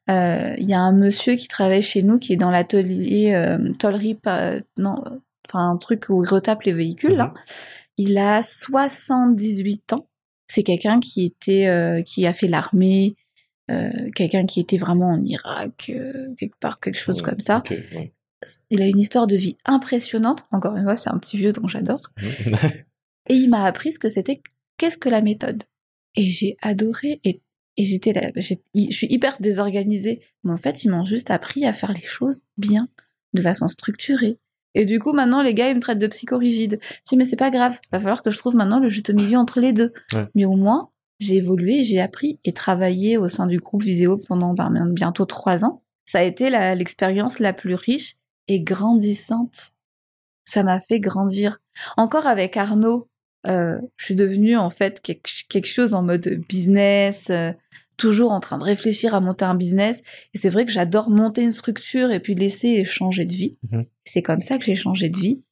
Euh, 0.09 0.53
Il 0.57 0.69
y 0.69 0.73
a 0.73 0.79
un 0.79 0.91
monsieur 0.93 1.35
qui 1.35 1.47
travaille 1.47 1.81
chez 1.81 2.03
nous 2.03 2.19
qui 2.19 2.33
est 2.33 2.37
dans 2.37 2.51
l'atelier 2.51 3.33
euh, 3.33 3.57
non, 4.77 4.95
euh, 5.05 5.17
enfin 5.47 5.67
un 5.69 5.77
truc 5.77 6.05
où 6.09 6.23
il 6.23 6.27
retape 6.29 6.63
les 6.63 6.73
véhicules. 6.73 7.15
là. 7.15 7.33
Il 7.97 8.17
a 8.17 8.43
78 8.43 9.93
ans. 9.93 10.07
C'est 10.47 10.63
quelqu'un 10.63 10.99
qui 10.99 11.25
était, 11.25 11.67
euh, 11.67 12.01
qui 12.01 12.25
a 12.25 12.33
fait 12.33 12.47
l'armée, 12.47 13.15
euh, 13.69 14.09
quelqu'un 14.15 14.45
qui 14.45 14.59
était 14.59 14.77
vraiment 14.77 15.09
en 15.11 15.23
Irak, 15.23 15.91
euh, 15.93 16.33
quelque 16.37 16.57
part, 16.59 16.79
quelque 16.79 16.99
chose 16.99 17.17
Ouais, 17.17 17.23
comme 17.29 17.39
ça. 17.39 17.63
ouais. 17.69 18.13
Il 18.69 18.81
a 18.81 18.85
une 18.87 18.99
histoire 18.99 19.27
de 19.27 19.35
vie 19.35 19.57
impressionnante. 19.65 20.45
Encore 20.51 20.75
une 20.77 20.83
fois, 20.83 20.95
c'est 20.95 21.09
un 21.09 21.17
petit 21.17 21.37
vieux 21.37 21.51
dont 21.51 21.67
j'adore. 21.67 22.01
Et 23.27 23.33
il 23.35 23.49
m'a 23.49 23.65
appris 23.65 23.91
ce 23.93 23.99
que 23.99 24.09
c'était, 24.09 24.41
qu'est-ce 24.77 24.97
que 24.97 25.09
la 25.09 25.21
méthode. 25.21 25.63
Et 26.15 26.23
j'ai 26.23 26.55
adoré. 26.61 27.19
Et, 27.25 27.41
et 27.77 27.83
j'étais 27.83 28.13
là, 28.13 28.31
je 28.35 28.55
suis 28.91 29.07
hyper 29.09 29.37
désorganisée. 29.41 30.21
Mais 30.43 30.51
en 30.51 30.57
fait, 30.57 30.83
ils 30.83 30.89
m'ont 30.89 31.05
juste 31.05 31.31
appris 31.31 31.65
à 31.65 31.73
faire 31.73 31.91
les 31.93 32.05
choses 32.05 32.43
bien, 32.57 32.87
de 33.33 33.41
façon 33.41 33.67
structurée. 33.67 34.37
Et 34.73 34.85
du 34.85 34.99
coup, 34.99 35.11
maintenant, 35.13 35.41
les 35.41 35.53
gars, 35.53 35.69
ils 35.69 35.75
me 35.75 35.81
traitent 35.81 35.99
de 35.99 36.07
psychorigide. 36.07 36.79
Je 36.81 37.09
dis, 37.09 37.17
mais 37.17 37.25
c'est 37.25 37.35
pas 37.35 37.51
grave. 37.51 37.77
Va 37.91 37.99
falloir 37.99 38.23
que 38.23 38.31
je 38.31 38.37
trouve 38.37 38.55
maintenant 38.55 38.79
le 38.79 38.87
juste 38.87 39.09
milieu 39.13 39.37
entre 39.37 39.59
les 39.59 39.73
deux. 39.73 39.91
Ouais. 40.13 40.27
Mais 40.35 40.45
au 40.45 40.55
moins, 40.55 40.89
j'ai 41.19 41.35
évolué, 41.35 41.83
j'ai 41.83 41.99
appris 41.99 42.39
et 42.45 42.53
travaillé 42.53 43.17
au 43.17 43.27
sein 43.27 43.45
du 43.45 43.59
groupe 43.59 43.83
Viséo 43.83 44.17
pendant 44.17 44.53
ben, 44.53 44.91
bientôt 44.91 45.25
trois 45.25 45.65
ans. 45.65 45.83
Ça 46.05 46.19
a 46.19 46.23
été 46.23 46.49
l'expérience 46.49 47.39
la 47.39 47.53
plus 47.53 47.75
riche 47.75 48.15
et 48.47 48.61
grandissante. 48.61 49.75
Ça 50.45 50.63
m'a 50.63 50.79
fait 50.79 50.99
grandir. 50.99 51.59
Encore 51.97 52.25
avec 52.25 52.57
Arnaud, 52.57 53.09
euh, 53.45 53.79
je 53.97 54.05
suis 54.05 54.15
devenue 54.15 54.57
en 54.57 54.69
fait 54.69 55.01
quelque, 55.01 55.29
quelque 55.49 55.67
chose 55.67 55.93
en 55.93 56.01
mode 56.01 56.27
business, 56.49 57.29
euh, 57.29 57.51
toujours 57.97 58.31
en 58.31 58.39
train 58.39 58.57
de 58.57 58.63
réfléchir 58.63 59.13
à 59.13 59.21
monter 59.21 59.45
un 59.45 59.55
business. 59.55 60.01
Et 60.33 60.37
c'est 60.37 60.49
vrai 60.49 60.65
que 60.65 60.71
j'adore 60.71 61.09
monter 61.09 61.43
une 61.43 61.51
structure 61.51 62.11
et 62.11 62.19
puis 62.19 62.33
laisser 62.33 62.83
changer 62.85 63.25
de 63.25 63.31
vie. 63.31 63.57
Mhm. 63.69 63.85
C'est 64.05 64.23
comme 64.23 64.41
ça 64.41 64.57
que 64.57 64.65
j'ai 64.65 64.75
changé 64.75 65.09
de 65.09 65.17
vie. 65.17 65.43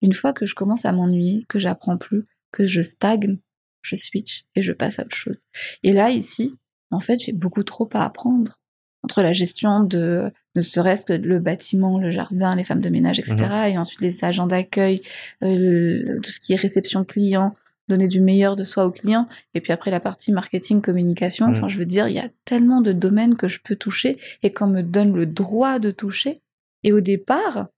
Une 0.00 0.14
fois 0.14 0.32
que 0.32 0.46
je 0.46 0.54
commence 0.54 0.84
à 0.84 0.92
m'ennuyer, 0.92 1.44
que 1.48 1.58
j'apprends 1.58 1.98
plus, 1.98 2.26
que 2.50 2.66
je 2.66 2.80
stagne, 2.82 3.38
je 3.82 3.96
switch 3.96 4.44
et 4.54 4.62
je 4.62 4.72
passe 4.72 4.98
à 4.98 5.04
autre 5.04 5.16
chose. 5.16 5.40
Et 5.82 5.92
là, 5.92 6.10
ici, 6.10 6.54
en 6.90 7.00
fait, 7.00 7.18
j'ai 7.18 7.32
beaucoup 7.32 7.64
trop 7.64 7.88
à 7.92 8.04
apprendre. 8.04 8.58
Entre 9.04 9.22
la 9.22 9.32
gestion 9.32 9.80
de, 9.80 10.30
ne 10.54 10.62
serait-ce 10.62 11.04
que 11.04 11.12
le 11.12 11.40
bâtiment, 11.40 11.98
le 11.98 12.10
jardin, 12.10 12.54
les 12.54 12.62
femmes 12.62 12.80
de 12.80 12.88
ménage, 12.88 13.18
etc. 13.18 13.36
Et 13.70 13.78
ensuite 13.78 14.00
les 14.00 14.24
agents 14.24 14.46
d'accueil, 14.46 15.02
euh, 15.42 16.20
tout 16.22 16.30
ce 16.30 16.38
qui 16.38 16.52
est 16.52 16.56
réception 16.56 17.04
client, 17.04 17.54
donner 17.88 18.06
du 18.06 18.20
meilleur 18.20 18.54
de 18.54 18.64
soi 18.64 18.86
aux 18.86 18.92
clients. 18.92 19.28
Et 19.54 19.60
puis 19.60 19.72
après 19.72 19.90
la 19.90 20.00
partie 20.00 20.30
marketing, 20.30 20.80
communication. 20.80 21.48
Mhm. 21.48 21.56
Enfin, 21.56 21.68
je 21.68 21.78
veux 21.78 21.86
dire, 21.86 22.08
il 22.08 22.14
y 22.14 22.20
a 22.20 22.28
tellement 22.44 22.80
de 22.80 22.92
domaines 22.92 23.36
que 23.36 23.48
je 23.48 23.60
peux 23.60 23.76
toucher 23.76 24.16
et 24.42 24.52
qu'on 24.52 24.68
me 24.68 24.82
donne 24.82 25.14
le 25.14 25.26
droit 25.26 25.78
de 25.78 25.90
toucher. 25.90 26.40
Et 26.84 26.92
au 26.92 27.00
départ, 27.00 27.68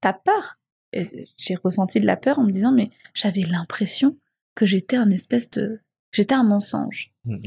t'as 0.00 0.12
peur. 0.12 0.54
J'ai 0.92 1.56
ressenti 1.56 2.00
de 2.00 2.06
la 2.06 2.16
peur 2.16 2.38
en 2.38 2.44
me 2.44 2.52
disant, 2.52 2.72
mais 2.72 2.88
j'avais 3.12 3.42
l'impression 3.42 4.16
que 4.56 4.66
j'étais 4.66 4.96
un 4.96 5.10
espèce 5.10 5.48
de... 5.50 5.68
J'étais 6.12 6.34
un 6.34 6.42
mensonge. 6.42 7.12
Mhm. 7.24 7.40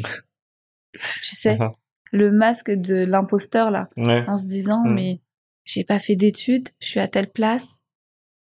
Tu 1.21 1.35
sais, 1.35 1.57
Mhm. 1.57 1.71
le 2.11 2.31
masque 2.31 2.71
de 2.71 3.03
l'imposteur, 3.05 3.71
là, 3.71 3.89
Ouais. 3.97 4.23
en 4.27 4.37
se 4.37 4.47
disant, 4.47 4.83
Mhm. 4.85 4.93
mais 4.93 5.21
j'ai 5.65 5.83
pas 5.83 5.99
fait 5.99 6.15
d'études, 6.15 6.69
je 6.79 6.87
suis 6.87 6.99
à 6.99 7.07
telle 7.07 7.29
place, 7.29 7.81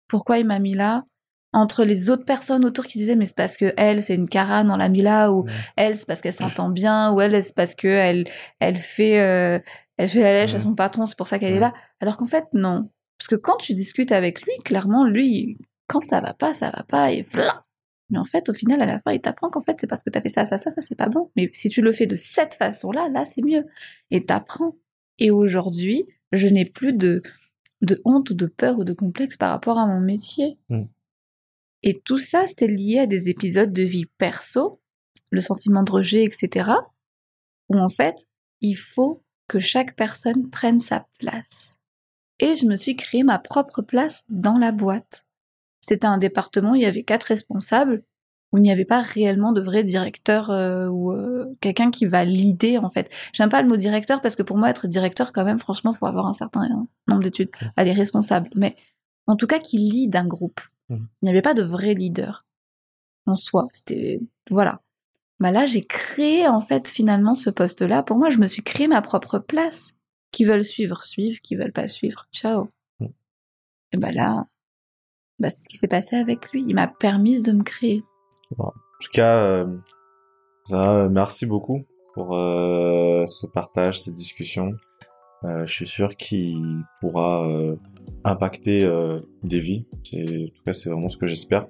pourquoi 0.08 0.38
il 0.38 0.46
m'a 0.46 0.58
mis 0.58 0.74
là? 0.74 1.04
Entre 1.52 1.84
les 1.84 2.10
autres 2.10 2.24
personnes 2.26 2.64
autour 2.66 2.84
qui 2.86 2.98
disaient 2.98 3.16
mais 3.16 3.24
c'est 3.24 3.36
parce 3.36 3.56
que 3.56 3.72
elle 3.78 4.02
c'est 4.02 4.14
une 4.16 4.28
carane 4.28 4.70
on 4.70 4.76
l'a 4.76 4.90
mis 4.90 5.00
là 5.00 5.32
ou 5.32 5.44
Mhm. 5.44 5.50
elle 5.76 5.96
c'est 5.96 6.04
parce 6.06 6.20
qu'elle 6.20 6.34
s'entend 6.34 6.68
bien 6.68 7.12
ou 7.12 7.20
elle 7.20 7.42
c'est 7.42 7.54
parce 7.54 7.74
que 7.74 7.86
elle 7.88 8.28
elle 8.60 8.76
fait 8.76 9.20
euh, 9.20 9.58
elle 9.96 10.08
fait 10.10 10.20
la 10.20 10.32
lèche 10.32 10.52
à 10.54 10.60
son 10.60 10.74
patron 10.74 11.06
c'est 11.06 11.16
pour 11.16 11.26
ça 11.28 11.38
qu'elle 11.38 11.54
est 11.54 11.58
là 11.60 11.72
alors 12.00 12.18
qu'en 12.18 12.26
fait 12.26 12.44
non 12.52 12.90
parce 13.16 13.28
que 13.28 13.36
quand 13.36 13.56
tu 13.56 13.72
discutes 13.72 14.12
avec 14.12 14.42
lui 14.42 14.52
clairement 14.64 15.04
lui 15.06 15.56
quand 15.86 16.02
ça 16.02 16.20
va 16.20 16.34
pas 16.34 16.52
ça 16.52 16.70
va 16.70 16.82
pas 16.82 17.10
et 17.12 17.22
voilà 17.32 17.64
mais 18.10 18.18
en 18.18 18.24
fait 18.24 18.48
au 18.48 18.54
final 18.54 18.80
à 18.80 18.86
la 18.86 19.00
fin 19.00 19.12
il 19.12 19.20
t'apprend 19.20 19.50
qu'en 19.50 19.62
fait 19.62 19.78
c'est 19.80 19.86
parce 19.86 20.02
que 20.02 20.10
t'as 20.10 20.20
fait 20.20 20.28
ça 20.28 20.46
ça 20.46 20.58
ça 20.58 20.70
ça 20.70 20.82
c'est 20.82 20.94
pas 20.94 21.08
bon 21.08 21.30
mais 21.36 21.50
si 21.52 21.68
tu 21.68 21.82
le 21.82 21.92
fais 21.92 22.06
de 22.06 22.16
cette 22.16 22.54
façon 22.54 22.90
là 22.90 23.08
là 23.08 23.24
c'est 23.24 23.42
mieux 23.42 23.66
et 24.10 24.24
t'apprends 24.24 24.76
et 25.18 25.30
aujourd'hui 25.30 26.04
je 26.32 26.48
n'ai 26.48 26.64
plus 26.64 26.92
de 26.92 27.22
de 27.82 28.00
honte 28.04 28.30
ou 28.30 28.34
de 28.34 28.46
peur 28.46 28.78
ou 28.78 28.84
de 28.84 28.92
complexe 28.92 29.36
par 29.36 29.50
rapport 29.50 29.78
à 29.78 29.86
mon 29.86 30.00
métier 30.00 30.58
Mm. 30.68 30.84
Et 31.82 32.00
tout 32.00 32.18
ça, 32.18 32.46
c'était 32.46 32.66
lié 32.66 32.98
à 32.98 33.06
des 33.06 33.28
épisodes 33.28 33.72
de 33.72 33.82
vie 33.82 34.06
perso, 34.06 34.72
le 35.30 35.40
sentiment 35.40 35.82
de 35.82 35.92
rejet, 35.92 36.24
etc. 36.24 36.70
Où 37.68 37.78
en 37.78 37.88
fait, 37.88 38.26
il 38.60 38.74
faut 38.74 39.22
que 39.48 39.60
chaque 39.60 39.94
personne 39.94 40.50
prenne 40.50 40.80
sa 40.80 41.06
place. 41.18 41.78
Et 42.40 42.54
je 42.56 42.66
me 42.66 42.76
suis 42.76 42.96
créé 42.96 43.22
ma 43.22 43.38
propre 43.38 43.82
place 43.82 44.24
dans 44.28 44.58
la 44.58 44.72
boîte. 44.72 45.25
C'était 45.86 46.08
un 46.08 46.18
département, 46.18 46.74
il 46.74 46.82
y 46.82 46.86
avait 46.86 47.04
quatre 47.04 47.24
responsables, 47.24 48.02
où 48.52 48.58
il 48.58 48.62
n'y 48.62 48.72
avait 48.72 48.84
pas 48.84 49.00
réellement 49.00 49.52
de 49.52 49.60
vrai 49.60 49.84
directeur 49.84 50.50
euh, 50.50 50.88
ou 50.88 51.12
euh, 51.12 51.46
quelqu'un 51.60 51.92
qui 51.92 52.06
va 52.06 52.24
l'idée 52.24 52.76
en 52.76 52.90
fait. 52.90 53.08
J'aime 53.32 53.50
pas 53.50 53.62
le 53.62 53.68
mot 53.68 53.76
directeur 53.76 54.20
parce 54.20 54.34
que 54.34 54.42
pour 54.42 54.56
moi 54.56 54.68
être 54.68 54.88
directeur 54.88 55.32
quand 55.32 55.44
même 55.44 55.60
franchement 55.60 55.92
faut 55.92 56.06
avoir 56.06 56.26
un 56.26 56.32
certain 56.32 56.68
nombre 57.06 57.22
d'études. 57.22 57.50
Elle 57.76 57.86
est 57.86 57.92
responsable, 57.92 58.50
mais 58.56 58.74
en 59.28 59.36
tout 59.36 59.46
cas 59.46 59.60
qui 59.60 59.78
lead 59.78 60.16
un 60.16 60.26
groupe. 60.26 60.60
Il 60.90 60.98
n'y 61.22 61.30
avait 61.30 61.42
pas 61.42 61.54
de 61.54 61.62
vrai 61.62 61.94
leader 61.94 62.44
en 63.26 63.36
soi. 63.36 63.68
C'était 63.72 64.20
voilà. 64.50 64.80
Bah 65.38 65.52
là 65.52 65.66
j'ai 65.66 65.84
créé 65.84 66.48
en 66.48 66.62
fait 66.62 66.88
finalement 66.88 67.36
ce 67.36 67.50
poste-là. 67.50 68.02
Pour 68.02 68.18
moi 68.18 68.30
je 68.30 68.38
me 68.38 68.48
suis 68.48 68.62
créé 68.62 68.88
ma 68.88 69.02
propre 69.02 69.38
place. 69.38 69.92
Qui 70.32 70.44
veulent 70.44 70.64
suivre 70.64 71.04
suivent, 71.04 71.40
qui 71.40 71.54
veulent 71.54 71.72
pas 71.72 71.86
suivre 71.86 72.26
ciao. 72.32 72.68
Et 73.92 73.96
bah 73.96 74.10
là 74.10 74.46
bah, 75.38 75.50
c'est 75.50 75.62
ce 75.62 75.68
qui 75.68 75.76
s'est 75.76 75.88
passé 75.88 76.16
avec 76.16 76.50
lui. 76.52 76.64
Il 76.66 76.74
m'a 76.74 76.88
permis 76.88 77.42
de 77.42 77.52
me 77.52 77.62
créer. 77.62 78.02
En 78.58 78.72
tout 79.00 79.10
cas, 79.12 79.66
euh, 80.72 81.08
merci 81.08 81.46
beaucoup 81.46 81.84
pour 82.14 82.36
euh, 82.36 83.24
ce 83.26 83.46
partage, 83.46 84.02
cette 84.02 84.14
discussion. 84.14 84.72
Euh, 85.44 85.66
je 85.66 85.72
suis 85.72 85.86
sûr 85.86 86.16
qu'il 86.16 86.82
pourra 87.00 87.46
euh, 87.46 87.76
impacter 88.24 88.84
euh, 88.84 89.20
des 89.42 89.60
vies. 89.60 89.84
En 89.92 89.96
tout 89.98 90.62
cas, 90.64 90.72
c'est 90.72 90.90
vraiment 90.90 91.08
ce 91.08 91.16
que 91.16 91.26
j'espère. 91.26 91.66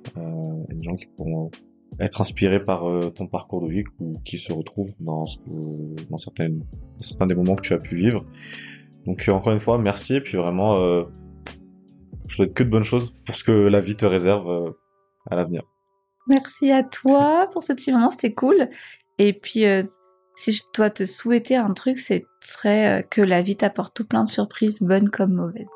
des 0.69 0.83
gens 0.83 0.95
qui 0.95 1.07
pourront 1.07 1.51
être 1.99 2.21
inspirés 2.21 2.62
par 2.62 2.85
ton 3.14 3.27
parcours 3.27 3.62
de 3.62 3.69
vie 3.69 3.85
ou 4.01 4.14
qui 4.25 4.37
se 4.37 4.53
retrouvent 4.53 4.93
dans, 5.01 5.25
certaines, 6.17 6.59
dans 6.59 7.01
certains 7.01 7.27
des 7.27 7.35
moments 7.35 7.55
que 7.55 7.62
tu 7.62 7.73
as 7.73 7.79
pu 7.79 7.97
vivre. 7.97 8.25
Donc 9.07 9.25
encore 9.29 9.53
une 9.53 9.61
fois, 9.61 9.79
merci 9.79 10.17
et 10.17 10.21
puis 10.21 10.37
vraiment, 10.37 10.77
je 12.29 12.37
souhaite 12.37 12.55
que 12.55 12.62
de 12.62 12.70
bonnes 12.70 12.83
choses 12.83 13.12
pour 13.24 13.37
ce 13.37 13.45
que 13.45 13.53
la 13.53 13.81
vie 13.81 13.97
te 13.97 14.07
réserve 14.07 14.74
à 15.31 15.37
l'avenir. 15.37 15.62
Merci 16.29 16.72
à 16.72 16.83
toi 16.83 17.49
pour 17.53 17.62
ce 17.62 17.72
petit 17.72 17.93
moment, 17.93 18.11
c'était 18.11 18.35
cool. 18.35 18.68
Et 19.18 19.33
puis, 19.33 19.64
euh, 19.64 19.85
si 20.35 20.53
je 20.53 20.62
dois 20.74 20.91
te 20.91 21.07
souhaiter 21.07 21.57
un 21.57 21.72
truc, 21.72 21.99
c'est 21.99 22.27
serait 22.41 23.01
euh, 23.01 23.03
que 23.03 23.20
la 23.20 23.43
vie 23.43 23.57
t'apporte 23.57 23.95
tout 23.95 24.05
plein 24.05 24.24
de 24.24 24.29
surprises, 24.29 24.81
bonnes 24.83 25.09
comme 25.09 25.35
mauvaises. 25.35 25.66